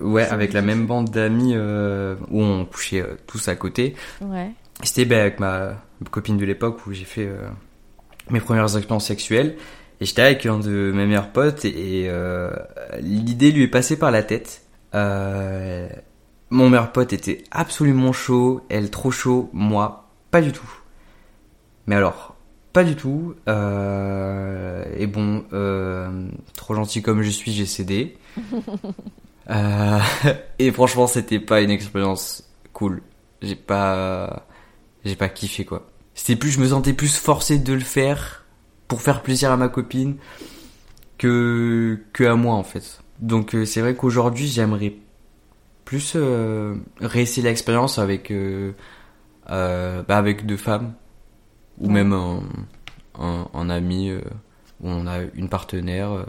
[0.00, 3.94] Ouais, avec la même bande d'amis euh, où on couchait tous à côté.
[4.22, 4.50] Ouais.
[4.82, 5.74] C'était ben, avec ma
[6.10, 7.28] copine de l'époque où j'ai fait
[8.30, 9.56] mes premières expériences sexuelles.
[10.00, 12.10] Et j'étais avec un de mes meilleurs potes et
[13.00, 14.62] l'idée lui est passée par la tête.
[14.94, 15.88] Euh,
[16.54, 20.70] mon meilleur pote était absolument chaud, elle trop chaud, moi pas du tout.
[21.86, 22.36] Mais alors,
[22.72, 23.34] pas du tout.
[23.48, 28.16] Euh, et bon, euh, trop gentil comme je suis, j'ai cédé.
[29.50, 30.00] Euh,
[30.58, 33.02] et franchement, c'était pas une expérience cool.
[33.42, 34.46] J'ai pas,
[35.04, 35.90] j'ai pas kiffé quoi.
[36.14, 38.46] C'était plus, je me sentais plus forcé de le faire
[38.88, 40.16] pour faire plaisir à ma copine
[41.18, 43.02] que que à moi en fait.
[43.20, 44.96] Donc c'est vrai qu'aujourd'hui, j'aimerais
[45.84, 48.72] plus euh, réessayer l'expérience avec euh,
[49.50, 50.94] euh, bah, avec deux femmes
[51.78, 52.40] ou même un,
[53.18, 54.20] un, un ami euh,
[54.80, 56.24] où on a une partenaire, euh,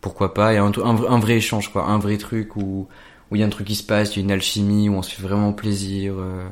[0.00, 2.88] pourquoi pas, et un, un, vrai échange, quoi, un vrai truc où
[3.30, 4.94] où il y a un truc qui se passe, il y a une alchimie, où
[4.94, 6.48] on se fait vraiment plaisir, euh,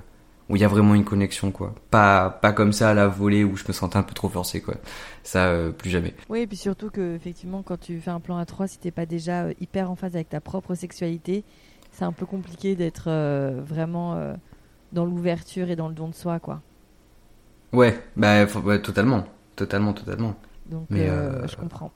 [0.48, 1.74] où il y a vraiment une connexion, quoi.
[1.90, 4.60] Pas, pas comme ça à la volée où je me sentais un peu trop forcé,
[4.60, 4.74] quoi.
[5.22, 6.14] Ça, euh, plus jamais.
[6.28, 8.90] Oui, et puis surtout que, effectivement, quand tu fais un plan à trois, si t'es
[8.90, 11.44] pas déjà hyper en phase avec ta propre sexualité,
[11.97, 14.34] c'est un peu compliqué d'être euh, vraiment euh,
[14.92, 16.61] dans l'ouverture et dans le don de soi, quoi.
[17.72, 19.24] Ouais, bah, faut- ouais, totalement.
[19.57, 20.34] Totalement, totalement.
[20.70, 21.92] Donc, Mais, euh, je comprends.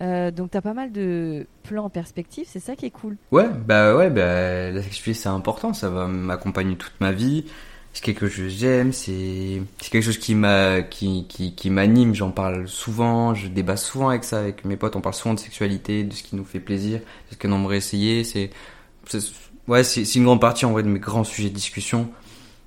[0.00, 3.16] Donc, t'as pas mal de plans en perspective, c'est ça qui est cool.
[3.32, 7.44] Ouais, bah ouais, bah, la sexualité c'est important, ça va m'accompagner toute ma vie.
[7.92, 12.30] C'est quelque chose que j'aime, c'est quelque chose qui m'a qui qui, qui m'anime, j'en
[12.30, 16.04] parle souvent, je débat souvent avec ça avec mes potes, on parle souvent de sexualité,
[16.04, 18.50] de ce qui nous fait plaisir, de ce qu'on aimerait essayer, c'est-
[19.68, 22.10] ouais, c'est une grande partie en vrai de mes grands sujets de discussion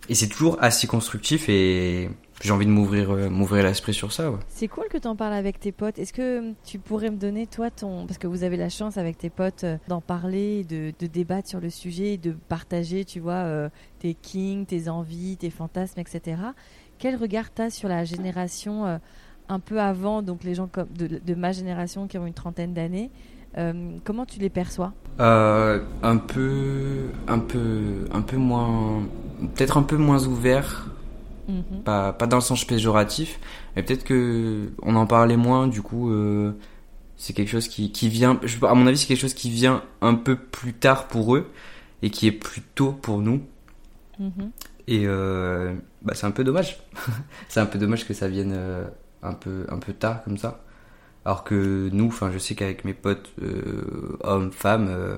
[0.10, 2.10] et c'est toujours assez constructif et
[2.42, 4.32] j'ai envie de m'ouvrir euh, l'esprit sur ça.
[4.50, 5.98] C'est cool que t'en parles avec tes potes.
[5.98, 8.06] Est-ce que tu pourrais me donner, toi, ton.
[8.06, 11.48] Parce que vous avez la chance avec tes potes euh, d'en parler, de, de débattre
[11.48, 13.70] sur le sujet, de partager, tu vois, euh,
[14.00, 16.42] tes kings, tes envies, tes fantasmes, etc.
[17.00, 19.00] Quel regard t'as sur la génération
[19.50, 22.74] un peu avant, donc les gens comme de, de ma génération qui ont une trentaine
[22.74, 23.10] d'années
[23.56, 24.94] Comment tu les perçois?
[25.20, 29.04] Euh, un peu, un peu, un peu moins,
[29.56, 30.88] peut-être un peu moins ouvert,
[31.48, 31.84] Mhm.
[31.84, 33.40] pas, pas dans le sens péjoratif,
[33.76, 36.54] mais peut-être que on en parlait moins, du coup, euh,
[37.18, 39.84] c'est quelque chose qui, qui vient, je- à mon avis, c'est quelque chose qui vient
[40.02, 41.52] un peu plus tard pour eux
[42.02, 43.42] et qui est plus tôt pour nous.
[44.20, 44.52] Mhm.
[44.88, 46.80] Et euh, bah, c'est un peu dommage.
[47.50, 48.86] c'est un peu dommage que ça vienne euh,
[49.22, 50.62] un peu, un peu tard comme ça.
[51.26, 55.18] Alors que nous, enfin, je sais qu'avec mes potes euh, hommes, femmes, euh,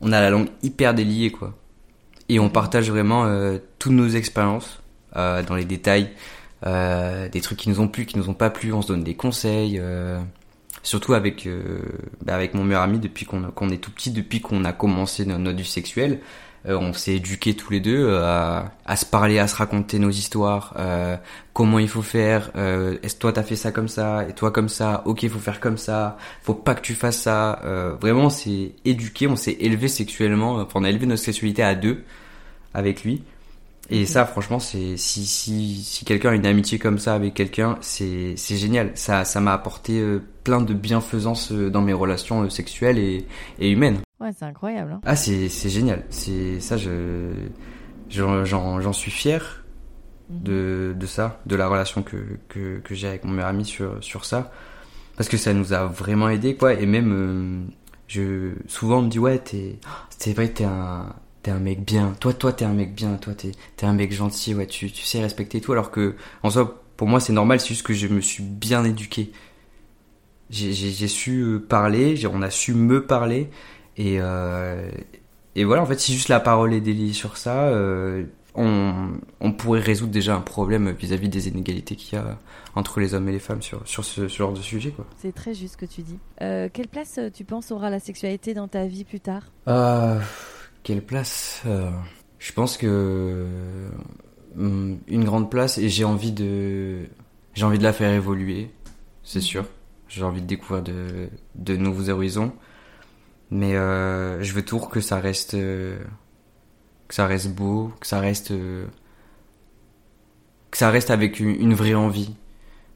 [0.00, 1.54] on a la langue hyper déliée, quoi.
[2.28, 4.82] Et on partage vraiment euh, toutes nos expériences
[5.16, 6.10] euh, dans les détails,
[6.66, 8.72] euh, des trucs qui nous ont plu, qui nous ont pas plu.
[8.72, 9.78] On se donne des conseils.
[9.78, 10.20] euh,
[10.82, 11.48] surtout avec
[12.24, 15.56] bah, avec mon meilleur ami depuis qu'on est tout petit, depuis qu'on a commencé notre
[15.56, 16.20] vie sexuelle.
[16.66, 19.98] Euh, on s'est éduqués tous les deux euh, à, à se parler, à se raconter
[19.98, 21.16] nos histoires, euh,
[21.52, 24.70] comment il faut faire, euh, est-ce toi t'as fait ça comme ça, et toi comme
[24.70, 27.60] ça, ok faut faire comme ça, faut pas que tu fasses ça.
[27.64, 31.62] Euh, vraiment on s'est éduqué, on s'est élevé sexuellement, enfin on a élevé notre sexualité
[31.62, 32.02] à deux
[32.72, 33.22] avec lui.
[33.90, 37.76] Et ça franchement c'est si si si quelqu'un a une amitié comme ça avec quelqu'un,
[37.82, 38.92] c'est c'est génial.
[38.94, 43.26] Ça ça m'a apporté euh, plein de bienfaisance euh, dans mes relations euh, sexuelles et
[43.58, 44.03] et humaines.
[44.20, 44.92] Ouais, c'est incroyable.
[44.92, 45.00] hein.
[45.04, 46.04] Ah, c'est génial.
[46.10, 47.30] C'est ça, je
[48.10, 49.64] j'en suis fier
[50.30, 50.42] Mhm.
[50.42, 52.16] de de ça, de la relation que
[52.48, 54.50] que que j'ai avec mon meilleur ami sur sur ça,
[55.16, 56.72] parce que ça nous a vraiment aidé quoi.
[56.74, 57.72] Et même euh,
[58.08, 59.78] je souvent on me dit ouais t'es
[60.18, 62.14] c'est vrai t'es un t'es un mec bien.
[62.20, 63.16] Toi toi t'es un mec bien.
[63.16, 64.54] Toi t'es t'es un mec gentil.
[64.54, 65.72] Ouais tu tu sais respecter tout.
[65.72, 67.60] Alors que en soi pour moi c'est normal.
[67.60, 69.30] C'est juste que je me suis bien éduqué.
[70.50, 72.14] J'ai su euh, parler.
[72.32, 73.50] On a su me parler.
[73.96, 74.90] Et, euh,
[75.54, 78.24] et voilà, en fait, si juste la parole est déliée sur ça, euh,
[78.54, 82.38] on, on pourrait résoudre déjà un problème vis-à-vis des inégalités qu'il y a
[82.74, 84.94] entre les hommes et les femmes sur, sur ce, ce genre de sujet.
[85.16, 86.18] C'est très juste ce que tu dis.
[86.42, 89.42] Euh, quelle place tu penses aura la sexualité dans ta vie plus tard?
[89.68, 90.20] Euh,
[90.82, 91.90] quelle place euh,
[92.38, 93.46] Je pense que
[94.56, 97.06] hum, une grande place et j'ai envie de
[97.54, 98.70] j'ai envie de la faire évoluer,
[99.22, 99.64] c'est sûr.
[100.08, 102.52] J'ai envie de découvrir de, de nouveaux horizons,
[103.50, 105.98] mais euh, je veux toujours que ça reste euh,
[107.08, 108.86] que ça reste beau, que ça reste euh,
[110.70, 112.34] que ça reste avec une, une vraie envie.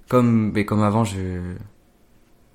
[0.08, 1.54] Comme mais comme avant, je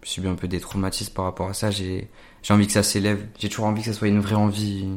[0.03, 1.71] je suis un peu des traumatismes par rapport à ça.
[1.71, 2.09] J'ai
[2.41, 3.25] j'ai envie que ça s'élève.
[3.39, 4.87] J'ai toujours envie que ça soit une vraie envie.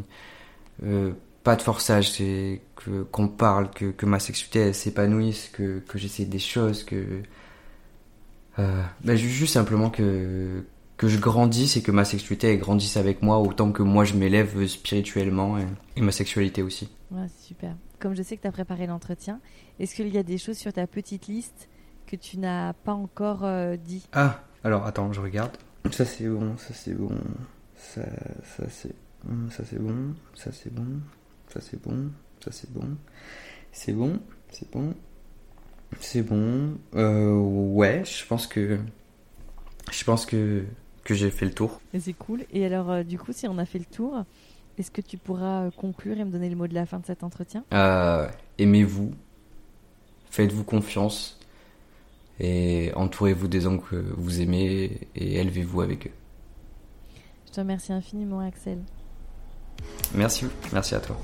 [0.85, 1.13] Euh,
[1.45, 6.25] pas de forçage, c'est que qu'on parle, que, que ma sexualité s'épanouisse, que, que j'essaie
[6.27, 7.23] des choses, que
[8.59, 10.65] euh, ben, ju- juste simplement que
[10.97, 14.15] que je grandisse et que ma sexualité elle grandisse avec moi autant que moi je
[14.15, 15.67] m'élève spirituellement et,
[15.97, 16.89] et ma sexualité aussi.
[17.11, 17.77] Ouais, c'est super.
[17.99, 19.41] Comme je sais que tu as préparé l'entretien,
[19.79, 21.69] est-ce qu'il y a des choses sur ta petite liste
[22.07, 24.07] que tu n'as pas encore euh, dit?
[24.13, 25.57] Ah, alors attends, je regarde.
[25.91, 27.11] Ça c'est bon, ça c'est bon,
[27.77, 28.03] ça,
[28.57, 28.95] ça c'est
[29.29, 31.01] hum, ça c'est bon, ça c'est bon,
[31.49, 32.11] ça c'est bon,
[32.41, 32.97] ça c'est bon,
[33.71, 34.19] c'est bon,
[34.51, 34.95] c'est bon,
[36.01, 36.79] c'est bon.
[36.95, 38.79] Euh, ouais, je pense que
[39.93, 40.65] je pense que
[41.07, 41.81] que j'ai fait le tour.
[41.99, 42.45] C'est cool.
[42.53, 44.25] Et alors, euh, du coup, si on a fait le tour,
[44.77, 47.07] est-ce que tu pourras euh, conclure et me donner le mot de la fin de
[47.07, 47.65] cet entretien?
[47.73, 48.29] Euh,
[48.59, 49.13] aimez-vous,
[50.31, 51.39] faites-vous confiance
[52.41, 56.13] et entourez-vous des hommes que vous aimez et élevez-vous avec eux.
[57.47, 58.79] Je te remercie infiniment, Axel.
[60.15, 61.17] Merci, merci à toi.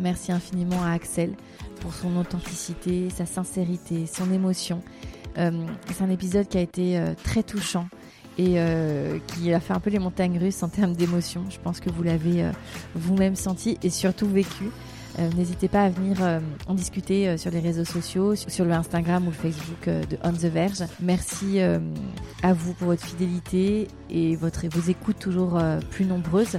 [0.00, 1.34] Merci infiniment à Axel
[1.80, 4.82] pour son authenticité, sa sincérité, son émotion.
[5.38, 5.50] Euh,
[5.90, 7.86] c'est un épisode qui a été euh, très touchant
[8.38, 11.44] et euh, qui a fait un peu les montagnes russes en termes d'émotion.
[11.50, 12.50] Je pense que vous l'avez
[12.94, 14.70] vous-même senti et surtout vécu.
[15.36, 16.16] N'hésitez pas à venir
[16.66, 20.46] en discuter sur les réseaux sociaux, sur le Instagram ou le Facebook de On the
[20.46, 20.84] Verge.
[21.02, 26.58] Merci à vous pour votre fidélité et votre, vos écoutes toujours plus nombreuses.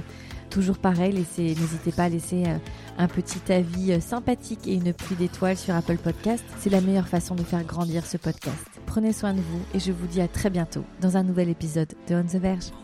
[0.54, 2.56] Toujours pareil, n'hésitez pas à laisser euh,
[2.98, 6.44] un petit avis euh, sympathique et une pluie d'étoiles sur Apple Podcast.
[6.58, 8.56] C'est la meilleure façon de faire grandir ce podcast.
[8.86, 11.92] Prenez soin de vous et je vous dis à très bientôt dans un nouvel épisode
[12.08, 12.83] de On the Verge.